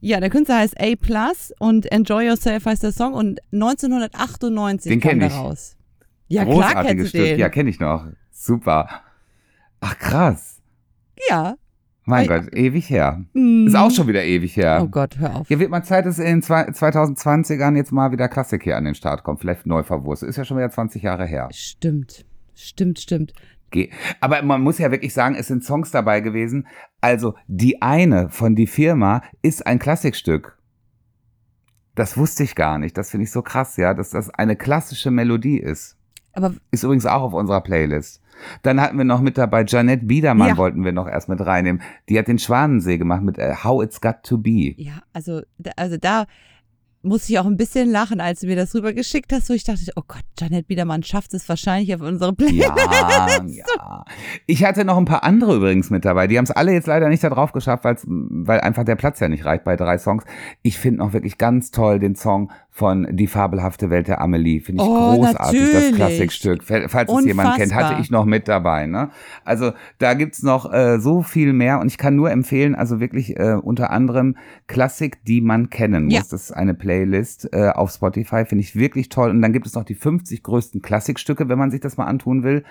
Ja, 0.00 0.18
der 0.18 0.30
Künstler 0.30 0.58
heißt 0.58 0.80
A 0.80 0.94
Plus 1.00 1.52
und 1.60 1.90
Enjoy 1.92 2.26
Yourself 2.26 2.66
heißt 2.66 2.82
der 2.82 2.92
Song 2.92 3.12
und 3.14 3.40
1998 3.52 4.90
Den 4.90 5.00
kam 5.00 5.20
der 5.20 5.28
ich. 5.28 5.34
raus. 5.34 5.76
Ja, 6.32 6.44
klar 6.44 6.54
Großartiges 6.54 7.12
du 7.12 7.18
Stück. 7.18 7.38
Ja, 7.38 7.48
kenne 7.48 7.70
ich 7.70 7.80
noch. 7.80 8.06
Super. 8.30 8.88
Ach, 9.80 9.98
krass. 9.98 10.60
ja. 11.28 11.54
Mein 12.04 12.24
Ei- 12.24 12.26
Gott, 12.40 12.52
ewig 12.56 12.90
her. 12.90 13.24
Mm. 13.32 13.68
Ist 13.68 13.76
auch 13.76 13.90
schon 13.92 14.08
wieder 14.08 14.24
ewig 14.24 14.56
her. 14.56 14.80
Oh 14.82 14.88
Gott, 14.88 15.18
hör 15.20 15.36
auf. 15.36 15.48
Ja, 15.48 15.60
wird 15.60 15.70
mal 15.70 15.84
Zeit, 15.84 16.04
dass 16.04 16.18
in 16.18 16.24
den 16.24 16.42
zwei- 16.42 16.68
2020ern 16.68 17.76
jetzt 17.76 17.92
mal 17.92 18.10
wieder 18.10 18.28
Klassik 18.28 18.64
hier 18.64 18.76
an 18.76 18.84
den 18.84 18.96
Start 18.96 19.22
kommt. 19.22 19.38
Vielleicht 19.40 19.66
neu 19.66 19.84
verwurstet. 19.84 20.28
Ist 20.28 20.36
ja 20.36 20.44
schon 20.44 20.56
wieder 20.56 20.68
20 20.70 21.02
Jahre 21.04 21.26
her. 21.26 21.48
Stimmt. 21.52 22.24
Stimmt, 22.54 22.98
stimmt. 22.98 23.32
Aber 24.20 24.42
man 24.42 24.60
muss 24.62 24.78
ja 24.78 24.90
wirklich 24.90 25.14
sagen, 25.14 25.34
es 25.36 25.46
sind 25.46 25.64
Songs 25.64 25.92
dabei 25.92 26.20
gewesen. 26.20 26.66
Also 27.00 27.34
die 27.46 27.80
eine 27.80 28.28
von 28.30 28.56
die 28.56 28.66
Firma 28.66 29.22
ist 29.40 29.66
ein 29.66 29.78
Klassikstück. 29.78 30.58
Das 31.94 32.16
wusste 32.16 32.42
ich 32.42 32.54
gar 32.54 32.78
nicht. 32.78 32.98
Das 32.98 33.10
finde 33.10 33.24
ich 33.24 33.30
so 33.30 33.42
krass, 33.42 33.76
ja, 33.76 33.94
dass 33.94 34.10
das 34.10 34.28
eine 34.30 34.56
klassische 34.56 35.10
Melodie 35.10 35.58
ist. 35.58 35.96
Aber 36.32 36.54
Ist 36.70 36.82
übrigens 36.84 37.06
auch 37.06 37.22
auf 37.22 37.32
unserer 37.34 37.60
Playlist. 37.60 38.20
Dann 38.62 38.80
hatten 38.80 38.96
wir 38.98 39.04
noch 39.04 39.20
mit 39.20 39.38
dabei 39.38 39.64
Janette 39.66 40.04
Biedermann, 40.06 40.48
Ja. 40.48 40.56
wollten 40.56 40.84
wir 40.84 40.92
noch 40.92 41.06
erst 41.06 41.28
mit 41.28 41.40
reinnehmen. 41.44 41.82
Die 42.08 42.18
hat 42.18 42.28
den 42.28 42.38
Schwanensee 42.38 42.98
gemacht 42.98 43.22
mit 43.22 43.38
äh, 43.38 43.54
How 43.62 43.82
It's 43.82 44.00
Got 44.00 44.22
to 44.24 44.38
Be. 44.38 44.74
Ja, 44.76 44.94
also, 45.12 45.42
also 45.76 45.96
da 45.96 46.24
musste 47.02 47.32
ich 47.32 47.38
auch 47.38 47.46
ein 47.46 47.56
bisschen 47.56 47.90
lachen, 47.90 48.20
als 48.20 48.40
du 48.40 48.46
mir 48.46 48.56
das 48.56 48.74
rübergeschickt 48.74 49.32
hast, 49.32 49.48
wo 49.50 49.54
ich 49.54 49.64
dachte, 49.64 49.80
oh 49.96 50.02
Gott, 50.06 50.22
Janet 50.38 50.66
Biedermann 50.68 51.02
schafft 51.02 51.34
es 51.34 51.48
wahrscheinlich 51.48 51.94
auf 51.94 52.00
unsere 52.00 52.32
Playlist. 52.32 52.62
Ja, 52.68 53.28
ja. 53.46 54.04
Ich 54.46 54.64
hatte 54.64 54.84
noch 54.84 54.96
ein 54.98 55.04
paar 55.04 55.24
andere 55.24 55.56
übrigens 55.56 55.90
mit 55.90 56.04
dabei. 56.04 56.26
Die 56.28 56.38
haben 56.38 56.44
es 56.44 56.50
alle 56.52 56.72
jetzt 56.72 56.86
leider 56.86 57.08
nicht 57.08 57.24
da 57.24 57.30
drauf 57.30 57.52
geschafft, 57.52 57.84
weil 57.84 58.60
einfach 58.60 58.84
der 58.84 58.96
Platz 58.96 59.18
ja 59.20 59.28
nicht 59.28 59.44
reicht 59.44 59.64
bei 59.64 59.76
drei 59.76 59.98
Songs. 59.98 60.24
Ich 60.62 60.78
finde 60.78 60.98
noch 61.00 61.12
wirklich 61.12 61.38
ganz 61.38 61.70
toll 61.72 61.98
den 61.98 62.14
Song 62.14 62.52
von 62.74 63.06
Die 63.10 63.26
fabelhafte 63.26 63.90
Welt 63.90 64.08
der 64.08 64.20
Amelie. 64.20 64.60
Finde 64.60 64.82
ich 64.82 64.88
Oh, 64.88 65.16
großartig, 65.16 65.60
das 65.60 65.72
natürlich. 65.72 65.94
Klassikstück. 65.96 66.64
Fall- 66.64 66.88
Falls 66.88 67.12
es 67.12 67.24
jemand 67.26 67.56
kennt, 67.56 67.74
hatte 67.74 68.00
ich 68.00 68.10
noch 68.10 68.24
mit 68.24 68.48
dabei. 68.48 68.86
Ne? 68.86 69.10
Also 69.44 69.72
da 69.98 70.14
gibt's 70.14 70.42
noch 70.42 70.72
äh, 70.72 70.98
so 70.98 71.22
viel 71.22 71.52
mehr 71.52 71.80
und 71.80 71.88
ich 71.88 71.98
kann 71.98 72.16
nur 72.16 72.30
empfehlen, 72.30 72.74
also 72.74 72.98
wirklich 73.00 73.36
äh, 73.38 73.56
unter 73.60 73.90
anderem 73.90 74.36
Klassik, 74.68 75.22
die 75.26 75.40
man 75.42 75.68
kennen 75.68 76.04
muss. 76.04 76.14
Ja. 76.14 76.20
Das 76.20 76.32
ist 76.44 76.52
eine 76.52 76.72
Playlist 76.74 76.91
äh, 77.52 77.68
auf 77.70 77.90
Spotify, 77.90 78.44
finde 78.44 78.62
ich 78.62 78.76
wirklich 78.76 79.08
toll. 79.08 79.30
Und 79.30 79.42
dann 79.42 79.52
gibt 79.52 79.66
es 79.66 79.74
noch 79.74 79.84
die 79.84 79.94
50 79.94 80.42
größten 80.42 80.82
Klassikstücke, 80.82 81.48
wenn 81.48 81.58
man 81.58 81.70
sich 81.70 81.80
das 81.80 81.96
mal 81.96 82.06
antun 82.06 82.42
will. 82.42 82.64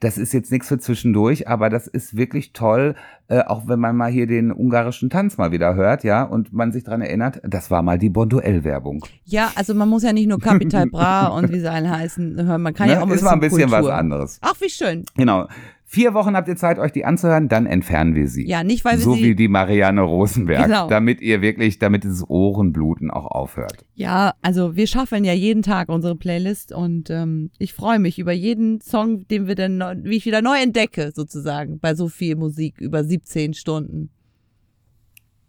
Das 0.00 0.18
ist 0.18 0.32
jetzt 0.32 0.50
nichts 0.50 0.68
für 0.68 0.78
zwischendurch, 0.78 1.48
aber 1.48 1.70
das 1.70 1.86
ist 1.86 2.16
wirklich 2.16 2.52
toll, 2.52 2.94
äh, 3.28 3.40
auch 3.40 3.68
wenn 3.68 3.78
man 3.78 3.96
mal 3.96 4.10
hier 4.10 4.26
den 4.26 4.52
ungarischen 4.52 5.10
Tanz 5.10 5.36
mal 5.36 5.52
wieder 5.52 5.74
hört, 5.74 6.02
ja, 6.02 6.22
und 6.22 6.52
man 6.52 6.72
sich 6.72 6.84
dran 6.84 7.02
erinnert, 7.02 7.40
das 7.44 7.70
war 7.70 7.82
mal 7.82 7.98
die 7.98 8.08
Bonduell-Werbung. 8.08 9.04
Ja, 9.24 9.52
also 9.54 9.74
man 9.74 9.88
muss 9.88 10.02
ja 10.02 10.12
nicht 10.12 10.28
nur 10.28 10.38
Capital 10.40 10.86
Bra 10.86 11.26
und 11.28 11.52
wie 11.52 11.60
sie 11.60 11.70
alle 11.70 11.90
heißen 11.90 12.46
hören, 12.46 12.62
man 12.62 12.72
kann 12.74 12.88
ja 12.90 13.02
auch 13.02 13.06
mal 13.06 13.08
Ne? 13.08 13.14
ist 13.16 13.22
mal 13.22 13.32
ein 13.32 13.40
bisschen 13.40 13.68
Kultur. 13.68 13.88
was 13.88 13.98
anderes. 13.98 14.38
Ach, 14.42 14.54
wie 14.60 14.70
schön. 14.70 15.04
Genau. 15.16 15.46
Vier 15.90 16.12
Wochen 16.12 16.36
habt 16.36 16.48
ihr 16.48 16.56
Zeit, 16.56 16.78
euch 16.78 16.92
die 16.92 17.06
anzuhören, 17.06 17.48
dann 17.48 17.64
entfernen 17.64 18.14
wir 18.14 18.28
sie. 18.28 18.46
Ja, 18.46 18.62
nicht, 18.62 18.84
weil 18.84 18.98
wir 18.98 19.04
so 19.04 19.14
sie- 19.14 19.22
wie 19.22 19.34
die 19.34 19.48
Marianne 19.48 20.02
Rosenberg, 20.02 20.66
Genau. 20.66 20.86
damit 20.86 21.22
ihr 21.22 21.40
wirklich, 21.40 21.78
damit 21.78 22.04
dieses 22.04 22.28
Ohrenbluten 22.28 23.10
auch 23.10 23.24
aufhört. 23.24 23.86
Ja, 23.94 24.34
also 24.42 24.76
wir 24.76 24.86
schaffen 24.86 25.24
ja 25.24 25.32
jeden 25.32 25.62
Tag 25.62 25.88
unsere 25.88 26.14
Playlist 26.14 26.72
und 26.74 27.08
ähm, 27.08 27.50
ich 27.58 27.72
freue 27.72 27.98
mich 28.00 28.18
über 28.18 28.32
jeden 28.32 28.82
Song, 28.82 29.26
den 29.28 29.46
wir 29.46 29.54
dann, 29.54 29.82
wie 30.04 30.16
ich 30.18 30.26
wieder 30.26 30.42
neu 30.42 30.58
entdecke, 30.62 31.10
sozusagen, 31.14 31.78
bei 31.80 31.94
so 31.94 32.08
viel 32.08 32.36
Musik 32.36 32.80
über 32.80 33.02
17 33.02 33.54
Stunden. 33.54 34.10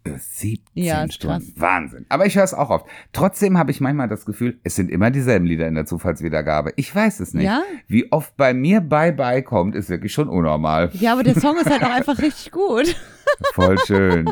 Äh, 0.04 0.12
17 0.18 0.60
Ja, 0.74 1.10
Stunden. 1.10 1.52
Wahnsinn. 1.56 2.06
Aber 2.08 2.24
ich 2.26 2.34
höre 2.36 2.44
es 2.44 2.54
auch 2.54 2.70
oft. 2.70 2.86
Trotzdem 3.12 3.58
habe 3.58 3.70
ich 3.70 3.80
manchmal 3.80 4.08
das 4.08 4.24
Gefühl, 4.24 4.58
es 4.64 4.74
sind 4.76 4.90
immer 4.90 5.10
dieselben 5.10 5.44
Lieder 5.46 5.68
in 5.68 5.74
der 5.74 5.84
Zufallswiedergabe. 5.86 6.72
Ich 6.76 6.94
weiß 6.94 7.20
es 7.20 7.34
nicht. 7.34 7.44
Ja? 7.44 7.62
Wie 7.86 8.10
oft 8.10 8.36
bei 8.36 8.54
mir 8.54 8.80
Bye 8.80 9.12
Bye 9.12 9.42
kommt, 9.42 9.74
ist 9.74 9.90
wirklich 9.90 10.12
schon 10.12 10.28
unnormal. 10.28 10.90
Ja, 10.94 11.12
aber 11.12 11.22
der 11.22 11.38
Song 11.38 11.56
ist 11.58 11.68
halt 11.68 11.82
auch 11.84 11.90
einfach 11.94 12.18
richtig 12.18 12.50
gut. 12.50 12.96
Voll 13.52 13.78
schön. 13.86 14.26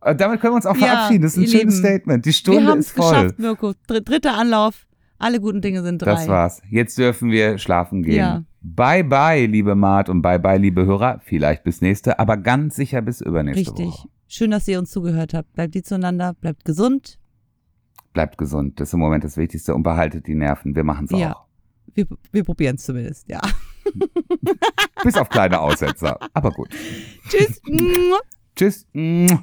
Und 0.00 0.20
damit 0.20 0.40
können 0.40 0.52
wir 0.52 0.56
uns 0.56 0.66
auch 0.66 0.76
Ja, 0.76 0.86
verabschieden. 0.88 1.22
Das 1.22 1.32
ist 1.36 1.38
ein 1.38 1.46
schönes 1.46 1.76
Lieben. 1.76 1.88
Statement. 1.88 2.24
Die 2.24 2.28
wir 2.28 2.32
Stunde 2.34 2.66
haben 2.66 2.78
ist 2.80 2.86
es 2.88 2.92
voll. 2.92 3.14
geschafft, 3.14 3.38
Mirko. 3.38 3.72
Dr 3.86 4.00
dritter 4.02 4.34
Anlauf. 4.36 4.86
Alle 5.18 5.40
guten 5.40 5.62
Dinge 5.62 5.82
sind 5.82 6.02
drei. 6.02 6.10
Das 6.10 6.28
war's. 6.28 6.60
Jetzt 6.68 6.98
dürfen 6.98 7.30
wir 7.30 7.56
schlafen 7.56 8.02
gehen. 8.02 8.16
Ja. 8.16 8.42
Bye 8.60 9.04
bye, 9.04 9.46
liebe 9.46 9.74
Mart 9.74 10.08
und 10.10 10.20
bye 10.22 10.38
bye, 10.38 10.58
liebe 10.58 10.84
Hörer. 10.84 11.20
Vielleicht 11.24 11.64
bis 11.64 11.80
nächste, 11.80 12.18
aber 12.18 12.36
ganz 12.36 12.76
sicher 12.76 13.00
bis 13.00 13.20
übernächste 13.22 13.70
Richtig. 13.70 13.86
Woche. 13.86 14.08
Schön, 14.26 14.50
dass 14.50 14.66
ihr 14.68 14.78
uns 14.78 14.90
zugehört 14.90 15.34
habt. 15.34 15.52
Bleibt 15.52 15.74
lieb 15.74 15.86
zueinander, 15.86 16.34
bleibt 16.34 16.64
gesund. 16.64 17.18
Bleibt 18.12 18.38
gesund. 18.38 18.80
Das 18.80 18.88
ist 18.88 18.94
im 18.94 19.00
Moment 19.00 19.24
das 19.24 19.36
Wichtigste 19.36 19.74
und 19.74 19.82
behaltet 19.82 20.26
die 20.26 20.34
Nerven. 20.34 20.74
Wir 20.74 20.84
machen's 20.84 21.10
Ja. 21.12 21.34
auch. 21.34 21.44
Wir, 21.94 22.06
wir 22.32 22.42
probieren 22.44 22.76
es 22.76 22.84
zumindest, 22.84 23.28
ja. 23.28 23.40
Bis 25.04 25.16
auf 25.16 25.28
kleine 25.28 25.60
Aussetzer. 25.60 26.18
Aber 26.32 26.50
gut. 26.50 26.68
Tschüss. 27.28 27.60
Tschüss. 28.56 28.86